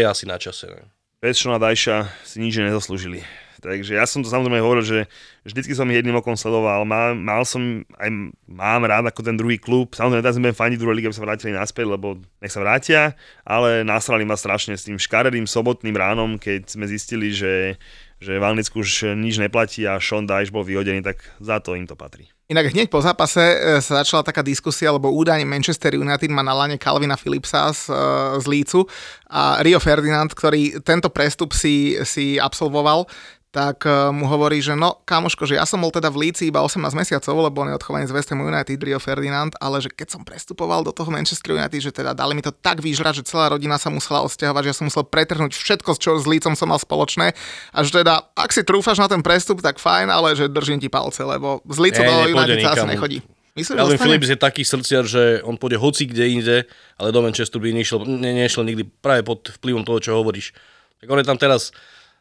je 0.00 0.04
asi 0.08 0.24
na 0.24 0.40
čase. 0.40 0.72
Ne? 0.72 0.88
Šona 1.20 1.60
Dajša 1.60 2.24
si 2.24 2.40
nič 2.40 2.56
nezaslúžili. 2.56 3.47
Takže 3.58 3.98
ja 3.98 4.06
som 4.06 4.22
to 4.22 4.30
samozrejme 4.30 4.62
hovoril, 4.62 4.84
že 4.86 4.98
vždycky 5.42 5.74
som 5.74 5.90
jedným 5.90 6.18
okom 6.18 6.38
sledoval. 6.38 6.86
Mal, 6.86 7.18
mal 7.18 7.42
som, 7.42 7.82
aj 7.98 8.10
mám 8.46 8.82
rád 8.86 9.10
ako 9.10 9.20
ten 9.26 9.36
druhý 9.36 9.58
klub. 9.58 9.92
Samozrejme, 9.92 10.22
teraz 10.22 10.38
budem 10.38 10.56
faniť 10.56 10.78
druhej 10.78 10.96
lige, 10.96 11.08
aby 11.10 11.18
sa 11.18 11.26
vrátili 11.26 11.52
naspäť, 11.52 11.86
lebo 11.90 12.22
nech 12.38 12.54
sa 12.54 12.62
vrátia, 12.62 13.18
ale 13.42 13.82
nasrali 13.82 14.22
ma 14.22 14.38
strašne 14.38 14.78
s 14.78 14.86
tým 14.86 14.96
škaredým 14.96 15.44
sobotným 15.44 15.96
ránom, 15.96 16.38
keď 16.38 16.70
sme 16.70 16.86
zistili, 16.86 17.34
že, 17.34 17.76
že 18.22 18.38
v 18.38 18.46
Anglicku 18.46 18.80
už 18.80 19.14
nič 19.18 19.42
neplatí 19.42 19.86
a 19.86 19.98
Sean 19.98 20.26
Dyche 20.26 20.54
bol 20.54 20.66
vyhodený, 20.66 21.02
tak 21.02 21.22
za 21.42 21.58
to 21.58 21.74
im 21.74 21.86
to 21.86 21.98
patrí. 21.98 22.30
Inak 22.48 22.72
hneď 22.72 22.88
po 22.88 23.04
zápase 23.04 23.44
e, 23.44 23.76
sa 23.84 24.00
začala 24.00 24.24
taká 24.24 24.40
diskusia, 24.40 24.88
lebo 24.88 25.12
údajne 25.12 25.44
Manchester 25.44 25.92
United 26.00 26.32
má 26.32 26.40
na 26.40 26.56
lane 26.56 26.80
Calvina 26.80 27.12
Phillipsa 27.12 27.68
z, 27.76 27.92
e, 27.92 28.00
z 28.40 28.44
Lícu 28.48 28.88
a 29.28 29.60
Rio 29.60 29.76
Ferdinand, 29.76 30.32
ktorý 30.32 30.80
tento 30.80 31.12
prestup 31.12 31.52
si, 31.52 32.00
si 32.08 32.40
absolvoval, 32.40 33.04
tak 33.48 33.88
e, 33.88 34.12
mu 34.12 34.28
hovorí, 34.28 34.60
že 34.60 34.76
no, 34.76 35.00
kamoško, 35.08 35.48
že 35.48 35.56
ja 35.56 35.64
som 35.64 35.80
bol 35.80 35.88
teda 35.88 36.12
v 36.12 36.28
Líci 36.28 36.52
iba 36.52 36.60
18 36.60 36.92
mesiacov, 36.92 37.32
lebo 37.32 37.64
on 37.64 37.72
je 37.72 37.78
odchovaný 37.80 38.04
z 38.04 38.12
West 38.12 38.28
Ham 38.28 38.44
United, 38.44 38.76
Rio 38.76 39.00
Ferdinand, 39.00 39.56
ale 39.56 39.80
že 39.80 39.88
keď 39.88 40.08
som 40.18 40.22
prestupoval 40.22 40.84
do 40.84 40.92
toho 40.92 41.08
Manchester 41.08 41.56
United, 41.56 41.80
že 41.80 41.92
teda 41.92 42.12
dali 42.12 42.36
mi 42.36 42.44
to 42.44 42.52
tak 42.52 42.84
vyžrať, 42.84 43.24
že 43.24 43.32
celá 43.32 43.48
rodina 43.48 43.80
sa 43.80 43.88
musela 43.88 44.20
odsťahovať, 44.28 44.62
že 44.68 44.70
ja 44.70 44.76
som 44.76 44.86
musel 44.92 45.04
pretrhnúť 45.08 45.56
všetko, 45.56 45.90
čo 45.96 46.20
s 46.20 46.28
Lícom 46.28 46.52
som 46.52 46.68
mal 46.68 46.80
spoločné 46.80 47.32
a 47.72 47.78
že 47.80 47.90
teda, 48.04 48.28
ak 48.36 48.52
si 48.52 48.60
trúfaš 48.60 49.00
na 49.00 49.08
ten 49.08 49.24
prestup, 49.24 49.64
tak 49.64 49.80
fajn, 49.80 50.12
ale 50.12 50.36
že 50.36 50.52
držím 50.52 50.78
ti 50.78 50.92
palce, 50.92 51.24
lebo 51.24 51.64
z 51.64 51.78
Lícu 51.80 52.00
do 52.04 52.14
United 52.36 52.60
sa 52.60 52.72
asi 52.76 52.88
nechodí. 52.88 53.20
Myslíš, 53.58 53.74
že? 53.74 53.98
Phillips 53.98 54.30
je 54.30 54.38
taký 54.38 54.62
srdciar, 54.62 55.02
že 55.02 55.42
on 55.42 55.58
pôjde 55.58 55.82
hoci 55.82 56.06
kde 56.06 56.24
inde, 56.30 56.56
ale 56.94 57.10
do 57.10 57.18
Manchesteru 57.26 57.58
by 57.58 57.74
nešiel, 57.74 58.06
ne, 58.06 58.30
nešiel 58.46 58.62
nikdy 58.62 58.86
práve 59.02 59.26
pod 59.26 59.50
vplyvom 59.58 59.82
toho, 59.82 59.98
čo 59.98 60.14
hovoríš. 60.14 60.54
Tak 61.02 61.10
on 61.10 61.18
je 61.18 61.26
tam 61.26 61.38
teraz, 61.38 61.74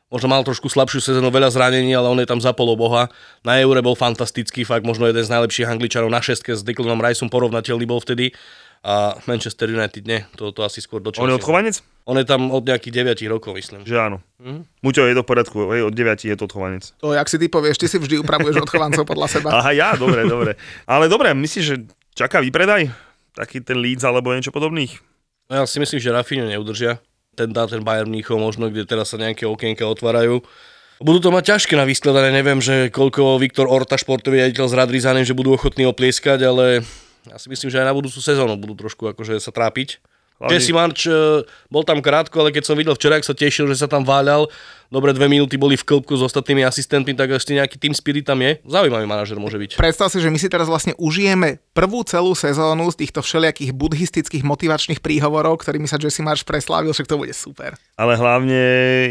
možno 0.08 0.28
mal 0.32 0.44
trošku 0.44 0.72
slabšiu 0.72 1.04
sezónu, 1.04 1.28
veľa 1.32 1.52
zranení, 1.52 1.92
ale 1.92 2.08
on 2.08 2.20
je 2.20 2.28
tam 2.28 2.40
za 2.40 2.56
poloboha. 2.56 3.12
Na 3.44 3.60
Eure 3.60 3.84
bol 3.84 3.96
fantastický, 3.96 4.64
fakt 4.64 4.88
možno 4.88 5.08
jeden 5.08 5.24
z 5.24 5.32
najlepších 5.32 5.68
angličanov 5.68 6.12
na 6.12 6.24
šestke 6.24 6.56
s 6.56 6.64
Declanom 6.64 7.00
Riceom 7.00 7.28
porovnateľný 7.28 7.86
bol 7.88 8.00
vtedy. 8.00 8.32
A 8.86 9.20
Manchester 9.26 9.68
United 9.68 10.06
nie, 10.06 10.24
to, 10.38 10.54
to 10.54 10.64
asi 10.64 10.80
skôr 10.80 11.02
do 11.04 11.12
On 11.18 11.28
je 11.28 11.36
odchovanec? 11.36 11.82
On 12.08 12.16
je 12.16 12.24
tam 12.24 12.54
od 12.54 12.64
nejakých 12.64 13.20
9 13.20 13.34
rokov, 13.34 13.58
myslím. 13.58 13.84
Že 13.84 13.96
áno. 14.00 14.18
Muťo 14.80 15.04
je 15.04 15.18
to 15.18 15.26
v 15.26 15.28
poriadku, 15.28 15.58
hej, 15.76 15.82
od 15.84 15.92
9 15.92 16.24
je 16.24 16.36
to 16.38 16.46
odchovanec. 16.48 16.96
To, 17.04 17.12
jak 17.12 17.28
si 17.28 17.36
ty 17.42 17.52
povieš, 17.52 17.84
ty 17.84 17.90
si 17.90 17.98
vždy 18.00 18.22
upravuješ 18.24 18.64
odchovancov 18.64 19.04
podľa 19.04 19.28
seba. 19.28 19.50
Aha, 19.60 19.76
ja, 19.76 19.90
dobre, 20.00 20.24
dobre. 20.24 20.56
Ale 20.88 21.12
dobre, 21.12 21.36
myslíš, 21.36 21.66
že 21.66 21.76
čaká 22.16 22.40
výpredaj? 22.40 22.88
Taký 23.36 23.60
ten 23.66 23.82
Leeds 23.82 24.08
alebo 24.08 24.32
niečo 24.32 24.56
podobných? 24.56 25.04
No 25.52 25.54
ja 25.60 25.64
si 25.68 25.84
myslím, 25.84 26.00
že 26.00 26.14
Rafinha 26.14 26.48
neudržia. 26.48 27.02
Ten 27.38 27.54
dá 27.54 27.70
ten 27.70 27.86
Bayern 27.86 28.10
Mníchov 28.10 28.42
možno, 28.42 28.74
kde 28.74 28.90
teraz 28.90 29.14
sa 29.14 29.22
nejaké 29.22 29.46
okienka 29.46 29.86
otvárajú. 29.86 30.42
Budú 30.98 31.22
to 31.22 31.30
mať 31.30 31.54
ťažké 31.54 31.78
na 31.78 31.86
vyskladanie, 31.86 32.34
neviem, 32.34 32.58
že 32.58 32.90
koľko 32.90 33.38
Viktor 33.38 33.70
Orta, 33.70 34.02
športový 34.02 34.42
riaditeľ 34.42 34.66
s 34.66 34.74
Radrizanem, 34.74 35.22
že 35.22 35.38
budú 35.38 35.54
ochotní 35.54 35.86
oplieskať, 35.86 36.42
ale 36.42 36.82
ja 37.30 37.38
si 37.38 37.54
myslím, 37.54 37.70
že 37.70 37.78
aj 37.78 37.86
na 37.86 37.94
budúcu 37.94 38.18
sezónu 38.18 38.58
budú 38.58 38.74
trošku 38.74 39.14
akože 39.14 39.38
sa 39.38 39.54
trápiť. 39.54 40.02
Hlavne- 40.38 40.54
Jesse 40.54 40.74
March 40.74 41.06
eh, 41.06 41.46
bol 41.70 41.86
tam 41.86 42.02
krátko, 42.02 42.42
ale 42.42 42.50
keď 42.50 42.64
som 42.66 42.78
videl 42.78 42.98
včera, 42.98 43.18
ak 43.22 43.26
sa 43.26 43.38
tešil, 43.38 43.70
že 43.70 43.78
sa 43.78 43.90
tam 43.90 44.06
váľal, 44.06 44.50
dobre 44.90 45.12
dve 45.12 45.28
minúty 45.28 45.56
boli 45.56 45.76
v 45.76 45.84
klbku 45.84 46.14
s 46.14 46.24
ostatnými 46.24 46.64
asistentmi, 46.64 47.14
tak 47.14 47.32
ešte 47.32 47.54
nejaký 47.54 47.78
tým 47.78 47.94
spirit 47.94 48.24
tam 48.24 48.40
je. 48.40 48.60
Zaujímavý 48.64 49.06
manažer 49.06 49.36
môže 49.36 49.56
byť. 49.56 49.76
Predstav 49.76 50.08
si, 50.08 50.20
že 50.20 50.28
my 50.28 50.38
si 50.38 50.48
teraz 50.48 50.66
vlastne 50.66 50.96
užijeme 50.96 51.60
prvú 51.72 52.02
celú 52.02 52.34
sezónu 52.34 52.90
z 52.90 53.06
týchto 53.06 53.22
všelijakých 53.22 53.72
buddhistických 53.72 54.44
motivačných 54.44 55.00
príhovorov, 55.00 55.62
ktorými 55.62 55.86
sa 55.86 55.96
Jesse 55.96 56.22
Marsh 56.22 56.42
preslávil, 56.42 56.92
však 56.92 57.06
to 57.06 57.16
bude 57.16 57.32
super. 57.32 57.76
Ale 57.96 58.16
hlavne 58.16 58.60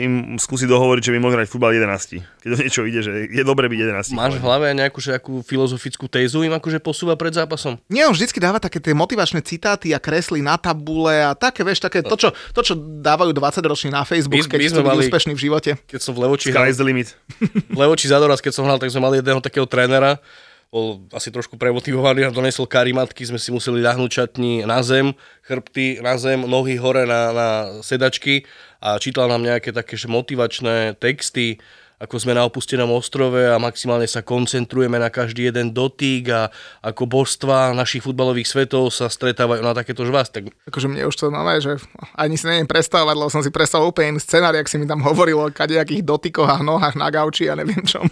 im 0.03 0.13
skúsi 0.37 0.67
dohovoriť, 0.67 1.03
že 1.03 1.13
by 1.15 1.19
mohli 1.19 1.35
hrať 1.39 1.49
futbal 1.49 1.73
11. 1.73 2.23
Keď 2.43 2.49
to 2.49 2.57
niečo 2.59 2.83
ide, 2.85 3.01
že 3.03 3.13
je 3.29 3.43
dobre 3.43 3.67
byť 3.67 3.79
11. 4.11 4.19
Máš 4.19 4.39
v 4.39 4.43
hlave 4.43 4.67
nejakú, 4.75 4.99
že 4.99 5.15
akú 5.15 5.43
filozofickú 5.43 6.07
tézu 6.07 6.43
im 6.43 6.55
akože 6.55 6.79
posúva 6.79 7.15
pred 7.15 7.35
zápasom? 7.35 7.79
Nie, 7.87 8.07
on 8.07 8.15
vždycky 8.15 8.39
dáva 8.39 8.59
také 8.59 8.79
tie 8.79 8.95
motivačné 8.95 9.43
citáty 9.43 9.93
a 9.93 9.99
kreslí 9.99 10.43
na 10.43 10.57
tabule 10.57 11.23
a 11.23 11.35
také, 11.35 11.63
vieš, 11.63 11.83
také 11.83 12.03
to, 12.03 12.15
čo, 12.15 12.29
to, 12.51 12.61
čo 12.63 12.75
dávajú 12.79 13.35
20 13.35 13.63
roční 13.63 13.91
na 13.91 14.03
Facebook, 14.03 14.47
My- 14.47 14.51
keď 14.51 14.59
my 14.59 14.67
chcú 14.67 14.75
sme 14.79 14.87
mali- 14.87 15.05
úspešní 15.07 15.33
v 15.35 15.41
živote. 15.41 15.66
Keď 15.75 15.99
som 15.99 16.15
v 16.15 16.23
Levoči 16.23 16.55
hral, 16.55 16.71
the 16.71 16.87
limit. 16.87 17.19
v 17.75 17.79
Levoči 17.79 18.07
za 18.07 18.23
doraz, 18.23 18.39
keď 18.39 18.53
som 18.55 18.63
hral, 18.63 18.79
tak 18.79 18.95
sme 18.95 19.03
mali 19.03 19.19
jedného 19.19 19.43
takého 19.43 19.67
trénera, 19.67 20.23
bol 20.71 21.07
asi 21.15 21.31
trošku 21.31 21.57
premotivovaný 21.57 22.27
a 22.27 22.35
donesol 22.35 22.67
karimatky, 22.69 23.23
sme 23.27 23.41
si 23.41 23.55
museli 23.55 23.81
ľahnúť 23.81 24.11
čatni 24.11 24.67
na 24.67 24.83
zem, 24.83 25.15
chrbty 25.47 26.03
na 26.03 26.19
zem, 26.19 26.43
nohy 26.43 26.77
hore 26.77 27.07
na, 27.07 27.33
na 27.33 27.49
sedačky 27.81 28.45
a 28.83 28.99
čítal 29.01 29.31
nám 29.31 29.47
nejaké 29.47 29.71
také 29.71 29.95
motivačné 30.05 30.99
texty, 30.99 31.63
ako 31.97 32.17
sme 32.21 32.37
na 32.37 32.45
opustenom 32.45 32.93
ostrove 32.93 33.41
a 33.41 33.57
maximálne 33.57 34.05
sa 34.05 34.21
koncentrujeme 34.21 35.01
na 35.01 35.09
každý 35.09 35.49
jeden 35.49 35.73
dotyk 35.73 36.29
a 36.29 36.53
ako 36.85 37.09
božstva 37.09 37.73
našich 37.73 38.05
futbalových 38.05 38.53
svetov 38.53 38.93
sa 38.93 39.09
stretávajú 39.09 39.65
na 39.65 39.73
takéto 39.73 40.05
žvás. 40.05 40.29
Tak 40.29 40.53
Akože 40.69 40.93
mne 40.93 41.09
už 41.09 41.17
to 41.17 41.33
nové, 41.33 41.57
že 41.65 41.81
ani 42.13 42.37
si 42.37 42.45
neviem 42.45 42.69
predstavovať, 42.69 43.17
lebo 43.17 43.33
som 43.33 43.41
si 43.41 43.49
predstavoval 43.49 43.97
úplne 43.97 44.17
iný 44.17 44.21
scenár, 44.21 44.53
jak 44.53 44.69
si 44.69 44.77
mi 44.77 44.85
tam 44.85 45.01
hovorilo 45.01 45.49
o 45.49 45.55
kadejakých 45.55 46.05
dotykoch 46.05 46.49
a 46.53 46.61
nohách 46.61 47.01
na 47.01 47.09
gauči 47.09 47.49
a 47.49 47.57
neviem 47.57 47.81
čom. 47.89 48.05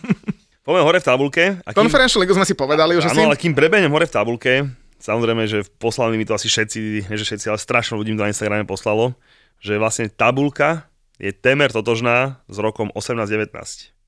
Poďme 0.64 0.80
hore 0.80 0.96
v 0.96 1.04
tabulke. 1.04 1.44
A 1.60 1.76
kým, 1.76 1.84
Konferenčnú 1.84 2.24
ligu 2.24 2.32
sme 2.32 2.48
si 2.48 2.56
povedali, 2.56 2.96
že 2.96 3.12
si... 3.12 3.20
áno, 3.20 3.28
ale 3.28 3.36
kým 3.36 3.52
prebenem 3.52 3.92
hore 3.92 4.08
v 4.08 4.16
tabulke, 4.16 4.64
samozrejme, 4.96 5.44
že 5.44 5.60
poslali 5.76 6.16
mi 6.16 6.24
to 6.24 6.32
asi 6.32 6.48
všetci, 6.48 7.04
nie 7.04 7.20
že 7.20 7.28
všetci, 7.28 7.52
ale 7.52 7.60
strašne 7.60 8.00
ľudí 8.00 8.16
mi 8.16 8.16
to 8.16 8.24
na 8.24 8.32
Instagrame 8.32 8.64
poslalo, 8.64 9.12
že 9.60 9.76
vlastne 9.76 10.08
tabulka 10.08 10.88
je 11.18 11.30
temer 11.30 11.70
totožná 11.70 12.42
s 12.50 12.56
rokom 12.58 12.90
18-19. 12.94 13.50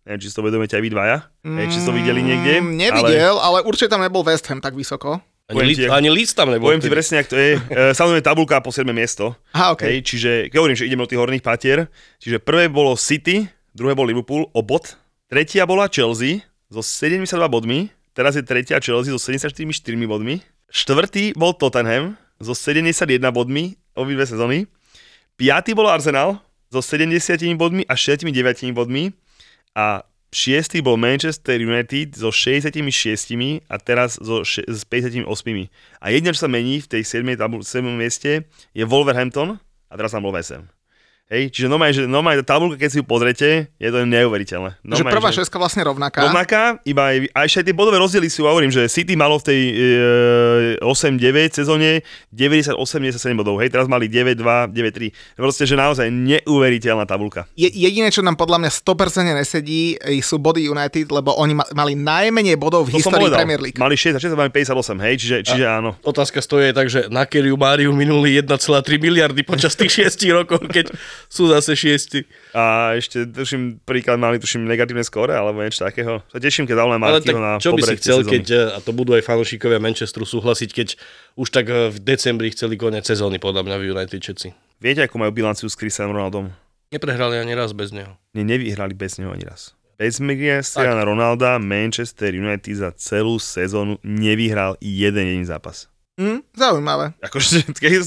Neviem, 0.07 0.21
či 0.23 0.29
si 0.31 0.35
to 0.39 0.43
vedomíte 0.47 0.79
aj 0.79 0.83
vy 0.87 0.91
dvaja. 0.95 1.17
Neviem, 1.43 1.71
či 1.71 1.79
ste 1.83 1.89
to 1.91 1.95
videli 1.95 2.23
niekde. 2.23 2.63
Mm, 2.63 2.79
Nevidel, 2.79 3.35
ale... 3.43 3.59
ale 3.63 3.67
určite 3.67 3.91
tam 3.91 3.99
nebol 3.99 4.23
West 4.23 4.47
Ham 4.47 4.63
tak 4.63 4.79
vysoko. 4.79 5.19
ani, 5.51 5.75
ti- 5.75 5.91
ani 5.91 6.11
Leeds 6.15 6.31
tam 6.35 6.55
nebol. 6.55 6.71
Poviem 6.71 6.83
ti 6.83 6.91
presne, 6.91 7.23
ak 7.23 7.27
to 7.27 7.35
je. 7.35 7.59
E, 7.75 7.91
Samozrejme 7.91 8.23
tabulka 8.23 8.63
po 8.63 8.71
7 8.71 8.87
miesto. 8.95 9.35
Aha, 9.51 9.75
OK. 9.75 9.83
Hej, 9.83 10.07
čiže, 10.07 10.31
keď 10.51 10.57
hovorím, 10.63 10.79
že 10.79 10.87
ideme 10.87 11.03
do 11.03 11.11
tých 11.11 11.19
horných 11.23 11.43
patier, 11.43 11.79
čiže 12.23 12.39
prvé 12.39 12.71
bolo 12.71 12.95
City, 12.95 13.51
druhé 13.75 13.99
bol 13.99 14.07
Liverpool 14.07 14.47
o 14.55 14.61
bod, 14.63 14.95
tretia 15.27 15.67
bola 15.67 15.91
Chelsea 15.91 16.47
so 16.71 16.87
72 16.87 17.27
bodmi, 17.51 17.91
teraz 18.15 18.39
je 18.39 18.47
tretia 18.47 18.79
Chelsea 18.79 19.11
so 19.11 19.19
74 19.19 19.67
bodmi, 20.07 20.39
štvrtý 20.71 21.35
bol 21.35 21.51
Tottenham 21.51 22.15
so 22.39 22.55
71 22.55 23.19
bodmi, 23.35 23.75
obidve 23.99 24.23
sezóny, 24.23 24.71
piatý 25.35 25.75
bol 25.75 25.91
Arsenal 25.91 26.46
so 26.73 26.83
70 26.83 27.55
bodmi 27.57 27.83
a 27.87 27.95
69 27.95 28.73
bodmi 28.75 29.13
a 29.75 30.03
šiestý 30.35 30.83
bol 30.83 30.99
Manchester 30.99 31.57
United 31.63 32.19
so 32.19 32.29
66 32.35 33.63
a 33.71 33.77
teraz 33.79 34.19
so 34.21 34.43
še- 34.43 34.67
s 34.69 34.83
58. 34.85 35.25
A 36.03 36.11
jediné, 36.11 36.35
čo 36.35 36.45
sa 36.45 36.51
mení 36.51 36.83
v 36.83 36.89
tej 36.91 37.03
7. 37.07 37.39
Tabu- 37.39 37.63
7. 37.65 37.97
mieste 37.97 38.45
je 38.75 38.85
Wolverhampton 38.85 39.57
a 39.89 39.93
teraz 39.95 40.13
tam 40.13 40.27
bol 40.27 40.35
West 40.35 40.53
Ham. 40.53 40.67
Hej, 41.27 41.51
čiže 41.51 41.67
normálne, 41.67 41.91
že 41.91 42.07
normálne 42.07 42.39
tá 42.47 42.55
tabulka, 42.55 42.79
keď 42.79 42.87
si 42.87 43.03
ju 43.03 43.05
pozrete, 43.05 43.67
je 43.83 43.89
to 43.91 44.07
neuveriteľné. 44.07 44.79
Že 44.79 44.87
Normálne, 44.87 45.15
prvá 45.19 45.31
šeska 45.35 45.59
vlastne 45.59 45.83
rovnaká. 45.83 46.23
Rovnaká, 46.23 46.79
iba 46.87 47.03
aj, 47.11 47.17
a 47.35 47.39
ešte 47.43 47.59
aj 47.59 47.67
tie 47.67 47.75
bodové 47.75 47.99
rozdiely 47.99 48.31
sú, 48.31 48.47
hovorím, 48.47 48.71
že 48.71 48.87
City 48.87 49.19
malo 49.19 49.43
v 49.43 49.51
tej 49.51 49.61
e, 50.79 50.87
8-9 50.87 51.51
sezóne 51.51 52.07
90-87 52.31 53.19
bodov, 53.35 53.59
hej, 53.59 53.75
teraz 53.75 53.91
mali 53.91 54.07
9-2, 54.07 54.71
9-3. 54.71 55.11
Proste, 55.35 55.67
že 55.67 55.75
naozaj 55.75 56.07
neuveriteľná 56.15 57.03
tabulka. 57.11 57.51
Je, 57.59 57.75
jediné, 57.75 58.15
čo 58.15 58.23
nám 58.23 58.39
podľa 58.39 58.63
mňa 58.63 58.71
100% 58.87 59.27
nesedí, 59.35 59.99
e, 59.99 60.23
sú 60.23 60.39
body 60.39 60.71
United, 60.71 61.11
lebo 61.11 61.35
oni 61.43 61.59
ma, 61.59 61.67
mali 61.75 61.99
najmenej 61.99 62.55
bodov 62.55 62.87
v 62.87 62.95
To 62.95 63.03
histórii 63.03 63.27
povedal. 63.27 63.43
Premier 63.43 63.59
League. 63.67 63.79
Mali 63.83 63.99
6 63.99 64.15
a 64.15 64.23
6 64.23 64.31
a 64.31 64.39
mali 64.47 64.55
58, 64.55 64.95
hej, 65.03 65.15
čiže, 65.19 65.37
čiže 65.43 65.65
áno. 65.67 65.99
Otázka 66.07 66.39
stojí 66.39 66.71
tak, 66.71 66.87
že 66.87 67.11
na 67.11 67.27
Keriu 67.27 67.59
Máriu 67.59 67.91
minuli 67.91 68.39
1,3 68.39 68.55
miliardy 69.03 69.43
počas 69.43 69.75
tých 69.75 70.07
6 70.07 70.23
rokov, 70.31 70.63
keď 70.71 70.95
sú 71.27 71.49
zase 71.51 71.77
šiesti. 71.77 72.25
A 72.57 72.95
ešte, 72.97 73.29
tuším, 73.29 73.83
príklad 73.83 74.17
mali, 74.17 74.41
tuším, 74.41 74.65
negatívne 74.65 75.03
skóre, 75.03 75.37
alebo 75.37 75.61
niečo 75.61 75.85
takého. 75.85 76.25
Sa 76.31 76.39
teším, 76.39 76.65
keď 76.65 76.77
Ale 76.83 76.97
Martiho 76.97 77.41
na 77.41 77.61
čo 77.61 77.77
by 77.77 77.83
si 77.83 77.97
chcel, 78.01 78.23
sezóny. 78.25 78.33
keď, 78.39 78.45
eh, 78.53 78.77
a 78.77 78.79
to 78.81 78.91
budú 78.97 79.17
aj 79.17 79.23
fanúšikovia 79.25 79.83
Manchesteru 79.83 80.25
súhlasiť, 80.25 80.71
keď 80.73 80.89
už 81.37 81.49
tak 81.53 81.67
eh, 81.69 81.93
v 81.93 81.99
decembri 82.01 82.53
chceli 82.53 82.81
koniec 82.81 83.05
sezóny, 83.05 83.37
podľa 83.41 83.67
mňa 83.67 83.77
v 83.81 83.85
United 83.93 84.21
všetci. 84.21 84.49
Viete, 84.81 85.05
ako 85.05 85.17
majú 85.21 85.33
bilanciu 85.33 85.69
s 85.69 85.77
Cristianom 85.77 86.13
Ronaldom? 86.13 86.53
Neprehrali 86.93 87.41
ani 87.43 87.57
raz 87.57 87.75
bez 87.75 87.91
neho. 87.91 88.15
Ne, 88.37 88.47
nevyhrali 88.47 88.95
bez 88.95 89.19
neho 89.19 89.33
ani 89.35 89.49
raz. 89.49 89.75
Bez 89.97 90.21
Cristiana 90.21 91.09
Ronalda 91.09 91.57
Manchester 91.57 92.37
United 92.37 92.77
za 92.77 92.93
celú 93.01 93.41
sezónu 93.41 93.97
nevyhral 94.05 94.77
jeden 94.85 95.25
jediný 95.25 95.49
zápas. 95.49 95.89
Hm, 96.17 96.41
zaujímavé. 96.57 97.13
Akože, 97.21 97.69
keď, 97.77 98.01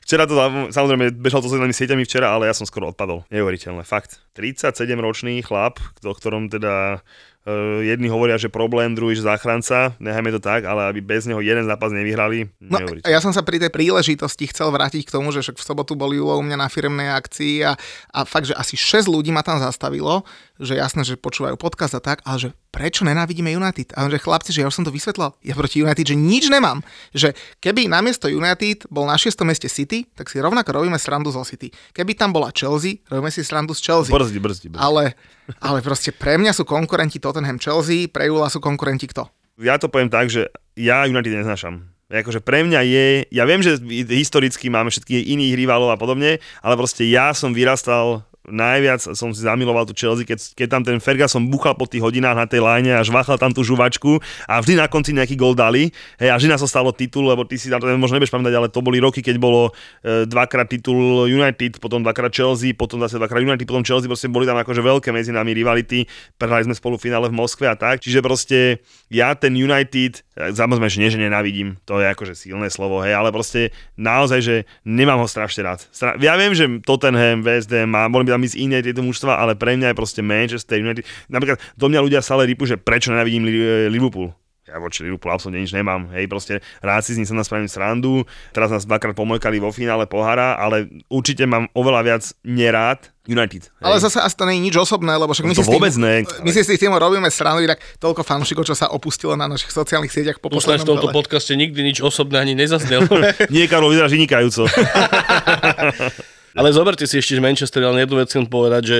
včera 0.00 0.24
to, 0.24 0.34
samozrejme, 0.72 1.12
bežal 1.20 1.44
to 1.44 1.52
sociálnymi 1.52 1.76
sieťami 1.76 2.02
včera, 2.08 2.32
ale 2.32 2.48
ja 2.48 2.56
som 2.56 2.64
skoro 2.64 2.88
odpadol. 2.88 3.28
Neuveriteľné, 3.28 3.84
fakt. 3.84 4.24
37-ročný 4.32 5.44
chlap, 5.44 5.76
o 6.00 6.12
ktorom 6.16 6.48
teda 6.48 7.04
uh, 7.44 7.84
jedni 7.84 8.08
hovoria, 8.08 8.40
že 8.40 8.48
problém, 8.48 8.96
druhý, 8.96 9.12
že 9.12 9.28
záchranca, 9.28 9.92
nechajme 10.00 10.32
to 10.32 10.40
tak, 10.40 10.64
ale 10.64 10.88
aby 10.88 11.04
bez 11.04 11.28
neho 11.28 11.44
jeden 11.44 11.68
zápas 11.68 11.92
nevyhrali, 11.92 12.48
No, 12.64 12.80
neuveriteľné. 12.80 13.12
ja 13.12 13.20
som 13.20 13.36
sa 13.36 13.44
pri 13.44 13.60
tej 13.60 13.68
príležitosti 13.68 14.48
chcel 14.48 14.72
vrátiť 14.72 15.04
k 15.04 15.12
tomu, 15.12 15.28
že 15.28 15.44
však 15.44 15.60
v 15.60 15.66
sobotu 15.68 15.92
bol 15.92 16.16
Julo 16.16 16.40
u 16.40 16.44
mňa 16.44 16.56
na 16.56 16.72
firmnej 16.72 17.12
akcii 17.12 17.68
a, 17.68 17.76
a 18.16 18.18
fakt, 18.24 18.48
že 18.48 18.56
asi 18.56 18.80
6 18.80 19.12
ľudí 19.12 19.28
ma 19.28 19.44
tam 19.44 19.60
zastavilo, 19.60 20.24
že 20.60 20.76
jasné, 20.76 21.06
že 21.06 21.20
počúvajú 21.20 21.56
podcast 21.56 21.96
a 21.96 22.02
tak, 22.02 22.20
ale 22.26 22.36
že 22.36 22.48
prečo 22.74 23.06
nenávidíme 23.06 23.52
United? 23.52 23.94
A 23.96 24.04
on, 24.04 24.12
že 24.12 24.20
chlapci, 24.20 24.50
že 24.52 24.64
ja 24.64 24.68
už 24.68 24.76
som 24.80 24.84
to 24.84 24.92
vysvetlal, 24.92 25.36
ja 25.40 25.56
proti 25.56 25.80
United, 25.80 26.04
že 26.04 26.16
nič 26.16 26.50
nemám. 26.52 26.84
Že 27.16 27.32
keby 27.62 27.88
namiesto 27.88 28.28
United 28.28 28.90
bol 28.92 29.08
na 29.08 29.16
6. 29.16 29.32
mieste 29.48 29.70
City, 29.70 30.08
tak 30.12 30.28
si 30.28 30.42
rovnako 30.42 30.82
robíme 30.82 30.96
srandu 31.00 31.32
zo 31.32 31.44
City. 31.44 31.72
Keby 31.96 32.16
tam 32.18 32.32
bola 32.32 32.52
Chelsea, 32.52 33.00
robíme 33.08 33.32
si 33.32 33.46
srandu 33.46 33.72
z 33.72 33.80
Chelsea. 33.84 34.12
Brzdi, 34.12 34.40
brzdi, 34.42 34.66
brzdi. 34.72 34.82
Ale, 34.82 35.16
ale 35.62 35.78
proste 35.80 36.12
pre 36.12 36.36
mňa 36.36 36.56
sú 36.56 36.68
konkurenti 36.68 37.22
Tottenham 37.22 37.60
Chelsea, 37.60 38.08
pre 38.08 38.28
Jula 38.28 38.52
sú 38.52 38.58
konkurenti 38.60 39.08
kto? 39.08 39.30
ja 39.60 39.76
to 39.76 39.92
poviem 39.92 40.08
tak, 40.08 40.32
že 40.32 40.48
ja 40.78 41.04
United 41.04 41.44
neznášam. 41.44 41.86
Akože 42.12 42.44
pre 42.44 42.60
mňa 42.60 42.80
je, 42.84 43.06
ja 43.32 43.48
viem, 43.48 43.64
že 43.64 43.80
historicky 44.12 44.68
máme 44.68 44.92
všetkých 44.92 45.32
iných 45.32 45.56
rivalov 45.56 45.96
a 45.96 45.96
podobne, 45.96 46.44
ale 46.60 46.74
proste 46.76 47.08
ja 47.08 47.32
som 47.32 47.56
vyrastal 47.56 48.28
najviac 48.50 49.14
som 49.14 49.30
si 49.30 49.46
zamiloval 49.46 49.86
tú 49.86 49.94
Chelsea, 49.94 50.26
keď, 50.26 50.38
keď 50.58 50.66
tam 50.66 50.82
ten 50.82 50.98
Ferguson 50.98 51.46
buchal 51.46 51.78
po 51.78 51.86
tých 51.86 52.02
hodinách 52.02 52.34
na 52.34 52.46
tej 52.50 52.58
line 52.58 52.90
a 52.90 53.06
žvachal 53.06 53.38
tam 53.38 53.54
tú 53.54 53.62
žuvačku 53.62 54.18
a 54.50 54.58
vždy 54.58 54.82
na 54.82 54.90
konci 54.90 55.14
nejaký 55.14 55.38
gol 55.38 55.54
dali. 55.54 55.94
Hej, 56.18 56.28
a 56.30 56.36
vždy 56.38 56.48
nás 56.50 56.62
stalo 56.66 56.90
titul, 56.90 57.30
lebo 57.30 57.46
ty 57.46 57.54
si 57.54 57.70
to 57.70 57.78
možno 57.78 58.18
nebudeš 58.18 58.34
pamätať, 58.34 58.54
ale 58.58 58.68
to 58.72 58.82
boli 58.82 58.98
roky, 58.98 59.22
keď 59.22 59.36
bolo 59.38 59.70
e, 60.02 60.26
dvakrát 60.26 60.66
titul 60.66 61.30
United, 61.30 61.78
potom 61.78 62.02
dvakrát 62.02 62.34
Chelsea, 62.34 62.74
potom 62.74 62.98
zase 62.98 63.22
dvakrát 63.22 63.42
United, 63.46 63.62
potom 63.62 63.86
Chelsea, 63.86 64.10
proste 64.10 64.26
boli 64.26 64.48
tam 64.48 64.58
akože 64.58 64.82
veľké 64.82 65.14
medzi 65.14 65.30
nami 65.30 65.54
rivality, 65.54 66.06
prehrali 66.34 66.66
sme 66.66 66.74
spolu 66.74 66.98
finále 66.98 67.30
v 67.30 67.38
Moskve 67.38 67.70
a 67.70 67.78
tak, 67.78 68.02
čiže 68.02 68.18
proste 68.24 68.82
ja 69.06 69.38
ten 69.38 69.54
United, 69.54 70.26
samozrejme, 70.36 70.88
že 70.88 71.00
nie, 71.00 71.12
že 71.12 71.20
nenávidím, 71.20 71.76
to 71.84 72.00
je 72.00 72.08
akože 72.08 72.32
silné 72.32 72.72
slovo, 72.72 73.04
hej, 73.04 73.12
ale 73.12 73.28
proste 73.28 73.70
naozaj, 74.00 74.40
že 74.40 74.56
nemám 74.82 75.20
ho 75.20 75.28
strašne 75.28 75.64
rád. 75.64 75.84
Stra- 75.92 76.16
ja 76.16 76.34
viem, 76.40 76.56
že 76.56 76.68
Tottenham, 76.80 77.44
West 77.44 77.68
a 77.72 78.08
boli 78.08 78.24
by 78.24 78.36
tam 78.36 78.44
ísť 78.44 78.56
iné 78.56 78.78
tieto 78.80 79.04
mužstva, 79.04 79.36
ale 79.36 79.52
pre 79.54 79.76
mňa 79.76 79.92
je 79.92 79.98
proste 79.98 80.20
Manchester 80.24 80.80
United. 80.80 81.04
Napríklad 81.28 81.60
do 81.76 81.86
mňa 81.92 82.00
ľudia 82.00 82.20
stále 82.24 82.48
rypu, 82.48 82.64
že 82.64 82.80
prečo 82.80 83.12
nenávidím 83.12 83.44
Li- 83.44 83.88
Liverpool. 83.92 84.32
Ja 84.72 84.80
voči 84.80 85.04
Liverpoolu 85.04 85.36
absolútne 85.36 85.60
nič 85.60 85.76
nemám. 85.76 86.08
Hej, 86.16 86.32
proste 86.32 86.64
rád 86.80 87.04
si 87.04 87.12
z 87.12 87.20
nich 87.20 87.28
sa 87.28 87.36
nás 87.36 87.44
spravím 87.44 87.68
srandu. 87.68 88.24
Teraz 88.56 88.72
nás 88.72 88.88
dvakrát 88.88 89.12
pomojkali 89.12 89.60
vo 89.60 89.68
finále 89.68 90.08
pohára, 90.08 90.56
ale 90.56 90.88
určite 91.12 91.44
mám 91.44 91.68
oveľa 91.76 92.00
viac 92.00 92.24
nerád 92.40 93.12
United. 93.28 93.68
Hej. 93.68 93.84
Ale 93.84 94.00
zase 94.00 94.18
asi 94.24 94.32
to 94.32 94.48
nie 94.48 94.56
je 94.56 94.72
nič 94.72 94.76
osobné, 94.80 95.12
lebo 95.12 95.36
však 95.36 95.44
my 95.44 95.52
To 95.52 95.60
si, 95.60 95.62
s 95.62 95.68
tým, 95.68 95.76
vôbec 95.76 95.94
ne. 96.00 96.24
my 96.24 96.50
si 96.50 96.64
s 96.64 96.72
tým 96.72 96.90
robíme 96.96 97.28
stranu, 97.28 97.60
inak 97.60 97.84
toľko 98.00 98.24
fanúšikov, 98.24 98.64
čo 98.64 98.72
sa 98.72 98.88
opustilo 98.88 99.36
na 99.36 99.44
našich 99.44 99.70
sociálnych 99.76 100.08
sieťach 100.08 100.40
po 100.40 100.48
Tu 100.48 100.56
sa 100.56 100.72
v 100.72 100.80
poslednom 100.80 100.96
tomto 100.96 101.12
podcaste 101.12 101.52
nikdy 101.52 101.92
nič 101.92 102.00
osobné 102.00 102.40
ani 102.40 102.56
nezaznelo. 102.56 103.12
Nie, 103.52 103.68
Karol, 103.68 103.92
vyzeráš 103.92 104.16
vynikajúco. 104.16 104.64
Ale 106.58 106.68
zoberte 106.72 107.08
si 107.08 107.16
ešte 107.16 107.40
Manchester, 107.40 107.80
ale 107.80 108.04
jednu 108.04 108.20
vec 108.20 108.28
chcem 108.28 108.44
povedať, 108.44 108.82
že 108.84 108.98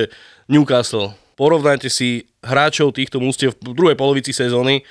Newcastle, 0.49 1.13
porovnajte 1.37 1.85
si 1.85 2.25
hráčov 2.41 2.97
týchto 2.97 3.21
mústiev 3.21 3.53
v 3.61 3.77
druhej 3.77 3.93
polovici 3.93 4.33
sezóny, 4.33 4.81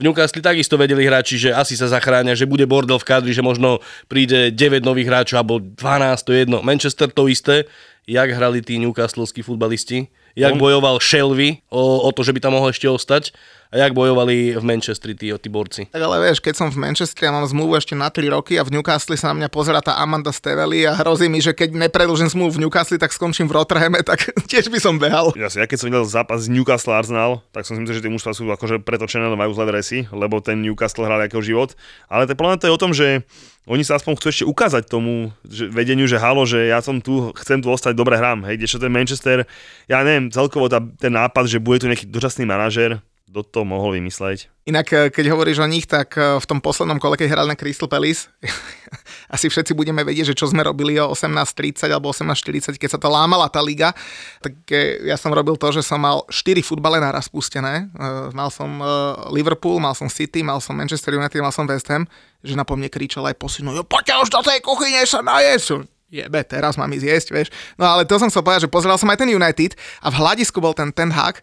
v 0.00 0.08
Newcastle 0.08 0.40
takisto 0.40 0.80
vedeli 0.80 1.04
hráči, 1.04 1.36
že 1.36 1.50
asi 1.52 1.76
sa 1.76 1.84
zachránia, 1.92 2.32
že 2.32 2.48
bude 2.48 2.64
bordel 2.64 2.96
v 2.96 3.04
kadri, 3.04 3.36
že 3.36 3.44
možno 3.44 3.84
príde 4.08 4.48
9 4.48 4.80
nových 4.80 5.12
hráčov 5.12 5.36
alebo 5.44 5.60
12, 5.60 6.24
to 6.24 6.32
je 6.32 6.38
jedno. 6.48 6.64
Manchester 6.64 7.12
to 7.12 7.28
isté, 7.28 7.68
jak 8.08 8.32
hrali 8.32 8.64
tí 8.64 8.80
newcastleskí 8.80 9.44
futbalisti, 9.44 10.08
jak 10.32 10.56
On- 10.56 10.58
bojoval 10.58 10.96
Shelby 11.04 11.60
o, 11.68 12.08
o 12.08 12.10
to, 12.16 12.24
že 12.24 12.32
by 12.32 12.40
tam 12.40 12.56
mohol 12.56 12.72
ešte 12.72 12.88
ostať 12.88 13.36
a 13.70 13.74
jak 13.78 13.94
bojovali 13.94 14.58
v 14.58 14.64
Manchestri 14.66 15.14
tí, 15.14 15.30
tí 15.30 15.48
borci. 15.48 15.86
Tak 15.94 16.02
ale 16.02 16.18
vieš, 16.26 16.42
keď 16.42 16.54
som 16.58 16.68
v 16.74 16.82
Manchestri 16.82 17.30
a 17.30 17.34
mám 17.34 17.46
zmluvu 17.46 17.78
ešte 17.78 17.94
na 17.94 18.10
3 18.10 18.26
roky 18.34 18.58
a 18.58 18.66
v 18.66 18.74
Newcastle 18.74 19.14
sa 19.14 19.30
na 19.30 19.42
mňa 19.42 19.48
pozera 19.48 19.78
tá 19.78 19.94
Amanda 20.02 20.34
Stevely 20.34 20.90
a 20.90 20.98
hrozí 20.98 21.30
mi, 21.30 21.38
že 21.38 21.54
keď 21.54 21.78
nepredlžím 21.86 22.34
zmluvu 22.34 22.58
v 22.58 22.66
Newcastle, 22.66 22.98
tak 22.98 23.14
skončím 23.14 23.46
v 23.46 23.62
Rotherhame, 23.62 24.02
tak 24.10 24.34
tiež 24.50 24.74
by 24.74 24.78
som 24.82 24.98
behal. 24.98 25.30
Ja, 25.38 25.46
ja 25.46 25.70
keď 25.70 25.78
som 25.78 25.86
videl 25.86 26.02
zápas 26.02 26.50
z 26.50 26.50
Newcastle 26.50 26.98
Arsenal, 26.98 27.46
tak 27.54 27.62
som 27.62 27.78
si 27.78 27.86
myslel, 27.86 28.02
že 28.02 28.04
tie 28.04 28.12
mužstva 28.12 28.34
sú 28.34 28.50
akože 28.50 28.82
pretočené, 28.82 29.30
majú 29.38 29.54
zlé 29.54 29.70
dresy, 29.70 30.10
lebo 30.10 30.42
ten 30.42 30.58
Newcastle 30.58 31.06
hral 31.06 31.22
akého 31.22 31.40
život. 31.40 31.78
Ale 32.10 32.26
to 32.26 32.34
je 32.66 32.74
o 32.74 32.80
tom, 32.80 32.90
že 32.90 33.22
oni 33.70 33.86
sa 33.86 34.00
aspoň 34.00 34.18
chcú 34.18 34.26
ešte 34.32 34.44
ukázať 34.48 34.88
tomu 34.90 35.30
že 35.46 35.70
vedeniu, 35.70 36.08
že 36.10 36.18
halo, 36.18 36.42
že 36.42 36.72
ja 36.72 36.82
som 36.82 36.98
tu, 36.98 37.30
chcem 37.38 37.62
tu 37.62 37.70
ostať, 37.70 37.94
dobre 37.94 38.18
hrám. 38.18 38.42
Hej, 38.48 38.58
kdežto 38.58 38.82
ten 38.82 38.90
Manchester, 38.90 39.46
ja 39.86 40.02
neviem, 40.02 40.32
celkovo 40.32 40.66
tá, 40.66 40.82
ten 40.98 41.12
nápad, 41.12 41.46
že 41.46 41.62
bude 41.62 41.78
tu 41.78 41.86
nejaký 41.86 42.08
dočasný 42.08 42.48
manažer, 42.48 42.98
kto 43.30 43.46
to 43.46 43.60
mohol 43.62 43.94
vymysleť? 43.94 44.50
Inak, 44.66 44.86
e, 44.90 44.98
keď 45.14 45.30
hovoríš 45.30 45.62
o 45.62 45.70
nich, 45.70 45.86
tak 45.86 46.18
e, 46.18 46.42
v 46.42 46.46
tom 46.50 46.58
poslednom 46.58 46.98
kole, 46.98 47.14
keď 47.14 47.38
hrali 47.38 47.54
na 47.54 47.54
Crystal 47.54 47.86
Palace, 47.86 48.26
asi 49.34 49.46
všetci 49.46 49.70
budeme 49.78 50.02
vedieť, 50.02 50.34
že 50.34 50.38
čo 50.42 50.50
sme 50.50 50.66
robili 50.66 50.98
o 50.98 51.14
18.30 51.14 51.94
alebo 51.94 52.10
18.40, 52.10 52.74
keď 52.74 52.90
sa 52.90 52.98
to 52.98 53.06
lámala 53.06 53.46
tá 53.46 53.62
liga, 53.62 53.94
tak 54.42 54.58
e, 54.74 55.06
ja 55.06 55.14
som 55.14 55.30
robil 55.30 55.54
to, 55.54 55.70
že 55.70 55.86
som 55.86 56.02
mal 56.02 56.26
4 56.26 56.58
futbale 56.66 56.98
naraz 56.98 57.30
pustené. 57.30 57.86
Mal 58.34 58.50
som 58.50 58.82
Liverpool, 59.30 59.78
mal 59.78 59.94
som 59.94 60.10
City, 60.10 60.42
mal 60.42 60.58
som 60.58 60.74
Manchester 60.74 61.14
United, 61.14 61.38
mal 61.38 61.54
som 61.54 61.70
West 61.70 61.86
Ham, 61.86 62.10
že 62.42 62.58
na 62.58 62.66
po 62.66 62.74
mne 62.74 62.90
kričal 62.90 63.22
aj 63.30 63.38
posinu, 63.38 63.70
jo, 63.78 63.86
poďte 63.86 64.18
už 64.26 64.28
do 64.34 64.42
tej 64.42 64.58
kuchyne 64.58 65.06
sa 65.06 65.22
najesť. 65.22 65.86
Jebe, 66.10 66.42
teraz 66.42 66.74
mám 66.74 66.90
ísť 66.90 67.06
jesť, 67.06 67.28
vieš. 67.30 67.48
No 67.78 67.86
ale 67.86 68.02
to 68.02 68.18
som 68.18 68.26
chcel 68.26 68.42
povedať, 68.42 68.66
že 68.66 68.74
pozeral 68.74 68.98
som 68.98 69.06
aj 69.14 69.22
ten 69.22 69.30
United 69.30 69.78
a 70.02 70.10
v 70.10 70.18
hľadisku 70.18 70.58
bol 70.58 70.74
ten 70.74 70.90
Ten 70.90 71.14
Hag 71.14 71.38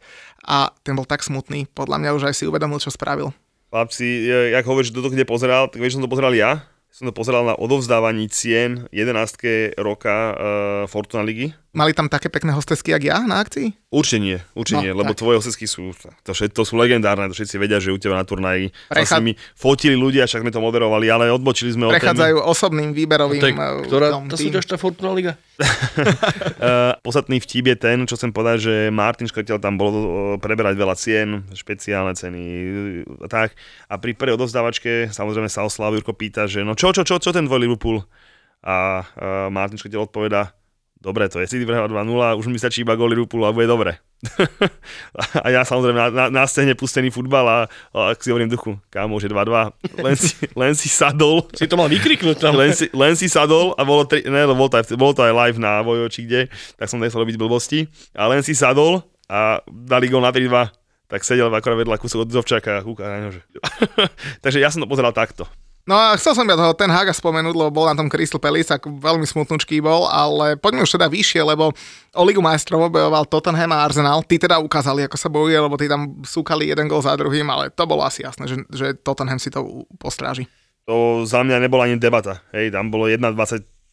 a 0.47 0.71
ten 0.81 0.95
bol 0.95 1.03
tak 1.03 1.21
smutný. 1.21 1.67
Podľa 1.75 1.99
mňa 1.99 2.15
už 2.15 2.23
aj 2.31 2.35
si 2.39 2.47
uvedomil, 2.47 2.79
čo 2.79 2.89
spravil. 2.89 3.35
Chlapci, 3.67 4.31
e, 4.31 4.55
jak 4.55 4.63
hovoríš, 4.63 4.95
že 4.95 5.03
toto 5.03 5.11
kde 5.11 5.27
pozeral, 5.27 5.67
tak 5.67 5.83
vieš, 5.83 5.99
som 5.99 6.03
to 6.07 6.09
pozeral 6.09 6.31
ja. 6.31 6.63
Som 6.87 7.11
to 7.11 7.13
pozeral 7.13 7.43
na 7.45 7.53
odovzdávaní 7.53 8.25
cien 8.31 8.87
11. 8.89 9.77
roka 9.77 10.33
uh, 10.33 10.89
Fortuna 10.89 11.21
ligy. 11.21 11.53
Mali 11.75 11.93
tam 11.93 12.09
také 12.09 12.31
pekné 12.31 12.55
hostesky, 12.57 12.89
jak 12.89 13.03
ja 13.05 13.21
na 13.21 13.43
akcii? 13.43 13.86
Určite 13.97 14.19
nie, 14.21 14.37
určite 14.53 14.77
No, 14.77 14.85
nie, 14.85 14.93
lebo 14.93 15.17
tak. 15.17 15.25
tvoje 15.25 15.41
hosesky 15.41 15.65
sú, 15.65 15.89
to, 16.21 16.31
všet, 16.37 16.53
to 16.53 16.61
sú 16.61 16.77
legendárne, 16.77 17.25
to 17.25 17.33
všetci 17.33 17.57
vedia, 17.57 17.81
že 17.81 17.89
u 17.89 17.97
teba 17.97 18.13
na 18.13 18.21
turnaji 18.21 18.69
sa 18.69 18.93
Prechá- 18.93 19.09
s 19.09 19.11
nimi 19.17 19.33
fotili 19.57 19.97
ľudia, 19.97 20.29
však 20.29 20.45
sme 20.45 20.53
to 20.53 20.61
moderovali, 20.61 21.09
ale 21.09 21.33
odbočili 21.33 21.73
sme 21.73 21.89
od 21.89 21.97
témy. 21.97 22.13
Prechádzajú 22.13 22.35
osobným 22.45 22.93
výberovým 22.93 23.41
To 23.41 23.47
je, 23.49 23.55
eh, 23.57 23.85
ktorá 23.89 24.07
tom 24.13 24.29
tá 24.29 24.37
súťaž, 24.37 24.63
tá 24.69 24.77
Fortuna 24.77 25.17
Liga? 25.17 25.33
Uh, 25.57 26.93
podstatný 27.05 27.41
vtip 27.41 27.65
je 27.73 27.77
ten, 27.81 27.97
čo 28.05 28.13
chcem 28.13 28.29
povedať, 28.29 28.57
že 28.69 28.73
Martin 28.93 29.25
Škrtel 29.25 29.57
tam 29.57 29.81
bol 29.81 29.89
uh, 29.89 30.05
preberať 30.37 30.77
veľa 30.77 30.93
cien, 30.93 31.49
špeciálne 31.57 32.13
ceny 32.13 32.41
uh, 33.01 33.25
tak. 33.25 33.57
A 33.89 33.97
pri 33.97 34.13
prvej 34.13 34.37
odovzdávačke 34.37 35.09
samozrejme 35.09 35.49
sa 35.49 35.65
oslav 35.65 35.97
Jurko 35.97 36.13
pýta, 36.13 36.45
že 36.45 36.61
no 36.61 36.77
čo, 36.77 36.93
čo, 36.93 37.01
čo, 37.01 37.17
čo 37.17 37.33
ten 37.33 37.49
tvoj 37.49 37.65
Liverpool? 37.65 38.05
A 38.61 39.01
uh, 39.01 39.49
Martin 39.49 39.81
Škrtel 39.81 40.05
odpovedá, 40.05 40.53
dobre, 41.07 41.31
to 41.31 41.39
je 41.39 41.47
City 41.47 41.63
prehľad 41.63 41.87
2-0, 41.87 42.35
už 42.35 42.51
mi 42.51 42.59
stačí 42.59 42.83
iba 42.83 42.99
gól 42.99 43.15
Liverpoolu 43.15 43.47
a 43.47 43.55
bude 43.55 43.63
dobre. 43.63 44.03
a 45.45 45.47
ja 45.47 45.63
samozrejme 45.63 45.95
na, 45.95 46.07
na, 46.11 46.25
na 46.27 46.43
scéne 46.43 46.75
pustený 46.75 47.15
futbal 47.15 47.47
a, 47.47 47.57
a 47.95 48.11
ak 48.11 48.19
si 48.19 48.27
hovorím 48.33 48.51
duchu, 48.51 48.75
kámo, 48.91 49.15
už 49.15 49.29
je 49.29 49.31
2-2, 49.31 50.03
len 50.03 50.15
si, 50.19 50.35
len 50.61 50.73
si 50.75 50.91
sadol 50.91 51.47
Si 51.55 51.69
to 51.69 51.79
mal 51.79 51.87
vykriknúť 51.87 52.43
tam. 52.43 52.59
len 52.59 52.75
si, 52.75 52.91
len 52.91 53.15
si 53.15 53.31
sadol 53.31 53.71
a 53.79 53.87
bolo, 53.87 54.03
tri, 54.03 54.27
ne, 54.27 54.43
bolo, 54.51 54.67
to 54.67 54.83
aj, 54.83 54.91
bolo 54.99 55.15
to 55.15 55.23
aj 55.23 55.31
live 55.31 55.57
na 55.63 55.79
Vojoči, 55.79 56.27
kde, 56.27 56.51
tak 56.75 56.91
som 56.91 56.99
nechcel 56.99 57.23
robiť 57.23 57.39
blbosti. 57.39 57.87
A 58.11 58.27
len 58.27 58.43
si 58.43 58.51
sadol 58.51 59.05
a 59.31 59.63
dali 59.69 60.11
gol 60.11 60.19
na 60.19 60.35
3-2, 60.35 60.51
tak 61.07 61.23
sedel 61.23 61.47
akorát 61.47 61.79
vedľa 61.79 61.99
kúsok 62.03 62.27
od 62.27 62.33
Zovčaka 62.35 62.79
a 62.79 62.83
kúka 62.83 63.07
na 63.07 63.17
ňo, 63.23 63.29
že... 63.31 63.41
Takže 64.43 64.59
ja 64.59 64.67
som 64.67 64.83
to 64.83 64.91
pozeral 64.91 65.15
takto. 65.15 65.47
No 65.87 65.95
a 65.95 66.19
chcel 66.19 66.35
som 66.35 66.43
ja 66.43 66.59
toho 66.59 66.75
ten 66.75 66.91
Haga 66.91 67.15
spomenúť, 67.15 67.55
lebo 67.55 67.71
bol 67.71 67.87
na 67.87 67.95
tom 67.95 68.11
Crystal 68.11 68.43
Palace, 68.43 68.75
tak 68.75 68.83
veľmi 68.83 69.23
smutnúčký 69.23 69.79
bol, 69.79 70.03
ale 70.11 70.59
poďme 70.59 70.83
už 70.83 70.99
teda 70.99 71.07
vyššie, 71.07 71.47
lebo 71.47 71.71
o 72.11 72.23
Ligu 72.27 72.43
majstrov 72.43 72.91
bojoval 72.91 73.23
Tottenham 73.23 73.71
a 73.71 73.87
Arsenal. 73.87 74.19
Tí 74.27 74.35
teda 74.35 74.59
ukázali, 74.59 75.07
ako 75.07 75.15
sa 75.15 75.31
bojuje, 75.31 75.55
lebo 75.55 75.79
tí 75.79 75.87
tam 75.87 76.19
súkali 76.27 76.67
jeden 76.67 76.91
gol 76.91 76.99
za 76.99 77.15
druhým, 77.15 77.47
ale 77.47 77.71
to 77.71 77.87
bolo 77.87 78.03
asi 78.03 78.27
jasné, 78.27 78.51
že, 78.51 78.67
že 78.67 78.99
Tottenham 78.99 79.39
si 79.39 79.47
to 79.47 79.87
postráži. 79.95 80.43
To 80.91 81.23
za 81.23 81.39
mňa 81.47 81.63
nebola 81.63 81.87
ani 81.87 81.95
debata. 81.95 82.43
Hej, 82.51 82.75
tam 82.75 82.91
bolo 82.91 83.07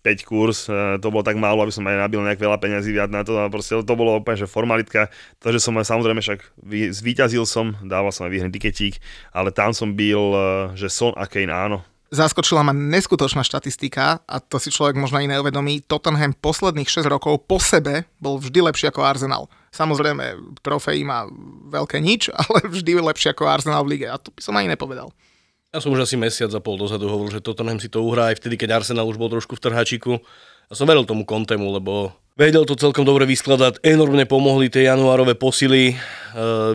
1,25 0.05 0.29
kurz, 0.29 0.69
e, 0.69 1.01
to 1.01 1.09
bolo 1.09 1.25
tak 1.25 1.41
málo, 1.41 1.65
aby 1.65 1.73
som 1.73 1.89
aj 1.89 1.97
nabil 1.97 2.21
nejak 2.21 2.37
veľa 2.37 2.61
peňazí 2.61 2.93
viac 2.93 3.09
na 3.09 3.25
to 3.25 3.41
a 3.41 3.49
proste 3.49 3.81
to 3.81 3.95
bolo 3.97 4.21
úplne, 4.21 4.37
že 4.37 4.45
formalitka. 4.45 5.09
To, 5.41 5.49
že 5.49 5.65
som 5.65 5.73
aj 5.81 5.89
samozrejme 5.89 6.21
však 6.21 6.45
zvíťazil 6.93 7.49
som, 7.49 7.73
dával 7.81 8.13
som 8.13 8.29
aj 8.29 8.33
výhry 8.37 8.53
tiketík, 8.53 9.01
ale 9.33 9.49
tam 9.49 9.73
som 9.73 9.97
byl, 9.97 10.23
e, 10.37 10.45
že 10.77 10.93
Son 10.93 11.17
a 11.17 11.25
Kane 11.25 11.49
áno. 11.49 11.81
Zaskočila 12.15 12.63
ma 12.63 12.71
neskutočná 12.71 13.43
štatistika 13.43 14.23
a 14.29 14.39
to 14.39 14.63
si 14.63 14.71
človek 14.71 14.95
možno 14.95 15.19
i 15.19 15.27
neuvedomí. 15.27 15.83
Tottenham 15.83 16.37
posledných 16.37 16.87
6 16.87 17.11
rokov 17.11 17.43
po 17.49 17.59
sebe 17.59 18.07
bol 18.23 18.39
vždy 18.39 18.71
lepší 18.71 18.93
ako 18.93 19.03
Arsenal. 19.03 19.51
Samozrejme, 19.75 20.39
trofej 20.63 21.03
má 21.03 21.27
veľké 21.75 21.99
nič, 21.99 22.31
ale 22.45 22.71
vždy 22.71 23.03
lepšie 23.03 23.35
ako 23.35 23.51
Arsenal 23.51 23.83
v 23.83 23.99
lige. 23.99 24.07
A 24.07 24.21
to 24.21 24.31
by 24.31 24.41
som 24.45 24.55
ani 24.55 24.71
nepovedal. 24.71 25.11
Ja 25.75 25.83
som 25.83 25.91
už 25.91 26.07
asi 26.07 26.15
mesiac 26.15 26.55
a 26.55 26.63
pol 26.63 26.79
dozadu 26.79 27.11
hovoril, 27.11 27.35
že 27.35 27.43
Tottenham 27.43 27.83
si 27.83 27.91
to 27.91 27.99
uhrá 27.99 28.31
aj 28.31 28.39
vtedy, 28.39 28.55
keď 28.55 28.79
Arsenal 28.79 29.11
už 29.11 29.19
bol 29.19 29.27
trošku 29.27 29.59
v 29.59 29.63
trhačiku. 29.67 30.23
A 30.71 30.73
som 30.79 30.87
veril 30.87 31.03
tomu 31.03 31.27
Kontemu, 31.27 31.67
lebo 31.67 32.15
vedel 32.39 32.63
to 32.63 32.79
celkom 32.79 33.03
dobre 33.03 33.27
vyskladať. 33.27 33.83
Enormne 33.83 34.23
pomohli 34.23 34.71
tie 34.71 34.87
januárové 34.87 35.35
posily. 35.35 35.91
E, 35.91 35.95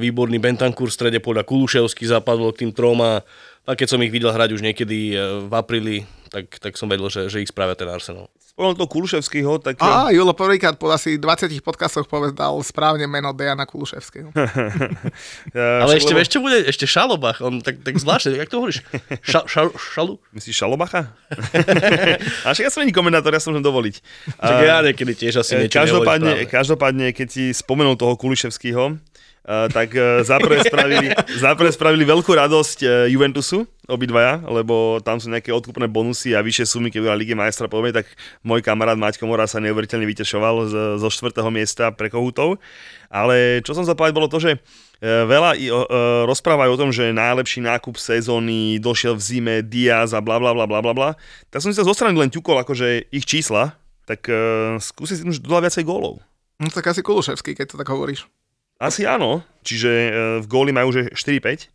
výborný 0.04 0.44
Bentancur 0.44 0.92
v 0.92 0.98
strede 1.00 1.24
podľa 1.24 1.48
Kuluševský 1.48 2.12
zapadol 2.12 2.52
k 2.52 2.68
tým 2.68 2.76
troma. 2.76 3.24
A 3.68 3.76
keď 3.78 3.88
som 3.96 4.02
ich 4.02 4.14
videl 4.14 4.32
hrať 4.32 4.56
už 4.56 4.62
niekedy 4.62 5.14
e, 5.14 5.48
v 5.48 5.54
apríli, 5.54 6.08
tak, 6.30 6.62
tak 6.62 6.78
som 6.78 6.86
vedel, 6.86 7.10
že, 7.10 7.28
že 7.28 7.42
ich 7.42 7.50
spravia 7.50 7.74
ten 7.74 7.90
Arsenal. 7.90 8.30
Spomenul 8.38 8.76
to 8.78 8.86
Kuluševskýho, 8.92 9.58
tak... 9.64 9.80
Á, 9.82 10.12
Julo 10.12 10.36
prvýkrát 10.36 10.76
po 10.76 10.92
asi 10.92 11.16
20 11.16 11.48
podcastoch 11.64 12.06
povedal 12.06 12.60
správne 12.60 13.08
meno 13.08 13.34
Dejana 13.34 13.66
Kuluševského. 13.66 14.30
Ja, 15.56 15.82
Ale 15.82 15.98
však 15.98 16.22
ešte, 16.22 16.38
čo 16.38 16.40
bude? 16.44 16.62
Ešte 16.68 16.86
Šalobach. 16.86 17.42
On 17.42 17.64
tak, 17.64 17.82
tak 17.82 17.98
zvláštne, 17.98 18.38
jak 18.38 18.52
to 18.52 18.62
hovoríš? 18.62 18.86
Ša, 19.26 19.48
ša, 19.50 19.62
šalu? 19.74 20.22
Myslíš 20.36 20.56
Šalobacha? 20.60 21.10
a 22.46 22.48
však 22.54 22.66
ja 22.68 22.72
som 22.72 22.86
není 22.86 22.94
komentátor, 22.94 23.34
ja 23.34 23.42
som 23.42 23.56
môžem 23.56 23.66
dovoliť. 23.66 23.96
Čak 24.38 24.58
ja 24.62 24.78
niekedy 24.86 25.14
tiež 25.18 25.42
asi 25.42 25.66
niečo 25.66 25.80
každopádne, 25.80 26.46
každopádne, 26.46 27.08
keď 27.16 27.28
si 27.32 27.44
spomenul 27.56 27.98
toho 27.98 28.14
Kuliševského, 28.20 29.00
Uh, 29.00 29.09
tak 29.48 29.96
uh, 29.96 30.22
zaprvé, 30.22 30.62
spravili, 30.62 31.08
zaprvé 31.46 31.70
spravili 31.74 32.04
veľkú 32.06 32.30
radosť 32.30 32.80
uh, 32.84 32.90
Juventusu, 33.10 33.66
obidvaja, 33.90 34.44
lebo 34.46 35.02
tam 35.02 35.18
sú 35.18 35.32
nejaké 35.32 35.50
odkupné 35.50 35.90
bonusy 35.90 36.38
a 36.38 36.44
vyššie 36.46 36.66
sumy, 36.70 36.94
keď 36.94 37.10
bola 37.10 37.18
Lige 37.18 37.34
majstra 37.34 37.66
podobne, 37.66 37.96
tak 37.96 38.06
môj 38.46 38.62
kamarát 38.62 39.00
Maťko 39.00 39.26
Mora 39.26 39.50
sa 39.50 39.58
neuveriteľne 39.58 40.06
vytešoval 40.06 40.70
zo 41.02 41.10
štvrtého 41.10 41.50
miesta 41.50 41.90
pre 41.90 42.14
Kohutov. 42.14 42.62
Ale 43.10 43.66
čo 43.66 43.74
som 43.74 43.82
zapovedať 43.82 44.14
bolo 44.14 44.30
to, 44.30 44.38
že 44.38 44.62
veľa 45.02 45.58
rozprávajú 46.30 46.70
o 46.70 46.80
tom, 46.80 46.94
že 46.94 47.10
najlepší 47.10 47.66
nákup 47.66 47.98
sezóny 47.98 48.78
došiel 48.78 49.18
v 49.18 49.26
zime 49.26 49.56
Diaz 49.66 50.14
a 50.14 50.22
bla 50.22 50.38
bla 50.38 50.54
bla 50.54 50.70
bla 50.70 50.86
bla 50.86 50.94
bla. 50.94 51.10
Tak 51.50 51.66
som 51.66 51.74
si 51.74 51.80
sa 51.82 51.88
zo 51.88 51.98
strany 51.98 52.14
len 52.14 52.30
ťukol 52.30 52.62
akože 52.62 53.10
ich 53.10 53.26
čísla, 53.26 53.74
tak 54.06 54.26
uh, 54.30 54.78
skúsi 54.78 55.18
si 55.18 55.24
už 55.26 55.42
dodať 55.42 55.70
viacej 55.70 55.84
gólov. 55.86 56.22
No 56.60 56.68
tak 56.70 56.92
asi 56.92 57.00
Kuluševský, 57.06 57.56
keď 57.56 57.74
to 57.74 57.80
tak 57.80 57.90
hovoríš. 57.90 58.28
Asi 58.80 59.04
áno, 59.04 59.44
čiže 59.60 59.92
e, 59.92 60.12
v 60.40 60.46
góli 60.48 60.72
majú 60.72 60.96
že 60.96 61.12
4-5. 61.12 61.68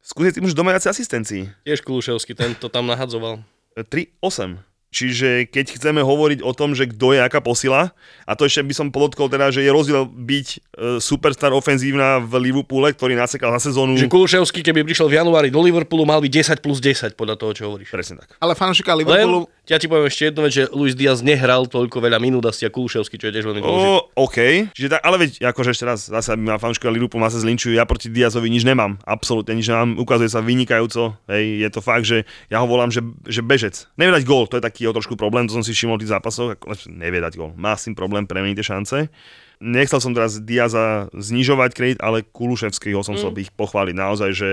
Skúsiť 0.00 0.40
tým 0.40 0.48
už 0.48 0.56
doma 0.56 0.72
viacej 0.72 0.96
asistencií. 0.96 1.42
Tiež 1.68 1.84
Kuluševský, 1.84 2.32
ten 2.32 2.56
to 2.56 2.72
tam 2.72 2.88
nahadzoval. 2.88 3.44
E, 3.76 3.84
3-8. 3.84 4.56
Čiže 4.92 5.48
keď 5.48 5.80
chceme 5.80 6.04
hovoriť 6.04 6.44
o 6.44 6.52
tom, 6.52 6.76
že 6.76 6.84
kto 6.84 7.16
je 7.16 7.20
aká 7.24 7.40
posila, 7.40 7.96
a 8.28 8.32
to 8.36 8.44
ešte 8.44 8.60
by 8.60 8.74
som 8.76 8.88
podotkol 8.92 9.32
teda, 9.32 9.48
že 9.48 9.64
je 9.64 9.72
rozdiel 9.72 10.04
byť 10.04 10.48
e, 10.52 10.58
superstar 11.00 11.48
ofenzívna 11.56 12.20
v 12.20 12.52
Liverpoole, 12.52 12.92
ktorý 12.92 13.16
nasekal 13.16 13.56
za 13.56 13.72
sezónu. 13.72 13.96
Že 13.96 14.12
Kuluševský, 14.12 14.60
keby 14.60 14.84
prišiel 14.84 15.08
v 15.08 15.16
januári 15.16 15.48
do 15.48 15.64
Liverpoolu, 15.64 16.04
mal 16.04 16.20
byť 16.20 16.60
10 16.60 16.64
plus 16.64 16.76
10 16.84 17.16
podľa 17.16 17.40
toho, 17.40 17.52
čo 17.56 17.62
hovoríš. 17.72 17.88
Presne 17.88 18.20
tak. 18.20 18.36
Ale 18.36 18.52
fanšika 18.52 18.92
Len, 18.92 19.00
Liverpoolu... 19.00 19.48
ja 19.70 19.78
ti 19.78 19.86
poviem 19.86 20.10
ešte 20.10 20.34
jednu 20.34 20.40
vec, 20.42 20.52
že 20.58 20.64
Luis 20.74 20.98
Diaz 20.98 21.22
nehral 21.22 21.70
toľko 21.70 22.02
veľa 22.02 22.18
minút 22.18 22.42
asi 22.50 22.66
ako 22.66 22.82
Kuluševský, 22.82 23.14
čo 23.14 23.30
je 23.30 23.32
tiež 23.38 23.46
veľmi 23.46 23.62
dôležité. 23.62 23.90
O, 23.94 24.10
OK. 24.18 24.38
Čiže 24.74 24.88
tak, 24.90 25.00
ale 25.06 25.16
veď, 25.22 25.38
akože 25.54 25.70
ešte 25.70 25.86
raz, 25.86 26.10
zase 26.10 26.34
ma 26.34 26.58
fanúškovia 26.58 26.90
Liverpoolu 26.98 27.22
ma 27.22 27.30
sa 27.30 27.38
zlinčujú, 27.38 27.78
ja 27.78 27.86
proti 27.86 28.10
Diazovi 28.10 28.50
nič 28.50 28.66
nemám. 28.66 28.98
Absolútne 29.06 29.54
nič 29.54 29.70
nemám. 29.70 30.02
Ukazuje 30.02 30.34
sa 30.34 30.42
vynikajúco. 30.42 31.14
Hej, 31.30 31.62
je 31.62 31.68
to 31.70 31.78
fakt, 31.78 32.10
že 32.10 32.26
ja 32.50 32.58
ho 32.58 32.66
volám, 32.66 32.90
že, 32.90 33.06
že 33.30 33.38
bežec. 33.46 33.86
Nevie 33.94 34.18
dať 34.18 34.26
gól, 34.26 34.50
to 34.50 34.58
je 34.58 34.66
taký 34.66 34.90
jeho 34.90 34.96
trošku 34.98 35.14
problém, 35.14 35.46
to 35.46 35.54
som 35.54 35.62
si 35.62 35.70
všimol 35.70 35.94
v 35.94 36.02
tých 36.02 36.12
zápasoch. 36.18 36.58
Ako, 36.58 36.74
nevie 36.90 37.22
dať 37.22 37.38
gól. 37.38 37.54
Má 37.54 37.78
s 37.78 37.86
tým 37.86 37.94
problém 37.94 38.26
premeniť 38.26 38.58
tie 38.58 38.66
šance. 38.66 38.98
Nechcel 39.62 40.02
som 40.02 40.10
teraz 40.10 40.42
Diaza 40.42 41.06
znižovať 41.14 41.70
kredit, 41.72 41.98
ale 42.02 42.26
Kuluševského 42.26 42.98
som 43.06 43.14
chcel 43.14 43.30
mm. 43.30 43.40
ich 43.46 43.50
pochváliť. 43.54 43.94
Naozaj, 43.94 44.30
že 44.34 44.50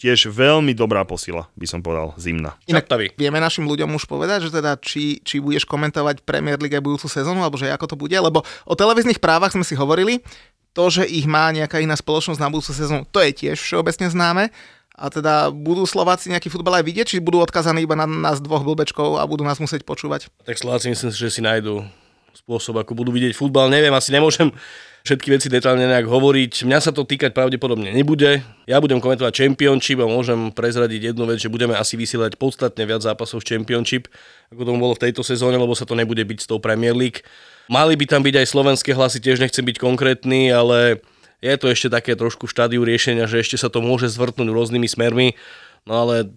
tiež 0.00 0.32
veľmi 0.32 0.72
dobrá 0.72 1.04
posila, 1.04 1.52
by 1.54 1.66
som 1.68 1.84
povedal, 1.84 2.16
zimná. 2.16 2.56
Inak 2.64 2.88
vieme 3.20 3.38
našim 3.38 3.68
ľuďom 3.68 3.92
už 3.92 4.08
povedať, 4.08 4.48
že 4.48 4.50
teda 4.56 4.80
či, 4.80 5.20
či 5.20 5.38
budeš 5.38 5.68
komentovať 5.68 6.24
Premier 6.24 6.56
League 6.56 6.74
aj 6.74 6.82
budúcu 6.82 7.06
sezónu, 7.06 7.44
alebo 7.44 7.60
že 7.60 7.68
ako 7.68 7.92
to 7.92 7.96
bude, 8.00 8.16
lebo 8.16 8.40
o 8.64 8.74
televíznych 8.74 9.20
právach 9.20 9.52
sme 9.52 9.62
si 9.62 9.76
hovorili, 9.76 10.24
to, 10.72 10.88
že 10.88 11.04
ich 11.04 11.28
má 11.28 11.52
nejaká 11.52 11.84
iná 11.84 11.92
spoločnosť 11.92 12.40
na 12.40 12.48
budúcu 12.48 12.72
sezónu, 12.72 13.04
to 13.12 13.20
je 13.20 13.30
tiež 13.36 13.60
všeobecne 13.60 14.08
známe. 14.08 14.44
A 14.92 15.08
teda 15.08 15.48
budú 15.48 15.88
Slováci 15.88 16.28
nejaký 16.28 16.52
futbal 16.52 16.78
aj 16.78 16.84
vidieť, 16.84 17.06
či 17.16 17.24
budú 17.24 17.40
odkazaní 17.40 17.88
iba 17.88 17.96
na 17.96 18.04
nás 18.04 18.44
dvoch 18.44 18.60
blbečkov 18.60 19.16
a 19.16 19.24
budú 19.24 19.40
nás 19.40 19.56
musieť 19.56 19.88
počúvať? 19.88 20.28
Tak 20.44 20.60
Slováci 20.60 20.92
myslím 20.92 21.08
že 21.08 21.32
si 21.32 21.40
nájdú 21.40 21.80
spôsob, 22.32 22.80
ako 22.80 22.96
budú 22.96 23.10
vidieť 23.12 23.36
futbal. 23.36 23.68
Neviem, 23.68 23.92
asi 23.92 24.10
nemôžem 24.10 24.50
všetky 25.02 25.34
veci 25.34 25.48
detálne 25.50 25.82
nejak 25.82 26.06
hovoriť. 26.06 26.62
Mňa 26.62 26.78
sa 26.78 26.90
to 26.94 27.02
týkať 27.02 27.34
pravdepodobne 27.34 27.90
nebude. 27.90 28.40
Ja 28.70 28.78
budem 28.78 29.02
komentovať 29.02 29.34
Championship 29.34 29.98
a 29.98 30.06
môžem 30.06 30.54
prezradiť 30.54 31.12
jednu 31.12 31.26
vec, 31.26 31.42
že 31.42 31.50
budeme 31.50 31.74
asi 31.74 31.98
vysielať 31.98 32.38
podstatne 32.38 32.86
viac 32.86 33.02
zápasov 33.02 33.42
v 33.42 33.48
Championship, 33.54 34.06
ako 34.54 34.62
tomu 34.62 34.78
bolo 34.78 34.94
v 34.94 35.10
tejto 35.10 35.26
sezóne, 35.26 35.58
lebo 35.58 35.74
sa 35.74 35.82
to 35.82 35.98
nebude 35.98 36.22
byť 36.22 36.38
s 36.38 36.46
tou 36.46 36.62
Premier 36.62 36.94
League. 36.94 37.26
Mali 37.66 37.98
by 37.98 38.06
tam 38.06 38.22
byť 38.22 38.34
aj 38.42 38.46
slovenské 38.46 38.90
hlasy, 38.94 39.18
tiež 39.18 39.42
nechcem 39.42 39.66
byť 39.66 39.76
konkrétny, 39.82 40.54
ale 40.54 41.02
je 41.42 41.54
to 41.58 41.66
ešte 41.66 41.90
také 41.90 42.14
trošku 42.14 42.46
štádiu 42.46 42.86
riešenia, 42.86 43.26
že 43.26 43.42
ešte 43.42 43.58
sa 43.58 43.66
to 43.66 43.82
môže 43.82 44.06
zvrtnúť 44.14 44.46
rôznymi 44.46 44.86
smermi, 44.86 45.34
no 45.82 46.06
ale 46.06 46.30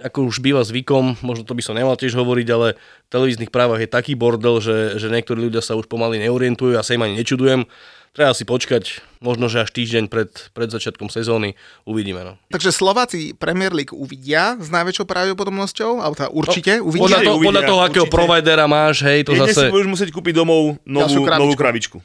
ako 0.00 0.32
už 0.32 0.40
býva 0.40 0.64
zvykom, 0.64 1.20
možno 1.20 1.44
to 1.44 1.52
by 1.52 1.60
som 1.60 1.76
nemal 1.76 1.92
tiež 1.98 2.16
hovoriť, 2.16 2.48
ale 2.54 2.80
v 2.80 3.10
televíznych 3.12 3.52
právach 3.52 3.84
je 3.84 3.90
taký 3.90 4.16
bordel, 4.16 4.64
že, 4.64 4.96
že 4.96 5.12
niektorí 5.12 5.50
ľudia 5.50 5.60
sa 5.60 5.76
už 5.76 5.90
pomaly 5.90 6.16
neorientujú, 6.24 6.72
ja 6.72 6.80
sa 6.80 6.96
im 6.96 7.04
ani 7.04 7.20
nečudujem. 7.20 7.68
Treba 8.16 8.32
si 8.32 8.48
počkať, 8.48 9.04
možno 9.20 9.52
že 9.52 9.62
až 9.62 9.70
týždeň 9.70 10.08
pred, 10.08 10.32
pred 10.56 10.72
začiatkom 10.72 11.12
sezóny 11.12 11.54
uvidíme. 11.84 12.24
No. 12.24 12.32
Takže 12.48 12.72
Slováci 12.72 13.36
Premier 13.36 13.70
League 13.70 13.92
uvidia 13.92 14.56
s 14.56 14.72
najväčšou 14.72 15.04
pravdepodobnosťou, 15.04 16.00
alebo 16.00 16.14
teda 16.16 16.30
určite 16.32 16.72
No, 16.80 16.88
uvidia. 16.88 17.04
Podľa, 17.04 17.20
to, 17.20 17.32
uvidia, 17.36 17.48
podľa 17.52 17.62
toho, 17.68 17.80
akého 17.84 18.06
providera 18.08 18.64
máš, 18.64 19.04
hej, 19.04 19.28
to 19.28 19.36
Jedne 19.36 19.52
si 19.52 19.60
zase... 19.60 19.68
budeš 19.68 19.88
musieť 19.92 20.10
kúpiť 20.16 20.34
domov 20.34 20.80
novú, 20.88 21.20
krabičku. 21.22 21.42
novú 21.44 21.54
krabičku. 21.54 21.96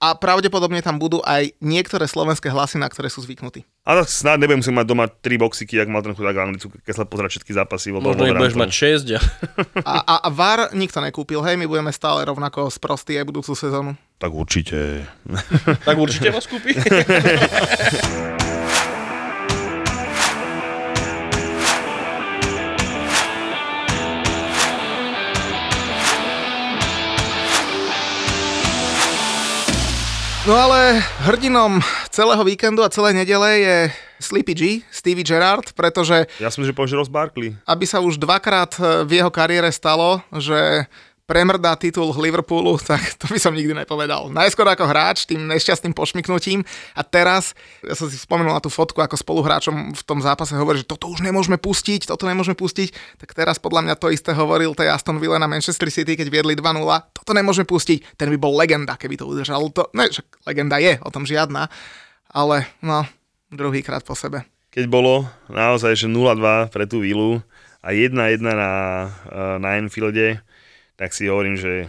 A 0.00 0.16
pravdepodobne 0.16 0.80
tam 0.80 0.96
budú 0.96 1.20
aj 1.20 1.52
niektoré 1.60 2.08
slovenské 2.08 2.48
hlasy, 2.48 2.80
na 2.80 2.88
ktoré 2.88 3.12
sú 3.12 3.20
zvyknutí. 3.20 3.68
A 3.84 4.00
tak 4.00 4.08
snad 4.08 4.40
nebudem 4.40 4.64
musieť 4.64 4.72
mať 4.72 4.86
doma 4.88 5.04
tri 5.06 5.36
boxiky, 5.36 5.76
jak 5.76 5.92
mal 5.92 6.00
ten 6.00 6.16
chudák 6.16 6.32
Anglicu, 6.40 6.72
keď 6.72 6.94
sa 6.94 7.04
pozerať 7.04 7.36
všetky 7.36 7.52
zápasy. 7.52 7.92
vo- 7.92 8.00
Možno 8.00 8.24
ich 8.24 8.32
budeš 8.32 8.56
mať 8.56 8.72
Wolverhamptone. 8.72 9.20
6 9.76 9.84
a... 9.84 9.84
A, 9.84 9.94
a, 10.00 10.14
a 10.24 10.28
VAR 10.32 10.60
nikto 10.72 10.98
nekúpil, 10.98 11.44
hej, 11.44 11.54
my 11.54 11.68
budeme 11.68 11.92
stále 11.92 12.24
rovnako 12.24 12.72
sprostí 12.72 13.14
aj 13.14 13.28
budúcu 13.28 13.52
sezónu. 13.52 13.92
Tak 14.16 14.32
určite. 14.32 15.04
tak 15.84 15.96
určite 15.96 16.32
vás 16.32 16.48
kúpi. 16.48 16.72
No 30.50 30.58
ale 30.58 30.98
hrdinom 31.30 31.78
celého 32.10 32.42
víkendu 32.42 32.82
a 32.82 32.90
celej 32.90 33.14
nedele 33.14 33.62
je 33.62 33.76
Sleepy 34.18 34.54
G, 34.58 34.62
Stevie 34.90 35.22
Gerrard, 35.22 35.70
pretože 35.78 36.26
Ja 36.42 36.50
som 36.50 36.66
že 36.66 36.74
Ross 36.98 37.06
Barkley. 37.06 37.54
aby 37.70 37.86
sa 37.86 38.02
už 38.02 38.18
dvakrát 38.18 38.74
e, 38.82 39.06
v 39.06 39.22
jeho 39.22 39.30
kariére 39.30 39.70
stalo, 39.70 40.18
že 40.42 40.90
premrdá 41.30 41.78
titul 41.78 42.10
Liverpoolu, 42.10 42.74
tak 42.90 43.14
to 43.14 43.30
by 43.30 43.38
som 43.38 43.54
nikdy 43.54 43.70
nepovedal. 43.70 44.26
Najskôr 44.34 44.66
ako 44.66 44.90
hráč, 44.90 45.30
tým 45.30 45.46
nešťastným 45.46 45.94
pošmiknutím 45.94 46.66
a 46.98 47.06
teraz, 47.06 47.54
ja 47.86 47.94
som 47.94 48.10
si 48.10 48.18
spomenul 48.18 48.50
na 48.50 48.58
tú 48.58 48.66
fotku, 48.66 48.98
ako 48.98 49.14
spoluhráčom 49.14 49.94
v 49.94 50.02
tom 50.02 50.18
zápase 50.18 50.58
hovorí, 50.58 50.82
že 50.82 50.90
toto 50.90 51.06
už 51.06 51.22
nemôžeme 51.22 51.54
pustiť, 51.54 52.10
toto 52.10 52.26
nemôžeme 52.26 52.58
pustiť, 52.58 53.22
tak 53.22 53.30
teraz 53.38 53.62
podľa 53.62 53.86
mňa 53.86 53.94
to 53.94 54.10
isté 54.10 54.34
hovoril 54.34 54.74
tej 54.74 54.90
Aston 54.90 55.22
Villa 55.22 55.38
na 55.38 55.46
Manchester 55.46 55.86
City, 55.86 56.18
keď 56.18 56.26
viedli 56.26 56.58
2-0, 56.58 56.82
toto 57.14 57.30
nemôžeme 57.30 57.70
pustiť, 57.70 58.18
ten 58.18 58.26
by 58.34 58.36
bol 58.42 58.58
legenda, 58.58 58.98
keby 58.98 59.14
to 59.14 59.30
udržal. 59.30 59.70
To, 59.70 59.86
ne, 59.94 60.10
však 60.10 60.50
legenda 60.50 60.82
je, 60.82 60.98
o 60.98 61.10
tom 61.14 61.22
žiadna, 61.22 61.70
ale 62.26 62.66
no, 62.82 63.06
druhýkrát 63.54 64.02
po 64.02 64.18
sebe. 64.18 64.42
Keď 64.70 64.86
bolo 64.86 65.26
naozaj, 65.50 65.94
že 65.94 66.06
0-2 66.06 66.70
pre 66.74 66.86
tú 66.90 67.02
Villu 67.02 67.42
a 67.82 67.94
1-1 67.94 68.38
na, 68.42 68.50
eh, 68.54 69.56
na 69.58 69.78
Anfielde, 69.78 70.42
tak 71.00 71.16
si 71.16 71.32
hovorím, 71.32 71.56
že 71.56 71.88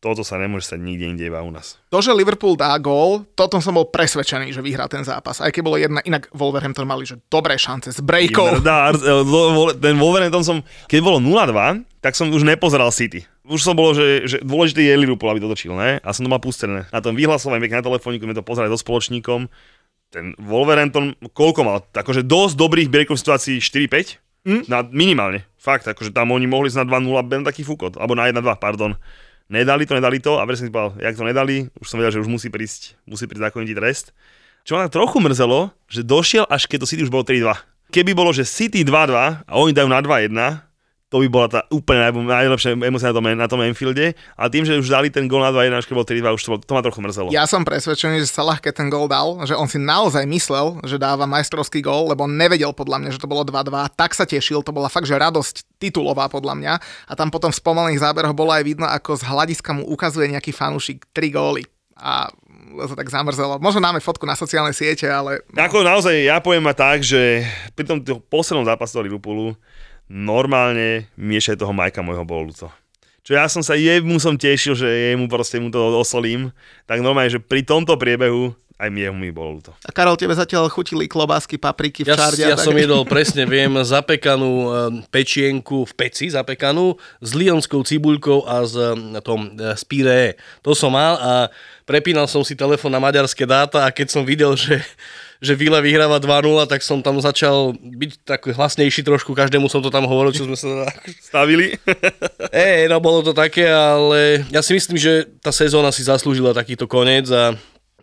toto 0.00 0.24
sa 0.24 0.40
nemôže 0.40 0.70
stať 0.70 0.80
nikde 0.80 1.04
inde 1.12 1.24
iba 1.28 1.44
u 1.44 1.52
nás. 1.52 1.76
To, 1.92 2.00
že 2.00 2.14
Liverpool 2.16 2.56
dá 2.56 2.72
gól, 2.80 3.28
toto 3.36 3.60
som 3.60 3.76
bol 3.76 3.88
presvedčený, 3.88 4.52
že 4.52 4.64
vyhrá 4.64 4.88
ten 4.88 5.04
zápas. 5.04 5.44
Aj 5.44 5.52
keď 5.52 5.62
bolo 5.64 5.76
jedna, 5.76 6.00
inak 6.04 6.30
Wolverhampton 6.32 6.88
mali 6.88 7.04
že 7.04 7.20
dobré 7.28 7.60
šance 7.60 7.92
s 7.92 8.00
breakov. 8.00 8.64
Dá, 8.64 8.92
eh, 8.92 9.72
ten 9.76 9.96
Wolverhampton 10.00 10.44
som, 10.44 10.56
keď 10.88 11.00
bolo 11.04 11.18
0-2, 11.20 11.84
tak 12.00 12.16
som 12.16 12.32
už 12.32 12.48
nepozeral 12.48 12.88
City. 12.92 13.28
Už 13.44 13.60
som 13.60 13.76
bolo, 13.76 13.92
že, 13.92 14.24
že 14.24 14.36
dôležitý 14.40 14.84
je 14.84 14.94
Liverpool, 14.94 15.32
aby 15.32 15.42
to 15.42 15.52
točil, 15.52 15.76
ne? 15.76 15.98
A 16.00 16.08
som 16.14 16.24
to 16.24 16.32
mal 16.32 16.40
pustené. 16.40 16.88
Na 16.94 17.02
tom 17.04 17.18
vyhlasovaní, 17.18 17.60
pekne 17.60 17.82
na 17.82 17.88
telefóniku, 17.88 18.24
sme 18.24 18.36
to 18.36 18.46
pozerali 18.46 18.72
so 18.72 18.78
spoločníkom. 18.78 19.48
Ten 20.12 20.38
Wolverhampton, 20.38 21.18
koľko 21.34 21.60
mal? 21.66 21.82
Akože 21.82 22.22
dosť 22.22 22.54
dobrých 22.54 22.88
breakov 22.92 23.18
situácií 23.18 23.58
4-5? 23.58 24.22
Hm? 24.46 24.62
Na, 24.70 24.86
minimálne. 24.86 25.42
Fakt, 25.66 25.82
akože 25.90 26.14
tam 26.14 26.30
oni 26.30 26.46
mohli 26.46 26.70
ísť 26.70 26.86
na 26.86 27.02
2-0, 27.02 27.26
ben 27.26 27.42
taký 27.42 27.66
fúkot. 27.66 27.98
Alebo 27.98 28.14
na 28.14 28.30
1-2, 28.30 28.38
pardon. 28.62 28.94
Nedali 29.50 29.82
to, 29.82 29.98
nedali 29.98 30.22
to 30.22 30.38
a 30.38 30.46
presne 30.46 30.70
si 30.70 30.72
povedal, 30.74 30.94
jak 31.02 31.18
to 31.18 31.26
nedali, 31.26 31.66
už 31.82 31.86
som 31.90 31.98
vedel, 31.98 32.14
že 32.14 32.22
už 32.22 32.30
musí 32.30 32.54
prísť, 32.54 32.94
musí 33.02 33.26
prísť 33.26 33.50
zákonitý 33.50 33.74
trest. 33.74 34.14
Čo 34.62 34.78
ma 34.78 34.86
tak 34.86 34.98
trochu 34.98 35.18
mrzelo, 35.18 35.74
že 35.90 36.06
došiel 36.06 36.46
až 36.46 36.70
keď 36.70 36.82
to 36.82 36.90
City 36.90 37.02
už 37.02 37.10
bolo 37.10 37.26
3-2. 37.26 37.50
Keby 37.90 38.14
bolo, 38.14 38.30
že 38.30 38.46
City 38.46 38.86
2-2 38.86 39.46
a 39.46 39.52
oni 39.58 39.74
dajú 39.74 39.86
na 39.90 39.98
2-1, 40.02 40.34
to 41.16 41.24
by 41.24 41.28
bola 41.32 41.48
tá 41.48 41.60
úplne 41.72 42.04
naj, 42.04 42.12
najlepšia 42.12 42.76
emócia 42.76 43.08
na 43.08 43.16
tom, 43.16 43.24
na 43.24 43.48
tom 43.48 43.60
Anfielde. 43.64 44.12
A 44.36 44.52
tým, 44.52 44.68
že 44.68 44.76
už 44.76 44.92
dali 44.92 45.08
ten 45.08 45.24
gól 45.24 45.40
na 45.40 45.48
2-1, 45.48 45.80
až 45.80 45.88
keď 45.88 45.94
bol 45.96 46.04
3-2, 46.04 46.36
už 46.36 46.42
to, 46.44 46.48
bol- 46.52 46.60
to 46.60 46.72
ma 46.76 46.84
trochu 46.84 47.00
mrzelo. 47.00 47.28
Ja 47.32 47.48
som 47.48 47.64
presvedčený, 47.64 48.20
že 48.20 48.28
Salah, 48.28 48.60
keď 48.60 48.84
ten 48.84 48.88
gól 48.92 49.08
dal, 49.08 49.40
že 49.48 49.56
on 49.56 49.64
si 49.64 49.80
naozaj 49.80 50.28
myslel, 50.28 50.84
že 50.84 51.00
dáva 51.00 51.24
majstrovský 51.24 51.80
gól, 51.80 52.12
lebo 52.12 52.28
on 52.28 52.36
nevedel 52.36 52.76
podľa 52.76 53.00
mňa, 53.00 53.10
že 53.16 53.22
to 53.24 53.30
bolo 53.32 53.48
2-2. 53.48 53.96
Tak 53.96 54.12
sa 54.12 54.28
tešil, 54.28 54.60
to 54.60 54.76
bola 54.76 54.92
fakt, 54.92 55.08
že 55.08 55.16
radosť 55.16 55.80
titulová 55.80 56.28
podľa 56.28 56.52
mňa. 56.60 56.72
A 57.08 57.12
tam 57.16 57.32
potom 57.32 57.48
v 57.48 57.56
spomalených 57.56 58.04
záberoch 58.04 58.36
bolo 58.36 58.52
aj 58.52 58.68
vidno, 58.68 58.84
ako 58.84 59.16
z 59.16 59.24
hľadiska 59.24 59.72
mu 59.72 59.88
ukazuje 59.88 60.28
nejaký 60.28 60.52
fanúšik 60.52 61.08
3 61.16 61.32
góly. 61.32 61.64
A 61.96 62.28
to 62.76 62.92
tak 62.92 63.08
zamrzelo. 63.08 63.56
Možno 63.56 63.80
máme 63.80 64.04
fotku 64.04 64.28
na 64.28 64.36
sociálnej 64.36 64.76
siete, 64.76 65.08
ale 65.08 65.40
Ako 65.56 65.80
naozaj, 65.80 66.12
ja 66.28 66.44
poviem 66.44 66.68
ma 66.68 66.76
tak, 66.76 67.00
že 67.00 67.40
pri 67.72 67.88
tom 67.88 68.04
poslednom 68.28 68.68
zápase 68.68 68.92
toho 68.92 69.06
Liverpoolu 69.08 69.56
normálne 70.06 71.10
miešaj 71.18 71.58
toho 71.58 71.74
Majka 71.74 72.02
môjho 72.02 72.26
bolo 72.26 72.50
ľúto. 72.50 72.70
Čo 73.26 73.34
ja 73.34 73.50
som 73.50 73.58
sa 73.58 73.74
jemu 73.74 74.22
som 74.22 74.38
tešil, 74.38 74.78
že 74.78 74.86
jemu 74.86 75.26
proste 75.26 75.58
mu 75.58 75.66
to 75.66 75.82
osolím, 75.98 76.54
tak 76.86 77.02
normálne, 77.02 77.26
že 77.26 77.42
pri 77.42 77.66
tomto 77.66 77.98
priebehu 77.98 78.54
aj 78.76 78.92
mi 78.92 79.02
jemu 79.02 79.16
mi 79.16 79.32
bolo 79.32 79.56
ľúto. 79.58 79.72
A 79.82 79.90
Karol, 79.90 80.20
tebe 80.20 80.36
zatiaľ 80.36 80.68
chutili 80.68 81.08
klobásky, 81.08 81.56
papriky 81.56 82.04
v 82.04 82.12
Ja, 82.12 82.16
čarde. 82.20 82.44
a 82.44 82.52
ja 82.52 82.56
tak? 82.60 82.68
som 82.68 82.76
jedol, 82.76 83.08
presne 83.08 83.48
viem, 83.48 83.72
zapekanú 83.82 84.52
eh, 84.52 84.70
pečienku 85.08 85.88
v 85.88 85.92
peci, 85.96 86.28
zapekanú, 86.28 86.94
s 87.24 87.30
lionskou 87.32 87.80
cibuľkou 87.80 88.44
a 88.44 88.68
s 88.68 88.76
eh, 88.76 88.92
tom 89.24 89.56
eh, 89.56 89.72
spíré. 89.80 90.36
To 90.60 90.76
som 90.76 90.92
mal 90.92 91.16
a 91.16 91.32
prepínal 91.88 92.28
som 92.28 92.44
si 92.44 92.52
telefón 92.52 92.92
na 92.92 93.00
maďarské 93.00 93.48
dáta 93.48 93.82
a 93.82 93.88
keď 93.88 94.12
som 94.12 94.28
videl, 94.28 94.52
že 94.54 94.84
že 95.40 95.58
Vila 95.58 95.84
vyhráva 95.84 96.16
2-0, 96.16 96.66
tak 96.68 96.80
som 96.80 97.04
tam 97.04 97.20
začal 97.20 97.76
byť 97.76 98.10
taký 98.24 98.56
hlasnejší 98.56 99.04
trošku, 99.04 99.36
každému 99.36 99.68
som 99.68 99.84
to 99.84 99.92
tam 99.92 100.08
hovoril, 100.08 100.32
čo 100.32 100.48
sme 100.48 100.56
sa 100.56 100.88
Stavili? 101.28 101.76
Ej, 102.52 102.88
no 102.88 103.00
bolo 103.00 103.20
to 103.20 103.36
také, 103.36 103.68
ale 103.68 104.44
ja 104.48 104.60
si 104.64 104.72
myslím, 104.72 104.96
že 104.96 105.28
tá 105.44 105.52
sezóna 105.52 105.92
si 105.92 106.04
zaslúžila 106.04 106.56
takýto 106.56 106.88
koniec 106.88 107.28
a 107.28 107.52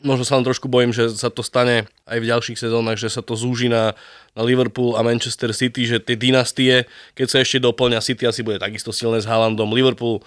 možno 0.03 0.27
sa 0.27 0.35
len 0.35 0.45
trošku 0.45 0.67
bojím, 0.67 0.91
že 0.91 1.15
sa 1.15 1.31
to 1.31 1.41
stane 1.41 1.87
aj 2.05 2.17
v 2.19 2.29
ďalších 2.29 2.59
sezónach, 2.59 2.99
že 2.99 3.07
sa 3.07 3.23
to 3.23 3.39
zúži 3.39 3.71
na, 3.71 3.95
na 4.35 4.43
Liverpool 4.43 4.99
a 4.99 5.01
Manchester 5.01 5.55
City, 5.55 5.87
že 5.87 6.03
tie 6.03 6.19
dynastie, 6.19 6.85
keď 7.15 7.27
sa 7.31 7.37
ešte 7.39 7.63
doplňa 7.63 8.03
City, 8.03 8.27
asi 8.27 8.43
bude 8.43 8.59
takisto 8.59 8.91
silné 8.91 9.23
s 9.23 9.25
Haalandom. 9.25 9.71
Liverpool 9.71 10.19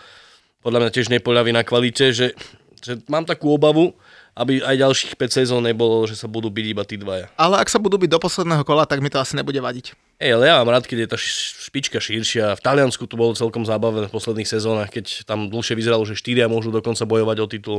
podľa 0.65 0.83
mňa 0.83 0.91
tiež 0.91 1.07
nepoľaví 1.13 1.55
na 1.55 1.63
kvalite, 1.63 2.11
že, 2.11 2.35
že 2.83 2.99
mám 3.07 3.23
takú 3.29 3.53
obavu, 3.53 3.95
aby 4.37 4.61
aj 4.61 4.77
ďalších 4.77 5.13
5 5.17 5.39
sezón 5.43 5.65
nebolo, 5.65 6.05
že 6.05 6.13
sa 6.13 6.29
budú 6.29 6.53
byť 6.53 6.67
iba 6.69 6.85
tí 6.85 7.01
dvaja. 7.01 7.33
Ale 7.41 7.57
ak 7.57 7.73
sa 7.73 7.81
budú 7.81 7.97
byť 7.97 8.11
do 8.13 8.21
posledného 8.21 8.69
kola, 8.69 8.85
tak 8.85 9.01
mi 9.01 9.09
to 9.09 9.17
asi 9.17 9.33
nebude 9.33 9.57
vadiť. 9.57 9.97
Ej, 10.21 10.37
ale 10.37 10.45
ja 10.49 10.61
mám 10.61 10.77
rád, 10.77 10.85
keď 10.85 10.99
je 11.05 11.09
tá 11.09 11.19
špička 11.65 11.99
širšia. 12.01 12.57
V 12.57 12.65
Taliansku 12.65 13.09
to 13.09 13.17
bolo 13.17 13.33
celkom 13.33 13.65
zábavné 13.65 14.09
v 14.09 14.13
posledných 14.13 14.49
sezónach, 14.49 14.93
keď 14.93 15.25
tam 15.25 15.49
dlhšie 15.49 15.73
vyzeralo, 15.73 16.05
že 16.05 16.17
štyria 16.17 16.53
môžu 16.53 16.69
dokonca 16.69 17.09
bojovať 17.09 17.37
o 17.41 17.47
titul. 17.49 17.79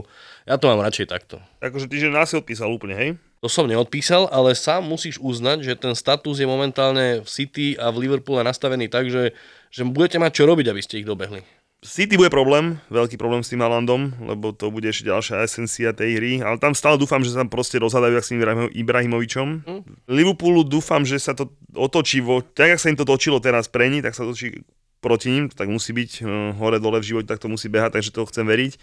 Ja 0.49 0.57
to 0.57 0.69
mám 0.69 0.81
radšej 0.81 1.13
takto. 1.13 1.37
akože 1.61 1.85
ty, 1.85 2.01
že 2.01 2.09
nás 2.09 2.33
odpísal 2.33 2.73
úplne, 2.73 2.97
hej? 2.97 3.09
To 3.41 3.49
som 3.49 3.69
neodpísal, 3.69 4.25
ale 4.33 4.57
sám 4.57 4.81
musíš 4.81 5.21
uznať, 5.21 5.61
že 5.61 5.73
ten 5.77 5.93
status 5.93 6.41
je 6.41 6.49
momentálne 6.49 7.21
v 7.21 7.27
City 7.29 7.77
a 7.77 7.93
v 7.93 8.09
Liverpoole 8.09 8.41
nastavený 8.41 8.89
tak, 8.89 9.13
že, 9.13 9.37
že 9.69 9.85
budete 9.85 10.17
mať 10.17 10.41
čo 10.41 10.49
robiť, 10.49 10.73
aby 10.73 10.81
ste 10.81 11.01
ich 11.01 11.09
dobehli. 11.09 11.45
City 11.85 12.17
bude 12.17 12.33
problém, 12.33 12.81
veľký 12.89 13.21
problém 13.21 13.45
s 13.45 13.53
tým 13.53 13.61
Haalandom, 13.61 14.09
lebo 14.25 14.49
to 14.49 14.73
bude 14.73 14.89
ešte 14.89 15.13
ďalšia 15.13 15.45
esencia 15.45 15.93
tej 15.93 16.17
hry, 16.17 16.33
ale 16.41 16.57
tam 16.57 16.73
stále 16.73 16.97
dúfam, 16.97 17.21
že 17.21 17.29
sa 17.29 17.45
tam 17.45 17.53
proste 17.53 17.77
rozhadajú 17.77 18.17
s 18.17 18.33
tým 18.33 18.41
Ibrahimo- 18.41 18.71
Ibrahimovičom. 18.73 19.47
Mm. 19.61 19.81
Liverpoolu 20.09 20.65
dúfam, 20.65 21.05
že 21.05 21.21
sa 21.21 21.37
to 21.37 21.53
otočí, 21.77 22.17
vo, 22.25 22.41
tak 22.41 22.73
jak 22.73 22.81
sa 22.81 22.89
im 22.89 22.97
to 22.97 23.05
točilo 23.05 23.37
teraz 23.37 23.69
pre 23.69 23.93
ní, 23.93 24.01
tak 24.01 24.17
sa 24.17 24.25
to 24.25 24.33
točí 24.33 24.65
proti 25.05 25.29
ním, 25.29 25.53
tak 25.53 25.69
musí 25.69 25.93
byť 25.93 26.11
uh, 26.25 26.57
hore-dole 26.57 26.97
v 26.97 27.07
živote, 27.13 27.29
tak 27.29 27.37
to 27.37 27.45
musí 27.45 27.69
behať, 27.69 28.01
takže 28.01 28.09
to 28.09 28.25
chcem 28.25 28.49
veriť. 28.49 28.73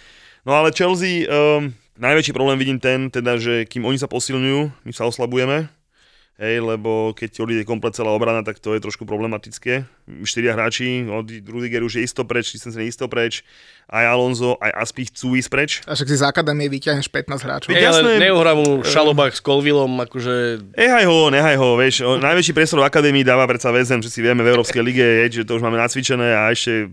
No 0.46 0.54
ale 0.54 0.70
Chelsea, 0.70 1.26
um, 1.26 1.74
najväčší 1.98 2.30
problém 2.30 2.62
vidím 2.62 2.78
ten, 2.78 3.10
teda, 3.10 3.42
že 3.42 3.66
kým 3.66 3.82
oni 3.90 3.98
sa 3.98 4.06
posilňujú, 4.06 4.86
my 4.86 4.92
sa 4.94 5.10
oslabujeme, 5.10 5.66
Hej, 6.34 6.66
lebo 6.66 7.14
keď 7.14 7.46
odíde 7.46 7.62
komplet 7.62 7.94
celá 7.94 8.10
obrana, 8.10 8.42
tak 8.42 8.58
to 8.58 8.74
je 8.74 8.82
trošku 8.82 9.06
problematické. 9.06 9.86
Štyria 10.26 10.58
hráči, 10.58 11.06
od 11.06 11.30
Rudiger 11.46 11.86
už 11.86 12.02
je 12.02 12.02
isto 12.02 12.26
preč, 12.26 12.50
Christensen 12.50 12.82
je 12.82 12.90
isto 12.90 13.06
preč, 13.06 13.46
aj 13.86 14.02
Alonso, 14.02 14.58
aj 14.58 14.74
Aspi 14.74 15.06
chcú 15.06 15.38
ísť 15.38 15.48
preč. 15.48 15.70
A 15.86 15.94
však 15.94 16.10
si 16.10 16.18
z 16.18 16.26
akadémie 16.26 16.66
vyťahneš 16.66 17.06
15 17.06 17.38
hráčov. 17.38 17.70
Ej, 17.70 17.86
ale 17.86 18.18
neuhrá 18.18 18.50
mu 18.58 18.82
Šalobák 18.82 19.30
s 19.30 19.38
Colvillom, 19.46 19.94
akože... 20.02 20.74
Nehaj 20.74 21.06
ho, 21.06 21.30
nehaj 21.30 21.54
ho, 21.54 21.78
vieš, 21.78 22.02
najväčší 22.02 22.50
priestor 22.50 22.82
v 22.82 22.90
akadémii 22.90 23.22
dáva 23.22 23.46
predsa 23.46 23.70
väzem, 23.70 24.02
že 24.02 24.10
si 24.10 24.18
vieme 24.18 24.42
v 24.42 24.50
Európskej 24.58 24.82
lige, 24.82 25.06
je, 25.06 25.38
že 25.38 25.46
to 25.46 25.54
už 25.54 25.62
máme 25.62 25.78
nacvičené 25.78 26.34
a 26.34 26.50
ešte... 26.50 26.90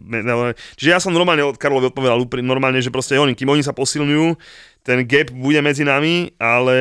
Čiže 0.77 0.89
ja 0.93 1.01
som 1.01 1.09
normálne 1.09 1.41
od 1.41 1.57
Karlovi 1.57 1.89
odpovedal 1.89 2.29
normálne, 2.45 2.77
že 2.77 2.93
proste 2.93 3.17
oni, 3.17 3.33
kým 3.33 3.49
oni 3.49 3.65
sa 3.65 3.73
posilňujú, 3.73 4.37
ten 4.81 5.05
gap 5.05 5.29
bude 5.29 5.61
medzi 5.61 5.85
nami, 5.85 6.33
ale 6.41 6.77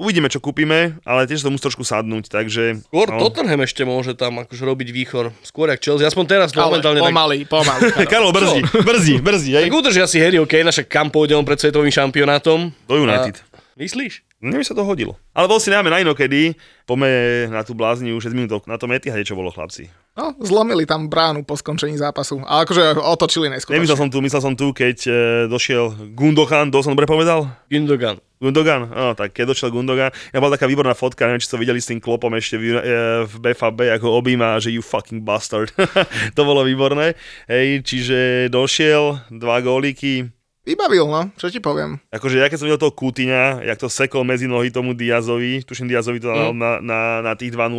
uvidíme, 0.00 0.32
čo 0.32 0.40
kúpime, 0.40 0.96
ale 1.04 1.28
tiež 1.28 1.44
to 1.44 1.52
musí 1.52 1.60
trošku 1.60 1.84
sadnúť, 1.84 2.32
takže... 2.32 2.80
Skôr 2.88 3.08
no. 3.12 3.20
Tottenham 3.20 3.60
ešte 3.60 3.84
môže 3.84 4.16
tam 4.16 4.40
akože 4.40 4.64
robiť 4.64 4.88
výchor. 4.88 5.28
Skôr 5.44 5.68
jak 5.68 5.80
Chelsea. 5.84 6.08
Aspoň 6.08 6.24
teraz 6.24 6.56
Ale 6.56 6.72
momentálne 6.72 7.04
tak... 7.04 7.12
pomaly, 7.12 7.38
pomaly. 7.44 7.80
Karol, 8.08 8.32
brzdi, 8.32 9.20
brzdi, 9.20 9.52
hej. 9.60 9.68
Tak 9.68 9.76
udržia 9.76 10.08
si 10.08 10.16
Harry 10.24 10.40
Kane, 10.48 10.72
však 10.72 10.88
kam 10.88 11.12
pôjde 11.12 11.36
on 11.36 11.44
pred 11.44 11.60
svetovým 11.60 11.92
šampionátom. 11.92 12.72
Do 12.88 12.96
United. 12.96 13.36
A... 13.36 13.54
Myslíš? 13.76 14.24
Mne 14.44 14.60
by 14.60 14.64
sa 14.68 14.76
to 14.76 14.84
hodilo. 14.84 15.16
Ale 15.32 15.48
bol 15.48 15.56
si 15.56 15.72
najmä 15.72 15.88
na 15.88 16.04
inokedy, 16.04 16.52
poďme 16.84 17.48
na 17.48 17.64
tú 17.64 17.72
blázniu 17.72 18.20
6 18.20 18.36
minút 18.36 18.68
na 18.68 18.76
tom 18.76 18.92
Etihade, 18.92 19.24
čo 19.24 19.32
bolo 19.32 19.48
chlapci. 19.48 19.88
No, 20.14 20.36
zlomili 20.38 20.84
tam 20.84 21.08
bránu 21.08 21.48
po 21.48 21.56
skončení 21.56 21.96
zápasu. 21.96 22.44
A 22.44 22.62
akože 22.62 23.00
otočili 23.00 23.48
Nemyslel 23.48 23.82
neskutočne. 23.82 23.98
som 23.98 24.08
tu, 24.12 24.18
myslel 24.20 24.42
som 24.44 24.54
tu, 24.54 24.70
keď 24.76 24.96
e, 25.08 25.12
došiel 25.48 26.12
Gundogan, 26.12 26.68
to 26.68 26.84
som 26.84 26.92
dobre 26.92 27.08
povedal? 27.08 27.48
Gündogan. 27.72 28.20
Gundogan, 28.36 28.92
no, 28.92 29.16
tak 29.16 29.32
keď 29.32 29.56
došiel 29.56 29.72
Gundogan, 29.72 30.12
ja 30.12 30.38
bola 30.38 30.54
taká 30.54 30.68
výborná 30.68 30.92
fotka, 30.92 31.24
neviem, 31.24 31.40
či 31.40 31.48
ste 31.48 31.56
videli 31.56 31.80
s 31.80 31.88
tým 31.88 31.98
klopom 31.98 32.30
ešte 32.36 32.60
v, 32.60 32.76
e, 32.76 32.82
v 33.24 33.34
BFB, 33.40 33.96
ako 33.96 34.20
objíma, 34.20 34.60
že 34.60 34.68
you 34.70 34.84
fucking 34.84 35.24
bastard. 35.24 35.72
to 36.36 36.44
bolo 36.44 36.62
výborné. 36.62 37.16
Hej, 37.48 37.82
čiže 37.88 38.52
došiel, 38.52 39.24
dva 39.32 39.64
góliky, 39.64 40.30
Vybavil, 40.64 41.04
no, 41.04 41.28
čo 41.36 41.52
ti 41.52 41.60
poviem. 41.60 42.00
Akože 42.08 42.40
ja 42.40 42.48
keď 42.48 42.56
som 42.56 42.64
videl 42.64 42.80
toho 42.80 42.96
Kútiňa, 42.96 43.60
jak 43.68 43.76
to 43.76 43.92
sekol 43.92 44.24
medzi 44.24 44.48
nohy 44.48 44.72
tomu 44.72 44.96
Diazovi, 44.96 45.60
tuším 45.60 45.92
Diazovi 45.92 46.24
to 46.24 46.32
dal 46.32 46.56
Mm. 46.56 46.58
na, 46.58 46.70
na, 46.80 47.00
na 47.20 47.32
tých 47.36 47.52
2-0, 47.52 47.76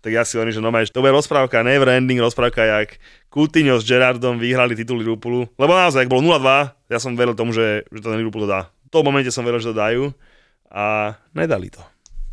tak 0.00 0.08
ja 0.08 0.24
si 0.24 0.40
hovorím, 0.40 0.56
že 0.56 0.64
normálne, 0.64 0.88
že 0.88 0.96
to 0.96 1.04
bude 1.04 1.12
rozprávka, 1.12 1.60
never 1.60 1.84
ending 1.92 2.16
rozprávka, 2.16 2.64
jak 2.64 2.96
Coutinho 3.28 3.76
s 3.76 3.84
Gerardom 3.84 4.40
vyhrali 4.40 4.72
titul 4.72 5.04
Liverpoolu. 5.04 5.52
Lebo 5.60 5.72
naozaj, 5.76 6.08
ak 6.08 6.12
bolo 6.12 6.24
0-2, 6.24 6.88
ja 6.88 6.96
som 6.96 7.12
veril 7.12 7.36
tomu, 7.36 7.52
že, 7.52 7.84
že 7.92 8.00
to 8.00 8.08
ten 8.08 8.16
Liverpool 8.16 8.48
to 8.48 8.50
dá. 8.50 8.72
V 8.88 8.90
tom 8.90 9.04
momente 9.04 9.28
som 9.28 9.44
veril, 9.44 9.60
že 9.60 9.70
to 9.70 9.76
dajú 9.76 10.08
a 10.72 11.12
nedali 11.36 11.68
to. 11.68 11.84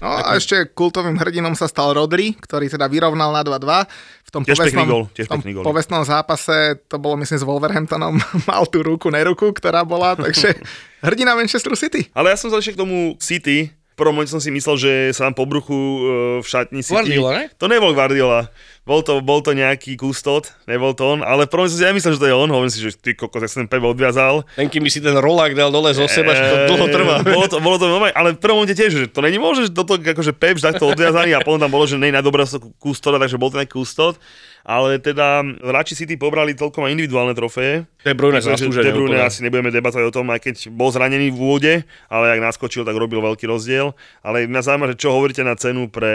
No 0.01 0.17
a 0.17 0.33
ešte 0.33 0.65
kultovým 0.73 1.13
hrdinom 1.13 1.53
sa 1.53 1.69
stal 1.69 1.93
Rodri, 1.93 2.33
ktorý 2.33 2.73
teda 2.73 2.89
vyrovnal 2.89 3.29
na 3.29 3.45
2-2. 3.45 3.85
V 4.31 4.39
tom, 4.39 4.47
Tiež 4.47 4.63
pekný 4.63 4.79
povestnom, 4.79 4.87
gól, 4.87 5.03
tiež 5.11 5.27
v 5.27 5.31
tom 5.35 5.41
pekný 5.43 5.51
gól. 5.59 5.63
povestnom 5.67 6.03
zápase, 6.07 6.79
to 6.87 6.95
bolo 7.03 7.19
myslím 7.19 7.35
s 7.35 7.43
Wolverhamptonom, 7.43 8.15
mal 8.47 8.63
tú 8.71 8.79
ruku, 8.79 9.11
neruku, 9.11 9.51
ktorá 9.51 9.83
bola, 9.83 10.15
takže 10.15 10.55
hrdina 11.03 11.35
Manchester 11.35 11.75
City. 11.75 12.07
Ale 12.15 12.31
ja 12.31 12.39
som 12.39 12.47
sa 12.47 12.63
ešte 12.63 12.79
k 12.79 12.87
tomu 12.87 13.19
City, 13.19 13.75
v 13.75 13.95
prvom 13.99 14.15
momente 14.15 14.31
som 14.31 14.39
si 14.39 14.47
myslel, 14.55 14.79
že 14.79 14.91
sa 15.11 15.27
nám 15.27 15.35
po 15.35 15.43
bruchu 15.43 15.75
e, 15.75 15.99
v 16.39 16.47
šatni 16.47 16.79
City... 16.79 16.95
Guardiola, 16.95 17.31
ne? 17.35 17.45
To 17.59 17.67
nebol 17.67 17.91
Guardiola. 17.91 18.47
Bol 18.91 19.07
to, 19.07 19.23
bol 19.23 19.39
to 19.39 19.55
nejaký 19.55 19.95
kustot, 19.95 20.51
nebol 20.67 20.91
to 20.91 21.15
on, 21.15 21.23
ale 21.23 21.47
prvom 21.47 21.63
som 21.71 21.79
si 21.79 21.87
aj 21.87 21.95
myslel, 21.95 22.19
že 22.19 22.19
to 22.19 22.27
je 22.27 22.35
on. 22.35 22.51
Hovorím 22.51 22.75
si, 22.75 22.83
že 22.83 22.91
ty 22.99 23.15
kokos, 23.15 23.39
jak 23.39 23.47
sa 23.47 23.63
ten 23.63 23.71
Pep 23.71 23.79
odviazal. 23.87 24.43
Ten, 24.59 24.67
kým 24.67 24.83
by 24.83 24.91
si 24.91 24.99
ten 24.99 25.15
rolák 25.15 25.55
dal 25.55 25.71
dole 25.71 25.95
zo 25.95 26.11
seba, 26.11 26.35
že 26.35 26.43
to 26.43 26.75
dlho 26.75 26.91
trvá. 26.91 27.23
Bolo 27.23 27.47
to, 27.47 27.63
bolo 27.63 27.79
to 27.79 27.87
normálne, 27.87 28.11
ale 28.11 28.35
v 28.35 28.43
prvom 28.43 28.59
momente 28.59 28.75
tiež, 28.75 28.91
že 28.91 29.07
to 29.07 29.23
není 29.23 29.39
možné, 29.39 29.71
že 29.71 29.79
toto 29.79 29.95
akože 29.95 30.35
Pep 30.35 30.59
takto 30.59 30.91
odviazaný 30.91 31.31
a 31.31 31.39
potom 31.39 31.63
tam 31.63 31.71
bolo, 31.71 31.87
že 31.87 31.95
nej 31.95 32.11
na 32.11 32.19
dobré 32.19 32.43
kustora, 32.83 33.15
takže 33.15 33.39
bol 33.39 33.47
to 33.47 33.63
nejaký 33.63 33.79
kustot. 33.79 34.19
Ale 34.61 35.01
teda 35.01 35.41
hráči 35.41 35.97
City 35.97 36.21
pobrali 36.21 36.53
toľko 36.53 36.85
individuálne 36.85 37.33
trofeje. 37.33 37.89
De 38.05 38.13
Bruyne 38.13 38.37
Takže 38.37 38.85
De 38.85 38.93
Bruyne 38.93 39.17
asi 39.17 39.41
nebudeme 39.41 39.73
debatovať 39.73 40.05
o 40.05 40.13
tom, 40.13 40.29
aj 40.29 40.37
keď 40.37 40.55
bol 40.69 40.93
zranený 40.93 41.33
v 41.33 41.37
úvode, 41.41 41.73
ale 42.05 42.25
ak 42.37 42.45
naskočil, 42.45 42.85
tak 42.85 42.93
robil 42.93 43.25
veľký 43.25 43.49
rozdiel. 43.49 43.97
Ale 44.21 44.45
mňa 44.45 44.61
zaujíma, 44.61 44.93
že 44.93 45.01
čo 45.01 45.17
hovoríte 45.17 45.41
na 45.41 45.57
cenu 45.57 45.89
pre 45.89 46.13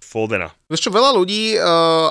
Fodena. 0.00 0.56
Vieš 0.72 0.88
čo, 0.88 0.90
veľa 0.94 1.12
ľudí, 1.12 1.60
uh, 1.60 1.60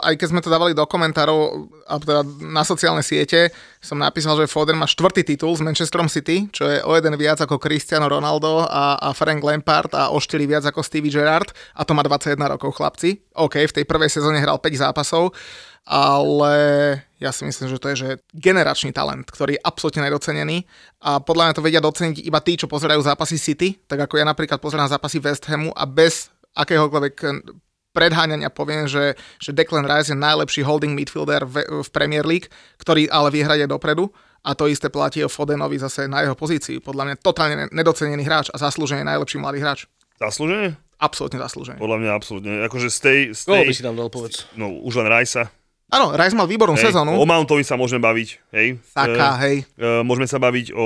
aj 0.03 0.13
keď 0.19 0.27
sme 0.29 0.43
to 0.43 0.53
dávali 0.53 0.77
do 0.77 0.85
komentárov, 0.85 1.69
a 1.89 1.95
teda 1.97 2.21
na 2.45 2.61
sociálne 2.61 3.01
siete, 3.01 3.49
som 3.79 3.97
napísal, 3.97 4.37
že 4.37 4.51
Foden 4.51 4.77
má 4.77 4.85
štvrtý 4.85 5.23
titul 5.23 5.55
s 5.55 5.63
Manchesterom 5.63 6.11
City, 6.11 6.51
čo 6.51 6.67
je 6.67 6.83
o 6.83 6.91
jeden 6.93 7.15
viac 7.15 7.39
ako 7.41 7.57
Cristiano 7.57 8.11
Ronaldo 8.11 8.65
a, 8.67 8.99
a 8.99 9.09
Frank 9.15 9.41
Lampard 9.41 9.91
a 9.95 10.11
o 10.11 10.19
4 10.19 10.43
viac 10.45 10.63
ako 10.67 10.83
Stevie 10.83 11.13
Gerrard 11.13 11.49
a 11.73 11.81
to 11.87 11.95
má 11.95 12.03
21 12.03 12.37
rokov 12.59 12.75
chlapci. 12.75 13.23
OK, 13.39 13.55
v 13.69 13.75
tej 13.81 13.85
prvej 13.87 14.11
sezóne 14.11 14.43
hral 14.43 14.59
5 14.59 14.69
zápasov, 14.75 15.31
ale 15.89 16.53
ja 17.17 17.33
si 17.33 17.47
myslím, 17.47 17.67
že 17.71 17.81
to 17.81 17.89
je 17.91 17.97
že 17.97 18.09
generačný 18.35 18.93
talent, 18.93 19.25
ktorý 19.25 19.57
je 19.57 19.65
absolútne 19.65 20.05
nedocenený 20.05 20.67
a 21.01 21.17
podľa 21.17 21.49
mňa 21.49 21.57
to 21.57 21.65
vedia 21.65 21.81
doceniť 21.81 22.21
iba 22.21 22.39
tí, 22.43 22.59
čo 22.59 22.69
pozerajú 22.69 23.01
zápasy 23.01 23.41
City, 23.41 23.79
tak 23.89 24.05
ako 24.05 24.21
ja 24.21 24.25
napríklad 24.27 24.61
pozerám 24.61 24.91
zápasy 24.91 25.17
West 25.23 25.47
Hamu 25.49 25.73
a 25.73 25.89
bez 25.89 26.29
akéhokoľvek 26.53 27.15
predháňania 27.91 28.49
poviem, 28.49 28.85
že, 28.85 29.17
že 29.37 29.51
Declan 29.51 29.85
Rice 29.85 30.13
je 30.13 30.17
najlepší 30.17 30.61
holding 30.63 30.93
midfielder 30.93 31.45
v, 31.45 31.85
v 31.85 31.89
Premier 31.89 32.23
League, 32.23 32.47
ktorý 32.77 33.09
ale 33.09 33.33
vie 33.33 33.43
hrať 33.43 33.65
aj 33.65 33.69
dopredu. 33.69 34.09
A 34.39 34.55
to 34.55 34.71
isté 34.71 34.87
platí 34.87 35.19
o 35.19 35.27
Fodenovi 35.27 35.75
zase 35.75 36.07
na 36.07 36.23
jeho 36.23 36.31
pozícii. 36.31 36.79
Podľa 36.79 37.03
mňa 37.11 37.15
totálne 37.19 37.67
nedocenený 37.75 38.23
hráč 38.23 38.47
a 38.49 38.57
zaslúžene 38.57 39.03
najlepší 39.03 39.35
mladý 39.35 39.59
hráč. 39.59 39.83
Zaslúžene? 40.15 40.79
Absolútne 40.95 41.39
zaslúžene. 41.43 41.79
Podľa 41.79 41.97
mňa 41.99 42.11
absolútne. 42.15 42.51
Akože 42.63 42.87
z 42.87 42.99
tej... 43.03 43.19
Z 43.35 43.51
tej 43.51 43.67
by 43.67 43.75
si 43.75 43.83
tam 43.83 43.99
dal, 43.99 44.07
povedz? 44.07 44.47
no, 44.55 44.71
už 44.83 44.99
len 45.03 45.11
Rajsa. 45.11 45.51
Áno, 45.91 46.13
Rice 46.15 46.37
mal 46.37 46.47
výbornú 46.47 46.77
Hej. 46.79 46.91
sezónu. 46.93 47.17
O 47.19 47.25
Mountovi 47.27 47.67
sa 47.67 47.75
môžeme 47.75 47.99
baviť. 47.99 48.29
Hej. 48.55 48.67
Taká, 48.95 49.27
E, 49.35 49.39
hej. 49.43 49.55
e, 49.75 50.03
môžeme 50.07 50.27
sa 50.29 50.39
baviť 50.39 50.71
o... 50.71 50.85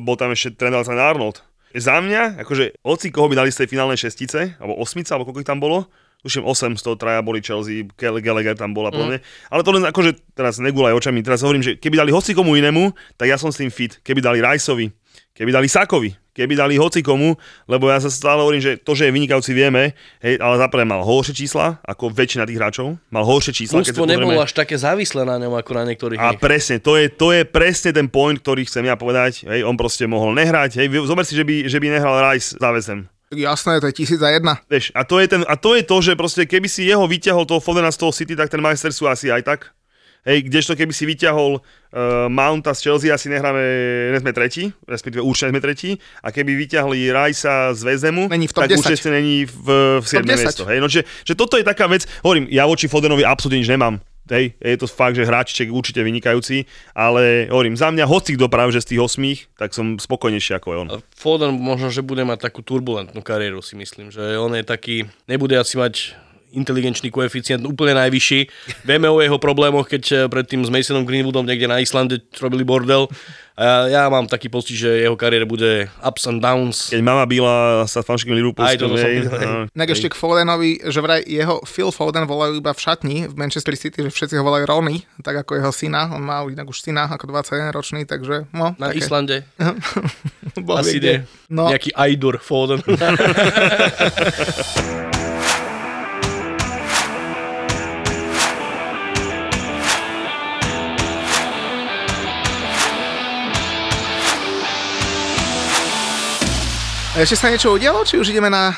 Bol 0.00 0.16
tam 0.16 0.30
ešte 0.32 0.54
Trent 0.56 0.72
Alexander-Arnold. 0.72 1.42
Za 1.74 1.98
mňa, 1.98 2.38
akože 2.46 2.80
hoci 2.86 3.10
koho 3.10 3.26
by 3.26 3.34
dali 3.34 3.50
z 3.50 3.64
tej 3.64 3.68
finálnej 3.74 3.98
šestice, 3.98 4.62
alebo 4.62 4.78
osmice, 4.78 5.10
alebo 5.10 5.26
koľko 5.26 5.42
ich 5.42 5.50
tam 5.50 5.58
bolo, 5.58 5.90
tuším 6.24 6.48
8 6.48 6.80
z 6.80 6.82
toho 6.82 6.96
traja 6.96 7.20
boli 7.20 7.44
Chelsea, 7.44 7.84
Gallagher 8.00 8.56
tam 8.56 8.72
bola 8.72 8.88
podobne. 8.88 9.20
Ale 9.52 9.60
to 9.60 9.76
len 9.76 9.84
akože, 9.84 10.32
teraz 10.32 10.56
negulaj 10.56 10.96
očami, 10.96 11.20
teraz 11.20 11.44
hovorím, 11.44 11.60
že 11.60 11.76
keby 11.76 12.00
dali 12.00 12.10
hoci 12.10 12.32
komu 12.32 12.56
inému, 12.56 12.96
tak 13.20 13.28
ja 13.28 13.36
som 13.36 13.52
s 13.52 13.60
tým 13.60 13.68
fit. 13.68 14.00
Keby 14.00 14.24
dali 14.24 14.40
Riceovi, 14.40 14.88
keby 15.36 15.52
dali 15.52 15.68
Sakovi, 15.68 16.16
keby 16.34 16.56
dali 16.58 16.74
hoci 16.80 17.04
komu, 17.04 17.36
lebo 17.68 17.86
ja 17.92 18.00
sa 18.00 18.10
stále 18.10 18.42
hovorím, 18.42 18.64
že 18.64 18.80
to, 18.80 18.96
že 18.96 19.06
je 19.06 19.12
vynikajúci 19.14 19.52
vieme, 19.54 19.94
hej, 20.24 20.40
ale 20.42 20.58
zaprvé 20.58 20.82
mal 20.82 21.04
horšie 21.06 21.36
čísla 21.36 21.78
ako 21.86 22.10
väčšina 22.10 22.48
tých 22.48 22.58
hráčov, 22.58 22.98
mal 23.12 23.22
horšie 23.22 23.52
čísla. 23.54 23.84
Mústvo 23.84 24.08
nebolo 24.08 24.42
až 24.42 24.50
také 24.56 24.74
závislé 24.74 25.22
na 25.22 25.38
ňom 25.38 25.54
ako 25.54 25.70
na 25.76 25.84
niektorých 25.92 26.18
a 26.18 26.34
iných. 26.34 26.42
presne, 26.42 26.76
to 26.82 26.98
je, 26.98 27.06
to 27.12 27.30
je 27.30 27.46
presne 27.46 27.94
ten 27.94 28.10
point, 28.10 28.40
ktorý 28.40 28.66
chcem 28.66 28.82
ja 28.88 28.98
povedať. 28.98 29.46
Hej, 29.46 29.62
on 29.62 29.78
proste 29.78 30.08
mohol 30.10 30.34
nehrať. 30.34 30.82
Hej, 30.82 30.90
zober 31.06 31.22
si, 31.22 31.38
že 31.38 31.46
by, 31.46 31.70
že 31.70 31.78
by 31.78 31.86
nehral 31.92 32.18
Rice 32.32 32.58
záväzem. 32.58 33.13
Jasné, 33.34 33.82
to 33.82 33.90
je 33.90 33.94
tisíc 33.94 34.18
za 34.22 34.30
jedna. 34.30 34.62
Vieš, 34.70 34.94
a 34.94 35.02
to, 35.02 35.18
je 35.18 35.26
ten, 35.28 35.42
a 35.44 35.54
to 35.58 35.74
je 35.74 35.82
to, 35.82 35.96
že 36.00 36.12
proste 36.14 36.42
keby 36.46 36.70
si 36.70 36.86
jeho 36.86 37.04
vyťahol 37.04 37.44
toho 37.44 37.60
Fodena 37.60 37.90
z 37.90 37.98
toho 38.00 38.12
City, 38.14 38.38
tak 38.38 38.48
ten 38.50 38.62
majster 38.62 38.94
sú 38.94 39.10
asi 39.10 39.30
aj 39.30 39.42
tak. 39.42 39.60
Hej, 40.24 40.48
kdežto 40.48 40.72
keby 40.72 40.88
si 40.96 41.04
vyťahol 41.04 41.60
uh, 41.60 42.32
Mounta 42.32 42.72
z 42.72 42.88
Chelsea, 42.88 43.12
asi 43.12 43.28
nehráme, 43.28 43.60
nie 44.08 44.20
sme 44.24 44.32
tretí, 44.32 44.72
respektíve 44.88 45.20
určite 45.20 45.52
sme 45.52 45.60
tretí, 45.60 46.00
a 46.24 46.32
keby 46.32 46.56
vyťahli 46.64 47.12
Rajsa 47.12 47.76
z 47.76 47.80
Vezemu, 47.84 48.32
tak 48.32 48.72
10. 48.72 48.80
určite 48.80 49.12
není 49.12 49.44
v, 49.44 50.00
v 50.00 50.06
7. 50.08 50.24
10. 50.24 50.40
miesto. 50.40 50.64
Hej, 50.64 50.80
no, 50.80 50.88
že, 50.88 51.04
že, 51.28 51.36
toto 51.36 51.60
je 51.60 51.64
taká 51.68 51.84
vec, 51.92 52.08
hovorím, 52.24 52.48
ja 52.48 52.64
voči 52.64 52.88
Fodenovi 52.88 53.20
absolútne 53.20 53.60
nič 53.60 53.68
nemám. 53.68 54.00
Hej, 54.24 54.56
je 54.56 54.76
to 54.80 54.88
fakt, 54.88 55.20
že 55.20 55.28
hráčiček 55.28 55.68
určite 55.68 56.00
vynikajúci, 56.00 56.64
ale 56.96 57.44
hovorím, 57.52 57.76
za 57.76 57.92
mňa 57.92 58.08
hoci 58.08 58.40
kto 58.40 58.48
práve, 58.48 58.72
že 58.72 58.80
z 58.80 58.96
tých 58.96 59.04
osmých, 59.04 59.38
tak 59.60 59.76
som 59.76 60.00
spokojnejší 60.00 60.56
ako 60.56 60.68
je 60.72 60.78
on. 60.80 60.88
Foden 61.12 61.52
možno, 61.60 61.92
že 61.92 62.00
bude 62.00 62.24
mať 62.24 62.48
takú 62.48 62.64
turbulentnú 62.64 63.20
kariéru, 63.20 63.60
si 63.60 63.76
myslím, 63.76 64.08
že 64.08 64.40
on 64.40 64.56
je 64.56 64.64
taký, 64.64 65.04
nebude 65.28 65.60
asi 65.60 65.76
mať 65.76 66.16
inteligenčný 66.54 67.10
koeficient 67.10 67.66
úplne 67.66 67.98
najvyšší. 67.98 68.40
Vieme 68.86 69.10
o 69.10 69.20
jeho 69.20 69.36
problémoch, 69.36 69.90
keď 69.90 70.02
eh, 70.10 70.18
predtým 70.30 70.62
s 70.62 70.70
Masonom 70.70 71.04
Greenwoodom 71.04 71.44
niekde 71.44 71.68
na 71.68 71.82
Islande 71.82 72.22
robili 72.38 72.62
bordel. 72.62 73.10
A 73.54 73.62
ja, 73.62 73.86
ja 73.86 74.02
mám 74.10 74.26
taký 74.26 74.50
pocit, 74.50 74.74
že 74.74 75.06
jeho 75.06 75.14
kariéra 75.14 75.46
bude 75.46 75.86
ups 76.02 76.26
and 76.26 76.42
downs. 76.42 76.90
Keď 76.90 76.98
mama 77.06 77.22
byla 77.22 77.86
sa 77.86 78.02
fanšikom 78.02 78.34
Liverpoolskom, 78.34 78.66
Aj 78.66 78.74
toto 78.74 78.98
som. 78.98 79.06
Inak 79.70 79.94
ešte 79.94 80.10
k 80.10 80.18
Fodenovi, 80.18 80.82
že 80.82 80.98
vraj 80.98 81.22
jeho 81.22 81.62
Phil 81.62 81.94
Foden 81.94 82.26
volajú 82.26 82.58
iba 82.58 82.74
v 82.74 82.82
šatni 82.82 83.30
v 83.30 83.34
Manchester 83.38 83.78
City, 83.78 84.02
že 84.02 84.10
všetci 84.10 84.34
ho 84.34 84.42
volajú 84.42 84.66
Ronny, 84.66 85.06
tak 85.22 85.46
ako 85.46 85.62
jeho 85.62 85.70
syna. 85.70 86.10
On 86.10 86.18
má 86.18 86.42
inak 86.50 86.66
už 86.66 86.82
syna 86.82 87.06
ako 87.06 87.30
21 87.30 87.70
ročný, 87.70 88.02
takže 88.02 88.50
no. 88.50 88.74
Na 88.74 88.90
také. 88.90 88.98
Islande 88.98 89.46
asi 90.82 90.98
ide 90.98 91.22
No, 91.46 91.70
nejaký 91.70 91.94
Aidur 91.94 92.42
Foden. 92.42 92.82
A 107.14 107.22
ešte 107.22 107.38
sa 107.38 107.46
niečo 107.46 107.70
udialo, 107.70 108.02
či 108.02 108.18
už 108.18 108.34
ideme 108.34 108.50
na... 108.50 108.74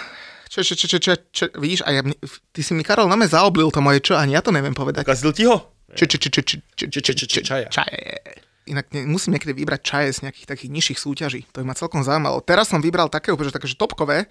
Čo, 0.53 0.61
čo, 0.61 0.77
čo, 0.77 0.85
čo, 0.93 0.99
čo, 1.01 1.13
čo, 1.33 1.45
vidíš, 1.57 1.89
a 1.89 1.89
ja, 1.89 2.05
ty 2.53 2.61
si 2.61 2.77
mi, 2.77 2.85
Karol, 2.85 3.09
na 3.09 3.17
me 3.17 3.25
zaoblil 3.25 3.73
to 3.73 3.81
moje 3.81 4.05
čo, 4.05 4.13
ani 4.13 4.37
ja 4.37 4.45
to 4.45 4.53
neviem 4.53 4.77
povedať. 4.77 5.09
Kazil 5.09 5.33
ti 5.33 5.49
ho? 5.49 5.73
Čo, 5.97 6.05
čo, 6.05 6.21
čo, 6.21 6.29
čo, 6.29 6.41
čo, 6.45 6.57
čo, 6.77 6.85
čo, 6.85 7.01
čo, 7.01 7.13
čo, 7.17 7.25
čo, 7.33 7.41
Čaja. 7.41 7.69
čaje. 7.73 8.21
Inak 8.69 8.93
ne, 8.93 9.09
musím 9.09 9.41
niekedy 9.41 9.57
vybrať 9.57 9.81
čaje 9.81 10.09
z 10.13 10.19
nejakých 10.29 10.53
takých 10.53 10.69
nižších 10.69 10.99
súťaží. 11.01 11.41
To 11.57 11.65
by 11.65 11.73
ma 11.73 11.81
celkom 11.81 12.05
zaujímalo. 12.05 12.45
Teraz 12.45 12.69
som 12.69 12.85
vybral 12.85 13.09
také 13.09 13.33
úplne, 13.33 13.49
že 13.49 13.57
také, 13.57 13.73
že 13.73 13.81
topkové. 13.81 14.29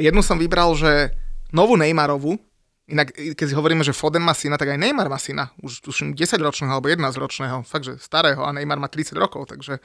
Jednu 0.00 0.24
som 0.24 0.40
vybral, 0.40 0.72
že 0.72 1.12
novú 1.52 1.76
Neymarovú. 1.76 2.40
Inak, 2.88 3.12
keď 3.12 3.52
si 3.52 3.54
hovoríme, 3.54 3.84
že 3.84 3.92
Foden 3.92 4.24
má 4.24 4.32
syna, 4.32 4.56
tak 4.56 4.72
aj 4.72 4.80
Neymar 4.80 5.12
má 5.12 5.20
syna. 5.20 5.52
Už 5.60 5.84
tuším 5.84 6.16
10-ročného 6.16 6.72
alebo 6.72 6.88
11-ročného. 6.88 7.68
Fakt, 7.68 7.84
že 7.84 8.00
starého. 8.00 8.48
A 8.48 8.56
Neymar 8.56 8.80
má 8.80 8.88
30 8.88 9.12
rokov, 9.20 9.52
takže 9.52 9.76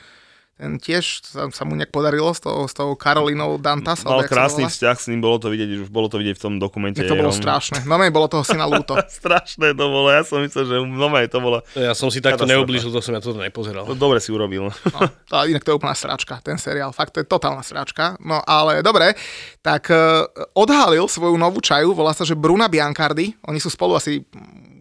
ten 0.58 0.82
tiež 0.82 1.22
sa, 1.22 1.46
sa 1.54 1.64
mu 1.70 1.78
nejak 1.78 1.94
podarilo 1.94 2.34
s 2.34 2.42
tou, 2.42 2.66
s 2.66 2.74
tou 2.74 2.98
Karolinou 2.98 3.62
Dantas. 3.62 4.02
Mal 4.02 4.26
krásny 4.26 4.66
vzťah 4.66 4.98
s 4.98 5.06
ním, 5.14 5.22
bolo 5.22 5.38
to 5.38 5.54
vidieť, 5.54 5.86
už 5.86 5.90
bolo 5.94 6.10
to 6.10 6.18
vidieť 6.18 6.34
v 6.34 6.42
tom 6.42 6.54
dokumente. 6.58 6.98
Jak 7.06 7.14
to 7.14 7.18
bolo 7.22 7.30
on- 7.30 7.38
strašné. 7.38 7.86
No 7.86 8.02
bolo 8.10 8.26
toho 8.26 8.42
syna 8.42 8.66
ľúto. 8.74 8.98
Strašné 8.98 9.78
to 9.78 9.86
bolo, 9.86 10.10
ja 10.10 10.26
som 10.26 10.42
myslel, 10.42 10.66
že 10.66 10.76
no 10.82 11.08
to 11.30 11.38
bolo... 11.38 11.58
Ja 11.78 11.94
som 11.94 12.10
si 12.10 12.26
takto 12.26 12.50
neublížil, 12.50 12.90
to 12.90 13.06
som 13.06 13.14
ja 13.14 13.22
toto 13.22 13.38
nepozeral. 13.38 13.86
To 13.86 13.94
dobre 13.94 14.18
si 14.18 14.34
urobil. 14.34 14.74
No, 14.74 15.00
to, 15.30 15.46
inak 15.46 15.62
to 15.62 15.72
je 15.72 15.78
úplná 15.78 15.94
sračka, 15.94 16.42
ten 16.42 16.58
seriál. 16.58 16.90
Fakt, 16.90 17.14
to 17.14 17.22
je 17.22 17.30
totálna 17.30 17.62
sračka. 17.62 18.18
No 18.18 18.42
ale 18.42 18.82
dobre, 18.82 19.14
tak 19.62 19.94
uh, 19.94 20.26
odhalil 20.58 21.06
svoju 21.06 21.38
novú 21.38 21.62
čaju, 21.62 21.94
volá 21.94 22.18
sa, 22.18 22.26
že 22.26 22.34
Bruna 22.34 22.66
Biancardi. 22.66 23.38
Oni 23.46 23.62
sú 23.62 23.70
spolu 23.70 23.94
asi 23.94 24.26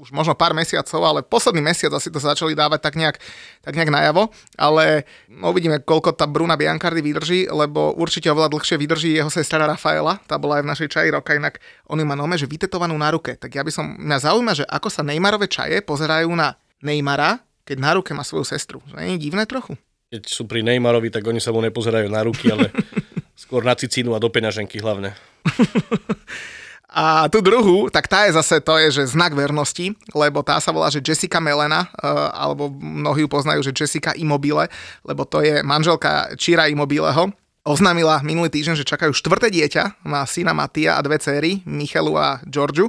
už 0.06 0.14
možno 0.14 0.38
pár 0.38 0.54
mesiacov, 0.54 1.02
ale 1.02 1.26
posledný 1.26 1.58
mesiac 1.58 1.90
asi 1.90 2.14
to 2.14 2.22
začali 2.22 2.54
dávať 2.54 2.78
tak 2.78 2.94
nejak, 2.94 3.18
tak 3.66 3.74
nejak 3.74 3.90
najavo. 3.90 4.30
Ale 4.54 5.02
no, 5.26 5.50
uvidíme, 5.50 5.82
koľko 5.82 6.14
tá 6.14 6.30
Bruna 6.30 6.54
Biancardi 6.54 7.02
vydrží, 7.02 7.50
lebo 7.50 7.90
určite 7.98 8.30
oveľa 8.30 8.54
dlhšie 8.54 8.78
vydrží 8.78 9.10
jeho 9.18 9.26
sestra 9.26 9.66
Rafaela. 9.66 10.22
Tá 10.30 10.38
bola 10.38 10.62
aj 10.62 10.64
v 10.64 10.70
našej 10.70 10.88
čaji 10.94 11.08
roka, 11.10 11.34
inak 11.34 11.58
on 11.90 11.98
ju 11.98 12.06
má 12.06 12.14
nome, 12.14 12.38
že 12.38 12.46
vytetovanú 12.46 12.94
na 12.94 13.10
ruke. 13.10 13.34
Tak 13.34 13.50
ja 13.50 13.66
by 13.66 13.74
som, 13.74 13.98
mňa 13.98 14.18
zaujíma, 14.22 14.52
že 14.54 14.64
ako 14.70 14.86
sa 14.86 15.02
Neymarové 15.02 15.50
čaje 15.50 15.82
pozerajú 15.82 16.30
na 16.30 16.54
Neymara, 16.86 17.42
keď 17.66 17.76
na 17.82 17.90
ruke 17.98 18.14
má 18.14 18.22
svoju 18.22 18.46
sestru. 18.46 18.78
Že 18.86 19.02
nie 19.02 19.18
je 19.18 19.24
divné 19.26 19.42
trochu? 19.50 19.74
Keď 20.14 20.22
sú 20.30 20.46
pri 20.46 20.62
Neymarovi, 20.62 21.10
tak 21.10 21.26
oni 21.26 21.42
sa 21.42 21.50
mu 21.50 21.58
nepozerajú 21.58 22.06
na 22.06 22.22
ruky, 22.22 22.46
ale 22.46 22.70
skôr 23.42 23.66
na 23.66 23.74
cicínu 23.74 24.14
a 24.14 24.22
do 24.22 24.30
peňaženky 24.30 24.78
hlavne. 24.78 25.18
A 26.96 27.28
tú 27.28 27.44
druhú, 27.44 27.92
tak 27.92 28.08
tá 28.08 28.24
je 28.24 28.32
zase, 28.32 28.56
to 28.64 28.80
je, 28.80 28.88
že 28.88 29.12
znak 29.12 29.36
vernosti, 29.36 29.92
lebo 30.16 30.40
tá 30.40 30.56
sa 30.64 30.72
volá, 30.72 30.88
že 30.88 31.04
Jessica 31.04 31.44
Melena, 31.44 31.92
uh, 31.92 32.32
alebo 32.32 32.72
mnohí 32.72 33.20
ju 33.20 33.28
poznajú, 33.28 33.60
že 33.60 33.76
Jessica 33.76 34.16
Immobile, 34.16 34.72
lebo 35.04 35.28
to 35.28 35.44
je 35.44 35.60
manželka 35.60 36.32
Číra 36.40 36.72
Immobileho. 36.72 37.36
Oznámila 37.68 38.24
minulý 38.24 38.48
týždeň, 38.48 38.80
že 38.80 38.88
čakajú 38.88 39.12
štvrté 39.12 39.52
dieťa, 39.52 40.08
má 40.08 40.24
syna 40.24 40.56
Matia 40.56 40.96
a 40.96 41.04
dve 41.04 41.20
céry, 41.20 41.60
Michalu 41.68 42.16
a 42.16 42.40
Georgiu. 42.48 42.88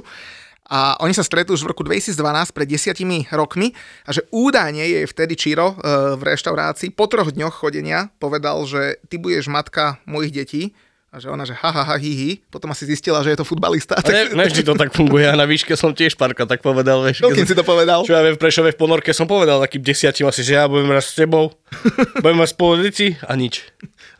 A 0.72 0.96
oni 1.04 1.12
sa 1.12 1.20
stretli 1.20 1.52
už 1.52 1.68
v 1.68 1.76
roku 1.76 1.84
2012, 1.84 2.16
pred 2.56 2.64
desiatimi 2.64 3.28
rokmi, 3.28 3.76
a 4.08 4.16
že 4.16 4.24
údajne 4.32 4.88
jej 4.88 5.04
vtedy 5.04 5.36
Čiro 5.36 5.76
uh, 5.76 6.16
v 6.16 6.32
reštaurácii 6.32 6.96
po 6.96 7.12
troch 7.12 7.28
dňoch 7.28 7.60
chodenia 7.60 8.08
povedal, 8.16 8.64
že 8.64 9.04
ty 9.12 9.20
budeš 9.20 9.52
matka 9.52 10.00
mojich 10.08 10.32
detí, 10.32 10.72
a 11.08 11.16
že 11.16 11.32
ona, 11.32 11.48
že 11.48 11.56
ha, 11.56 11.70
ha, 11.72 11.82
ha, 11.88 11.96
hi, 11.96 12.12
hi. 12.12 12.30
Potom 12.52 12.68
asi 12.68 12.84
zistila, 12.84 13.24
že 13.24 13.32
je 13.32 13.40
to 13.40 13.46
futbalista. 13.48 13.96
A 13.96 14.04
ne, 14.04 14.28
nevždy 14.44 14.60
to 14.60 14.76
tak 14.76 14.92
funguje, 14.92 15.24
ja 15.24 15.32
na 15.32 15.48
výške 15.48 15.72
som 15.72 15.96
tiež 15.96 16.20
párka 16.20 16.44
tak 16.44 16.60
povedal. 16.60 17.00
Vieš, 17.00 17.24
Koľkým 17.24 17.48
si 17.48 17.56
to 17.56 17.64
povedal? 17.64 18.04
Čo 18.04 18.12
ja 18.12 18.20
viem, 18.20 18.36
v 18.36 18.40
Prešove 18.40 18.76
v 18.76 18.78
ponorke 18.78 19.16
som 19.16 19.24
povedal 19.24 19.56
takým 19.64 19.80
desiatim 19.80 20.28
asi, 20.28 20.44
že 20.44 20.60
ja 20.60 20.68
budem 20.68 20.92
raz 20.92 21.08
s 21.08 21.16
tebou, 21.16 21.48
budem 22.24 22.44
raz 22.44 22.52
spolu 22.52 22.84
deti 22.84 23.16
a 23.24 23.32
nič. 23.32 23.64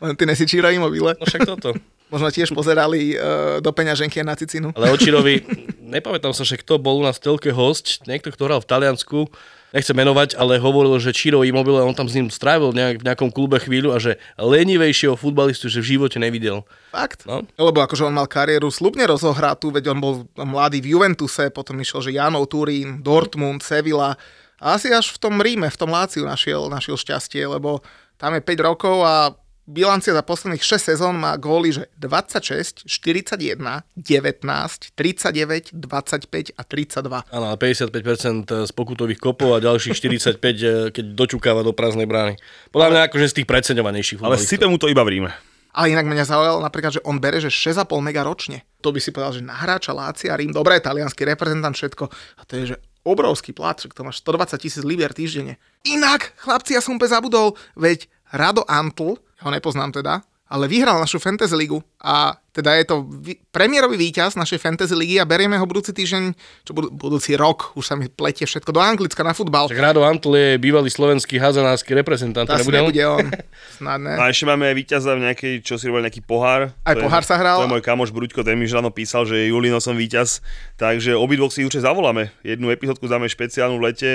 Len 0.01 0.17
ty 0.17 0.25
nesi 0.25 0.49
Číra 0.49 0.73
Immobile. 0.73 1.13
No 1.21 1.29
však 1.29 1.45
toto. 1.45 1.77
Možno 2.13 2.33
tiež 2.33 2.49
pozerali 2.57 3.13
uh, 3.13 3.61
do 3.61 3.69
peňaženky 3.69 4.17
a 4.17 4.25
na 4.25 4.33
cicinu. 4.33 4.73
Ale 4.73 4.89
Očirovi, 4.97 5.45
nepamätám 5.77 6.33
sa, 6.33 6.41
že 6.41 6.57
kto 6.57 6.81
bol 6.81 6.97
u 6.97 7.05
nás 7.05 7.21
v 7.21 7.29
telke 7.29 7.53
host, 7.53 8.01
niekto, 8.09 8.33
kto 8.33 8.49
hral 8.49 8.65
v 8.65 8.69
Taliansku, 8.69 9.29
nechcem 9.73 9.95
menovať, 9.95 10.33
ale 10.37 10.57
hovoril, 10.57 10.97
že 10.97 11.13
Čiro 11.13 11.45
Immobile, 11.45 11.85
on 11.85 11.93
tam 11.93 12.09
s 12.09 12.17
ním 12.17 12.33
strávil 12.33 12.73
nejak, 12.73 13.01
v 13.01 13.07
nejakom 13.07 13.29
klube 13.29 13.61
chvíľu 13.61 13.93
a 13.93 14.01
že 14.01 14.17
lenivejšieho 14.37 15.13
futbalistu, 15.13 15.69
že 15.69 15.81
v 15.81 15.97
živote 15.97 16.17
nevidel. 16.17 16.65
Fakt? 16.89 17.29
No. 17.29 17.45
Lebo 17.57 17.85
akože 17.85 18.09
on 18.09 18.17
mal 18.17 18.25
kariéru 18.25 18.73
slubne 18.73 19.05
rozohratú, 19.05 19.69
veď 19.69 19.93
on 19.93 19.99
bol 20.01 20.13
mladý 20.37 20.81
v 20.81 20.97
Juventuse, 20.97 21.53
potom 21.53 21.77
išiel, 21.77 22.09
že 22.09 22.15
Janov 22.17 22.49
Turín, 22.49 23.05
Dortmund, 23.05 23.61
Sevilla 23.61 24.17
a 24.59 24.75
asi 24.75 24.91
až 24.91 25.15
v 25.15 25.21
tom 25.21 25.39
Ríme, 25.39 25.71
v 25.71 25.79
tom 25.79 25.93
Láciu 25.93 26.27
našiel, 26.27 26.67
našiel 26.67 26.99
šťastie, 26.99 27.47
lebo 27.47 27.79
tam 28.19 28.35
je 28.35 28.41
5 28.43 28.67
rokov 28.67 28.97
a 29.07 29.31
bilancia 29.69 30.17
za 30.17 30.25
posledných 30.25 30.65
6 30.65 30.97
sezón 30.97 31.15
má 31.21 31.37
góly, 31.37 31.69
že 31.69 31.85
26, 32.01 32.89
41, 32.89 33.85
19, 33.93 34.97
39, 34.97 35.77
25 35.77 36.57
a 36.57 36.61
32. 36.65 37.29
Áno, 37.29 37.45
ale 37.53 37.57
55% 37.61 38.65
z 38.65 38.71
pokutových 38.73 39.21
kopov 39.21 39.53
a 39.53 39.61
ďalších 39.61 39.93
45, 39.93 40.41
eh, 40.65 40.89
keď 40.89 41.05
dočukáva 41.13 41.61
do 41.61 41.71
prázdnej 41.71 42.09
brány. 42.09 42.41
Podľa 42.73 42.89
mňa 42.89 43.01
akože 43.13 43.25
z 43.29 43.33
tých 43.41 43.47
preceňovanejších 43.47 44.17
Ale 44.25 44.35
futbalistov. 44.35 44.49
sype 44.49 44.65
mu 44.65 44.81
to 44.81 44.89
iba 44.89 45.05
v 45.05 45.21
Ríme. 45.21 45.31
Ale 45.69 45.93
inak 45.93 46.09
mňa 46.09 46.25
zaujalo 46.25 46.65
napríklad, 46.65 46.97
že 46.97 47.05
on 47.05 47.21
bere, 47.21 47.37
že 47.37 47.53
6,5 47.53 48.01
mega 48.01 48.25
ročne. 48.25 48.65
To 48.81 48.89
by 48.89 48.97
si 48.97 49.13
povedal, 49.13 49.37
že 49.37 49.45
na 49.45 49.53
hráča 49.53 49.93
Lácia, 49.93 50.33
Rím, 50.33 50.49
dobré, 50.49 50.81
talianský 50.81 51.29
reprezentant, 51.29 51.77
všetko. 51.77 52.09
A 52.09 52.41
to 52.49 52.57
je, 52.57 52.73
že 52.73 52.75
obrovský 53.05 53.53
plat, 53.53 53.77
že 53.77 53.93
to 53.93 54.01
máš 54.01 54.25
120 54.25 54.57
tisíc 54.57 54.81
libier 54.81 55.13
týždenne. 55.13 55.61
Inak, 55.85 56.33
chlapci, 56.41 56.73
ja 56.73 56.81
som 56.81 56.97
úplne 56.97 57.13
zabudol, 57.13 57.53
veď 57.77 58.09
Rado 58.33 58.65
Antl, 58.65 59.21
ho 59.39 59.51
nepoznám 59.51 59.91
teda, 59.91 60.21
ale 60.49 60.67
vyhral 60.67 60.99
našu 60.99 61.19
Fantasy 61.19 61.55
Ligu 61.55 61.83
a 62.03 62.35
teda 62.59 62.75
je 62.75 62.85
to 62.85 62.95
vy, 63.07 63.39
premiérový 63.49 63.95
víťaz 63.95 64.35
našej 64.35 64.59
Fantasy 64.59 64.93
Ligy 64.93 65.15
a 65.17 65.25
berieme 65.25 65.55
ho 65.55 65.63
budúci 65.63 65.95
týždeň, 65.95 66.35
čo 66.67 66.71
budú, 66.75 66.91
budúci 66.91 67.39
rok, 67.39 67.71
už 67.73 67.85
sa 67.87 67.95
mi 67.95 68.11
pletie 68.11 68.43
všetko 68.43 68.69
do 68.69 68.83
Anglicka 68.83 69.23
na 69.23 69.31
futbal. 69.31 69.71
Tak 69.71 69.79
Rado 69.79 70.03
Antl 70.03 70.35
je 70.35 70.49
bývalý 70.59 70.91
slovenský 70.91 71.39
hazanársky 71.39 71.95
reprezentant. 71.95 72.45
To 72.45 72.59
nebude 72.59 72.75
nebude 72.75 73.01
on. 73.07 73.25
Snad 73.79 74.03
ne. 74.03 74.19
A 74.19 74.27
ešte 74.27 74.43
máme 74.43 74.67
aj 74.67 74.75
víťaza 74.75 75.15
v 75.15 75.23
nejakej, 75.23 75.53
čo 75.63 75.79
si 75.79 75.87
robil 75.87 76.03
nejaký 76.03 76.19
pohár. 76.19 76.75
Aj 76.83 76.93
To 76.93 76.99
je- 76.99 77.05
pohár 77.07 77.23
sa 77.23 77.39
hral. 77.39 77.63
To 77.63 77.65
je 77.65 77.73
môj 77.73 77.83
kamoš 77.83 78.11
Bruďko, 78.11 78.43
ten 78.43 78.59
mi 78.59 78.67
už 78.67 78.75
ráno 78.75 78.91
písal, 78.91 79.23
že 79.23 79.47
Julino 79.47 79.79
som 79.79 79.95
víťaz, 79.95 80.43
takže 80.75 81.15
obidvoch 81.15 81.49
si 81.49 81.63
určite 81.63 81.87
zavoláme. 81.87 82.35
Jednu 82.43 82.67
epizódku 82.69 83.07
dáme 83.07 83.31
špeciálnu 83.31 83.79
v 83.79 83.83
lete 83.87 84.11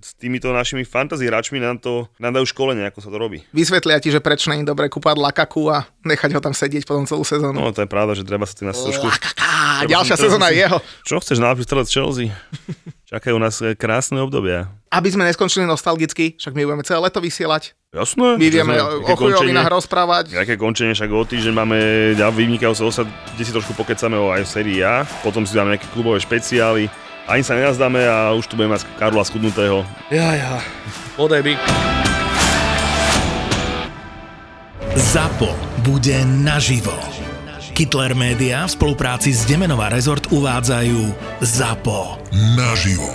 s 0.00 0.16
týmito 0.16 0.48
našimi 0.48 0.86
fantasy 0.86 1.28
hráčmi, 1.28 1.60
nám 1.60 1.76
to 1.76 2.08
nám 2.16 2.32
dajú 2.32 2.46
školenie, 2.48 2.88
ako 2.88 3.04
sa 3.04 3.10
to 3.10 3.18
robí. 3.18 3.42
Vysvetlia 3.52 3.98
ti, 3.98 4.08
že 4.08 4.22
prečo 4.22 4.48
nie 4.48 4.62
je 4.62 4.70
dobre 4.70 4.86
kúpať 4.88 5.18
Lakaku 5.18 5.68
a 5.68 5.84
nechať 6.06 6.30
ho 6.32 6.40
tam 6.40 6.54
sedieť 6.54 6.86
potom 6.86 7.04
celú 7.04 7.26
sezónu. 7.26 7.58
No 7.58 7.74
to 7.74 7.81
je 7.82 7.90
pravda, 7.90 8.12
že 8.14 8.22
treba 8.22 8.46
sa 8.46 8.54
tým 8.54 8.70
nás 8.70 8.78
trošku... 8.78 9.06
Ďalšia 9.82 10.14
sezóna 10.14 10.50
je 10.50 10.62
jeho. 10.62 10.78
Čo 11.02 11.18
chceš 11.18 11.42
najlepšie 11.42 11.66
strelec 11.66 11.88
Chelsea? 11.90 12.30
Čakajú 13.10 13.36
nás 13.36 13.58
e, 13.60 13.74
krásne 13.74 14.22
obdobia. 14.22 14.70
Aby 14.88 15.12
sme 15.12 15.26
neskončili 15.26 15.66
nostalgicky, 15.66 16.38
však 16.38 16.54
my 16.54 16.62
budeme 16.64 16.86
celé 16.86 17.02
leto 17.02 17.20
vysielať. 17.20 17.74
Jasné. 17.92 18.40
My 18.40 18.46
vieme 18.48 18.72
sme- 18.72 19.04
o 19.04 19.16
chujovinách 19.18 19.68
rozprávať. 19.68 20.32
Aké 20.32 20.56
končenie, 20.56 20.96
však 20.96 21.12
o 21.12 21.20
týždeň 21.20 21.52
máme 21.52 21.76
ja, 22.16 22.32
vynikajúce 22.32 22.80
osad, 22.80 23.04
kde 23.36 23.42
si 23.44 23.52
trošku 23.52 23.76
pokecame 23.76 24.16
o 24.16 24.32
aj 24.32 24.48
sérii 24.48 24.80
A, 24.80 25.04
potom 25.20 25.44
si 25.44 25.52
dáme 25.52 25.76
nejaké 25.76 25.90
klubové 25.92 26.22
špeciály, 26.24 26.88
ani 27.28 27.42
sa 27.44 27.52
nenazdáme 27.52 28.00
a 28.02 28.32
už 28.32 28.48
tu 28.48 28.56
budeme 28.56 28.74
mať 28.80 28.88
Karola 28.96 29.22
Skudnutého. 29.28 29.84
Ja, 30.08 30.32
ja. 30.32 30.58
Podaj 31.14 31.44
by. 31.44 31.52
ZAPO 34.92 35.52
bude 35.84 36.16
naživo. 36.24 37.21
Kittler 37.72 38.12
Media 38.12 38.68
v 38.68 38.70
spolupráci 38.76 39.32
s 39.32 39.48
Demenová 39.48 39.88
Resort 39.88 40.28
uvádzajú 40.28 41.00
ZAPO. 41.40 42.20
Naživo. 42.52 43.08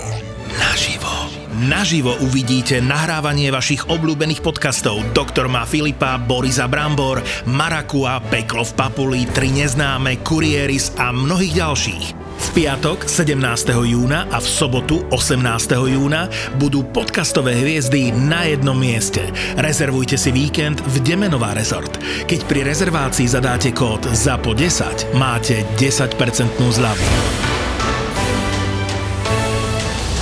Naživo. 0.58 1.14
Naživo 1.62 2.18
uvidíte 2.26 2.82
nahrávanie 2.82 3.54
vašich 3.54 3.86
obľúbených 3.86 4.42
podcastov 4.42 5.06
Doktor 5.14 5.46
má 5.46 5.62
Filipa, 5.62 6.18
Borisa 6.18 6.66
Brambor, 6.66 7.22
Marakua, 7.46 8.18
Peklo 8.18 8.66
v 8.66 8.72
Papuli, 8.74 9.20
Tri 9.30 9.54
neznáme, 9.54 10.26
Kurieris 10.26 10.90
a 10.98 11.14
mnohých 11.14 11.54
ďalších. 11.54 12.27
V 12.38 12.48
piatok 12.54 13.10
17. 13.10 13.34
júna 13.82 14.30
a 14.30 14.38
v 14.38 14.46
sobotu 14.46 15.02
18. 15.10 15.42
júna 15.74 16.30
budú 16.54 16.86
podcastové 16.86 17.58
hviezdy 17.58 18.14
na 18.14 18.46
jednom 18.46 18.78
mieste. 18.78 19.26
Rezervujte 19.58 20.14
si 20.14 20.30
víkend 20.30 20.78
v 20.78 21.02
Demenová 21.02 21.58
rezort. 21.58 21.98
Keď 22.30 22.40
pri 22.46 22.62
rezervácii 22.62 23.26
zadáte 23.26 23.74
kód 23.74 24.06
ZAPO10, 24.14 25.18
máte 25.18 25.66
10% 25.82 26.14
zľavu. 26.62 27.06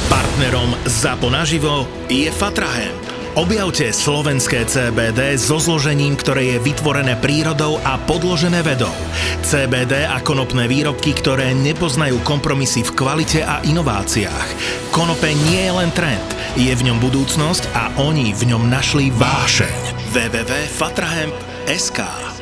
Partnerom 0.09 0.73
ZAPO 0.89 1.29
naživo 1.29 1.85
je 2.09 2.33
Fatrahemp. 2.33 3.16
Objavte 3.37 3.93
slovenské 3.93 4.65
CBD 4.65 5.37
so 5.37 5.61
zložením, 5.61 6.17
ktoré 6.17 6.57
je 6.57 6.59
vytvorené 6.73 7.21
prírodou 7.21 7.77
a 7.85 8.01
podložené 8.01 8.65
vedou. 8.65 8.97
CBD 9.45 10.09
a 10.09 10.25
konopné 10.25 10.65
výrobky, 10.65 11.13
ktoré 11.13 11.53
nepoznajú 11.53 12.17
kompromisy 12.25 12.81
v 12.89 12.97
kvalite 12.97 13.45
a 13.45 13.61
inováciách. 13.61 14.49
Konope 14.89 15.37
nie 15.53 15.69
je 15.69 15.73
len 15.77 15.93
trend, 15.93 16.25
je 16.57 16.73
v 16.73 16.89
ňom 16.89 16.97
budúcnosť 16.97 17.77
a 17.77 17.93
oni 18.01 18.33
v 18.33 18.57
ňom 18.57 18.73
našli 18.73 19.13
vášeň. 19.13 20.17
www.fatrahemp.sk 20.17 22.36